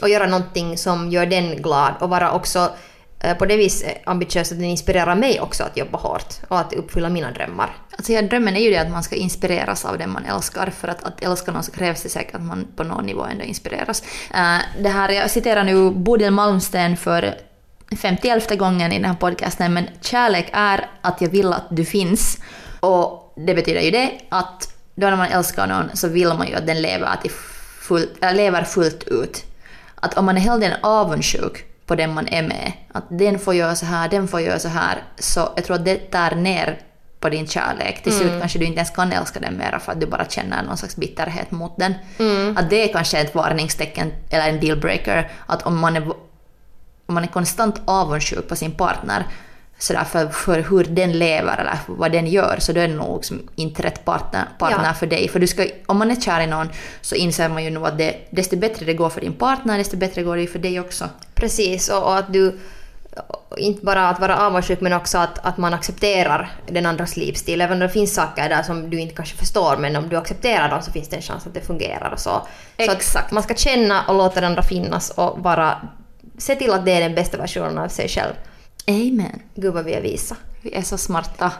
Och 0.01 0.09
göra 0.09 0.27
någonting 0.27 0.77
som 0.77 1.09
gör 1.09 1.25
den 1.25 1.55
glad 1.55 1.93
och 1.99 2.09
vara 2.09 2.31
också 2.31 2.71
eh, 3.19 3.37
på 3.37 3.45
det 3.45 3.57
viset 3.57 3.87
eh, 3.87 4.11
ambitiös 4.11 4.51
att 4.51 4.57
den 4.57 4.67
inspirerar 4.67 5.15
mig 5.15 5.41
också 5.41 5.63
att 5.63 5.77
jobba 5.77 5.97
hårt 5.97 6.33
och 6.47 6.59
att 6.59 6.73
uppfylla 6.73 7.09
mina 7.09 7.31
drömmar. 7.31 7.77
Alltså 7.97 8.11
ja, 8.11 8.21
drömmen 8.21 8.55
är 8.55 8.61
ju 8.61 8.69
det 8.69 8.77
att 8.77 8.91
man 8.91 9.03
ska 9.03 9.15
inspireras 9.15 9.85
av 9.85 9.97
den 9.97 10.09
man 10.09 10.25
älskar. 10.25 10.69
För 10.69 10.87
att, 10.87 11.03
att 11.03 11.23
älska 11.23 11.51
någon 11.51 11.63
så 11.63 11.71
krävs 11.71 12.03
det 12.03 12.09
säkert 12.09 12.35
att 12.35 12.43
man 12.43 12.67
på 12.75 12.83
någon 12.83 13.05
nivå 13.05 13.23
ändå 13.23 13.43
inspireras. 13.43 14.03
Uh, 14.31 14.81
det 14.83 14.89
här, 14.89 15.09
jag 15.09 15.31
citerar 15.31 15.63
nu 15.63 15.91
Bodil 15.91 16.31
Malmsten 16.31 16.97
för 16.97 17.46
51 17.95 18.57
gången 18.59 18.91
i 18.91 18.95
den 18.95 19.05
här 19.05 19.15
podcasten, 19.15 19.73
men 19.73 19.87
kärlek 20.01 20.49
är 20.53 20.89
att 21.01 21.21
jag 21.21 21.29
vill 21.29 21.53
att 21.53 21.67
du 21.69 21.85
finns. 21.85 22.37
Och 22.79 23.33
det 23.35 23.53
betyder 23.53 23.81
ju 23.81 23.91
det 23.91 24.11
att 24.29 24.73
då 24.95 25.09
när 25.09 25.17
man 25.17 25.27
älskar 25.27 25.67
någon 25.67 25.89
så 25.93 26.07
vill 26.07 26.27
man 26.27 26.47
ju 26.47 26.55
att 26.55 26.67
den 26.67 26.81
lever, 26.81 27.15
till 27.21 27.31
fullt, 27.81 28.23
äh, 28.23 28.33
lever 28.33 28.63
fullt 28.63 29.03
ut. 29.03 29.45
Att 29.95 30.17
om 30.17 30.25
man 30.25 30.37
är 30.37 30.41
hela 30.41 30.55
tiden 30.55 30.77
avundsjuk 30.83 31.65
på 31.85 31.95
den 31.95 32.13
man 32.13 32.27
är 32.27 32.43
med, 32.43 32.71
att 32.91 33.03
den 33.09 33.39
får 33.39 33.53
göra 33.53 33.75
så 33.75 33.85
här, 33.85 34.09
den 34.09 34.27
får 34.27 34.41
göra 34.41 34.59
så 34.59 34.67
här, 34.67 35.03
så 35.19 35.49
jag 35.55 35.65
tror 35.65 35.75
att 35.75 35.85
det 35.85 35.95
tär 35.95 36.35
ner 36.35 36.81
på 37.19 37.29
din 37.29 37.47
kärlek. 37.47 38.03
Till 38.03 38.13
slut 38.13 38.39
kanske 38.39 38.59
du 38.59 38.65
inte 38.65 38.77
ens 38.77 38.89
kan 38.89 39.11
älska 39.11 39.39
den 39.39 39.57
mera 39.57 39.79
för 39.79 39.91
att 39.91 39.99
du 39.99 40.07
bara 40.07 40.25
känner 40.25 40.63
någon 40.63 40.77
slags 40.77 40.95
bitterhet 40.95 41.51
mot 41.51 41.77
den. 41.77 41.93
Att 42.57 42.69
det 42.69 42.89
är 42.89 42.93
kanske 42.93 43.19
ett 43.19 43.35
varningstecken 43.35 44.11
eller 44.29 44.49
en 44.49 44.59
dealbreaker. 44.59 45.31
Att 45.45 45.63
om 45.63 45.79
man 45.79 45.95
är, 45.95 46.13
om 47.07 47.13
man 47.13 47.23
är 47.23 47.27
konstant 47.27 47.81
avundsjuk 47.85 48.47
på 48.47 48.55
sin 48.55 48.71
partner 48.71 49.23
så 49.79 49.93
där 49.93 50.03
för, 50.03 50.27
för 50.27 50.59
hur 50.59 50.83
den 50.83 51.11
lever 51.11 51.57
eller 51.57 51.77
vad 51.87 52.11
den 52.11 52.27
gör 52.27 52.55
så 52.59 52.73
då 52.73 52.79
är 52.79 52.87
det 52.87 52.93
nog 52.93 53.25
inte 53.55 53.83
rätt 53.83 54.05
partner, 54.05 54.43
partner 54.59 54.87
Ja. 54.87 54.93
för 54.93 55.07
dig. 55.07 55.29
För 55.29 55.39
du 55.39 55.47
ska, 55.47 55.65
om 55.85 55.97
man 55.97 56.11
är 56.11 56.15
kär 56.15 56.41
i 56.41 56.47
någon 56.47 56.69
så 57.01 57.15
inser 57.15 57.49
man 57.49 57.63
ju 57.63 57.69
nog 57.69 57.87
att 57.87 57.97
det, 57.97 58.15
desto 58.29 58.57
bättre 58.57 58.85
det 58.85 58.93
går 58.93 59.09
för 59.09 59.21
din 59.21 59.33
partner 59.33 59.77
desto 59.77 59.97
bättre 59.97 60.23
går 60.23 60.37
det 60.37 60.47
för 60.47 60.59
dig 60.59 60.79
också. 60.79 61.09
Precis, 61.35 61.89
och, 61.89 62.03
och 62.03 62.17
att 62.17 62.33
du 62.33 62.59
inte 63.57 63.85
bara 63.85 64.09
att 64.09 64.19
vara 64.19 64.37
avundsjuk 64.37 64.81
men 64.81 64.93
också 64.93 65.17
att, 65.17 65.45
att 65.45 65.57
man 65.57 65.73
accepterar 65.73 66.51
den 66.67 66.85
andras 66.85 67.17
livsstil. 67.17 67.61
Även 67.61 67.73
om 67.73 67.79
det 67.79 67.89
finns 67.89 68.15
saker 68.15 68.49
där 68.49 68.63
som 68.63 68.89
du 68.89 68.99
inte 68.99 69.15
kanske 69.15 69.37
förstår 69.37 69.77
men 69.77 69.95
om 69.95 70.09
du 70.09 70.15
accepterar 70.17 70.69
dem 70.69 70.81
så 70.81 70.91
finns 70.91 71.07
det 71.09 71.15
en 71.15 71.21
chans 71.21 71.47
att 71.47 71.53
det 71.53 71.61
fungerar 71.61 72.11
och 72.13 72.19
så. 72.19 72.29
Så 72.77 72.91
att 72.91 72.97
Exakt. 72.97 73.31
man 73.31 73.43
ska 73.43 73.53
känna 73.53 74.03
och 74.07 74.15
låta 74.15 74.35
den 74.35 74.49
andra 74.49 74.63
finnas 74.63 75.09
och 75.09 75.39
bara 75.41 75.81
se 76.37 76.55
till 76.55 76.71
att 76.71 76.85
det 76.85 76.91
är 76.91 77.01
den 77.01 77.15
bästa 77.15 77.37
versionen 77.37 77.77
av 77.77 77.87
sig 77.87 78.07
själv. 78.07 78.33
Amen. 78.87 79.41
Gud 79.55 79.73
vad 79.73 79.85
vi 79.85 79.93
är 79.93 80.01
visa. 80.01 80.35
Vi 80.61 80.73
är 80.73 80.81
så 80.81 80.97
smarta. 80.97 81.51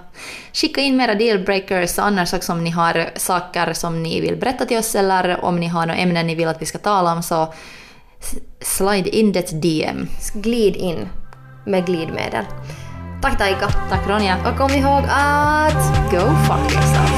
Skicka 0.53 0.81
in 0.81 0.97
mera 0.97 1.15
dealbreakers 1.15 1.99
annars 1.99 2.33
också 2.33 2.51
om 2.51 2.63
ni 2.63 2.69
har 2.69 3.09
saker 3.15 3.73
som 3.73 4.03
ni 4.03 4.21
vill 4.21 4.37
berätta 4.37 4.65
till 4.65 4.77
oss 4.77 4.95
eller 4.95 5.45
om 5.45 5.59
ni 5.59 5.67
har 5.67 5.85
några 5.85 5.99
ämnen 5.99 6.27
ni 6.27 6.35
vill 6.35 6.47
att 6.47 6.61
vi 6.61 6.65
ska 6.65 6.77
tala 6.77 7.13
om 7.13 7.23
så 7.23 7.53
slide 8.61 9.09
in 9.09 9.31
det 9.31 9.61
DM. 9.61 10.07
Glid 10.33 10.75
in 10.75 11.07
med 11.65 11.85
glidmedel. 11.85 12.45
Tack 13.21 13.37
Taika. 13.37 13.67
Tack 13.89 14.07
Ronja. 14.07 14.37
Och 14.51 14.57
kom 14.57 14.71
ihåg 14.71 15.03
att... 15.09 16.11
Go 16.11 16.19
fuck 16.47 16.73
yourself. 16.73 17.17